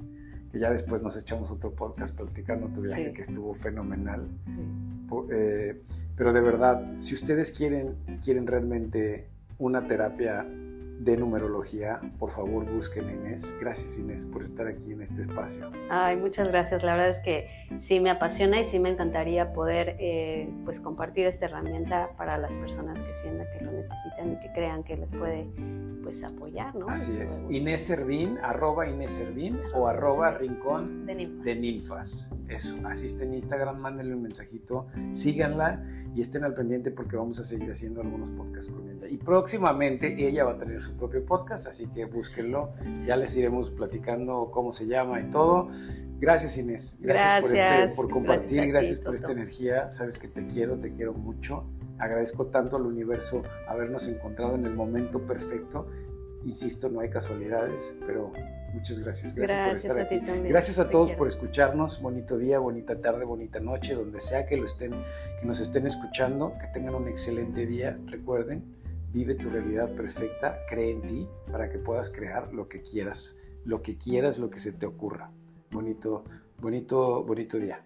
que 0.51 0.59
ya 0.59 0.69
después 0.69 1.01
nos 1.01 1.15
echamos 1.17 1.51
otro 1.51 1.71
podcast 1.71 2.15
platicando 2.15 2.67
tu 2.67 2.81
viaje 2.81 3.05
Sí. 3.07 3.13
que 3.13 3.21
estuvo 3.21 3.53
fenomenal. 3.53 4.27
Sí. 4.45 4.51
Eh, 5.31 5.81
pero 6.15 6.33
de 6.33 6.41
verdad, 6.41 6.95
si 6.97 7.15
ustedes 7.15 7.51
quieren, 7.51 7.95
quieren 8.23 8.45
realmente 8.47 9.27
una 9.57 9.85
terapia 9.85 10.45
de 10.99 11.17
numerología, 11.17 11.99
por 12.19 12.31
favor 12.31 12.65
busquen 12.71 13.07
a 13.09 13.11
Inés. 13.11 13.55
Gracias 13.59 13.97
Inés 13.99 14.25
por 14.25 14.41
estar 14.41 14.67
aquí 14.67 14.91
en 14.93 15.01
este 15.01 15.21
espacio. 15.21 15.69
Ay, 15.89 16.15
muchas 16.17 16.47
gracias. 16.47 16.83
La 16.83 16.93
verdad 16.95 17.09
es 17.09 17.19
que 17.19 17.47
sí 17.77 17.99
me 17.99 18.09
apasiona 18.09 18.59
y 18.61 18.63
sí 18.65 18.79
me 18.79 18.89
encantaría 18.89 19.53
poder 19.53 19.97
eh, 19.99 20.49
pues 20.65 20.79
compartir 20.79 21.25
esta 21.25 21.45
herramienta 21.45 22.11
para 22.17 22.37
las 22.37 22.51
personas 22.57 23.01
que 23.01 23.13
sientan 23.15 23.47
que 23.57 23.65
lo 23.65 23.71
necesitan 23.71 24.33
y 24.33 24.39
que 24.39 24.51
crean 24.53 24.83
que 24.83 24.97
les 24.97 25.09
puede 25.09 25.47
pues 26.03 26.23
apoyar, 26.23 26.75
¿no? 26.75 26.89
Así 26.89 27.11
Eso, 27.19 27.47
es. 27.47 27.55
Inés 27.55 27.83
Servín, 27.83 28.37
arroba 28.43 28.87
Inés 28.87 29.11
Servín 29.11 29.59
o 29.73 29.87
arroba 29.87 30.31
Rincón 30.31 31.05
de 31.05 31.15
ninfas. 31.15 31.45
de 31.45 31.55
Ninfas. 31.55 32.29
Eso, 32.49 32.75
así 32.85 33.05
está 33.07 33.23
en 33.23 33.33
Instagram, 33.33 33.77
mándenle 33.79 34.13
un 34.15 34.21
mensajito, 34.21 34.87
síganla 35.11 35.81
y 36.15 36.21
estén 36.21 36.43
al 36.43 36.53
pendiente 36.53 36.91
porque 36.91 37.15
vamos 37.15 37.39
a 37.39 37.43
seguir 37.43 37.71
haciendo 37.71 38.01
algunos 38.01 38.29
podcasts 38.31 38.71
con 38.71 38.89
ella. 38.89 39.07
Y 39.07 39.17
próximamente 39.17 40.27
ella 40.27 40.43
va 40.45 40.51
a 40.51 40.57
tener 40.57 40.79
su 40.81 40.95
propio 40.95 41.25
podcast, 41.25 41.67
así 41.67 41.87
que 41.87 42.05
búsquenlo. 42.05 42.71
Ya 43.05 43.15
les 43.15 43.35
iremos 43.35 43.71
platicando 43.71 44.49
cómo 44.51 44.71
se 44.71 44.85
llama 44.87 45.19
y 45.21 45.29
todo. 45.31 45.69
Gracias 46.19 46.57
Inés, 46.57 46.99
gracias, 47.01 47.41
por, 47.41 47.55
este- 48.07 48.13
compartir, 48.13 48.47
Gracias 48.47 48.65
ti, 48.65 48.71
gracias 48.71 48.99
por 48.99 49.15
esta 49.15 49.31
energía. 49.31 49.91
Sabes 49.91 50.17
que 50.19 50.27
te 50.27 50.45
quiero, 50.45 50.79
te 50.79 50.93
quiero 50.93 51.13
mucho. 51.13 51.65
Agradezco 51.97 52.47
tanto 52.47 52.77
al 52.77 52.85
universo 52.85 53.43
habernos 53.67 54.07
encontrado 54.07 54.55
en 54.55 54.65
el 54.65 54.73
momento 54.73 55.25
perfecto. 55.25 55.87
Insisto, 56.45 56.89
no 56.89 56.99
hay 56.99 57.09
casualidades, 57.09 57.95
pero 58.05 58.31
muchas 58.73 58.99
gracias. 58.99 59.33
Gracias, 59.33 59.67
por 59.67 59.75
estar 59.75 59.99
a 59.99 60.03
aquí. 60.03 60.49
Gracias 60.49 60.79
a 60.79 60.89
todos 60.89 61.11
por 61.13 61.27
escucharnos. 61.27 62.01
Bonito 62.01 62.37
día, 62.37 62.59
bonita 62.59 62.99
tarde, 62.99 63.23
bonita 63.23 63.59
noche, 63.59 63.95
donde 63.95 64.19
sea 64.19 64.45
que, 64.45 64.57
lo 64.57 64.65
estén, 64.65 64.91
que 65.39 65.45
nos 65.45 65.61
estén 65.61 65.85
escuchando. 65.85 66.53
Que 66.59 66.67
tengan 66.67 66.95
un 66.95 67.07
excelente 67.07 67.65
día. 67.65 67.97
Recuerden, 68.07 68.63
vive 69.13 69.35
tu 69.35 69.49
realidad 69.49 69.95
perfecta, 69.95 70.59
cree 70.67 70.91
en 70.91 71.01
ti 71.03 71.27
para 71.51 71.69
que 71.69 71.77
puedas 71.77 72.09
crear 72.09 72.51
lo 72.53 72.67
que 72.67 72.81
quieras, 72.81 73.37
lo 73.63 73.81
que 73.81 73.97
quieras, 73.97 74.39
lo 74.39 74.49
que 74.49 74.59
se 74.59 74.73
te 74.73 74.85
ocurra. 74.85 75.31
Bonito, 75.71 76.25
bonito, 76.59 77.23
bonito 77.23 77.57
día. 77.57 77.83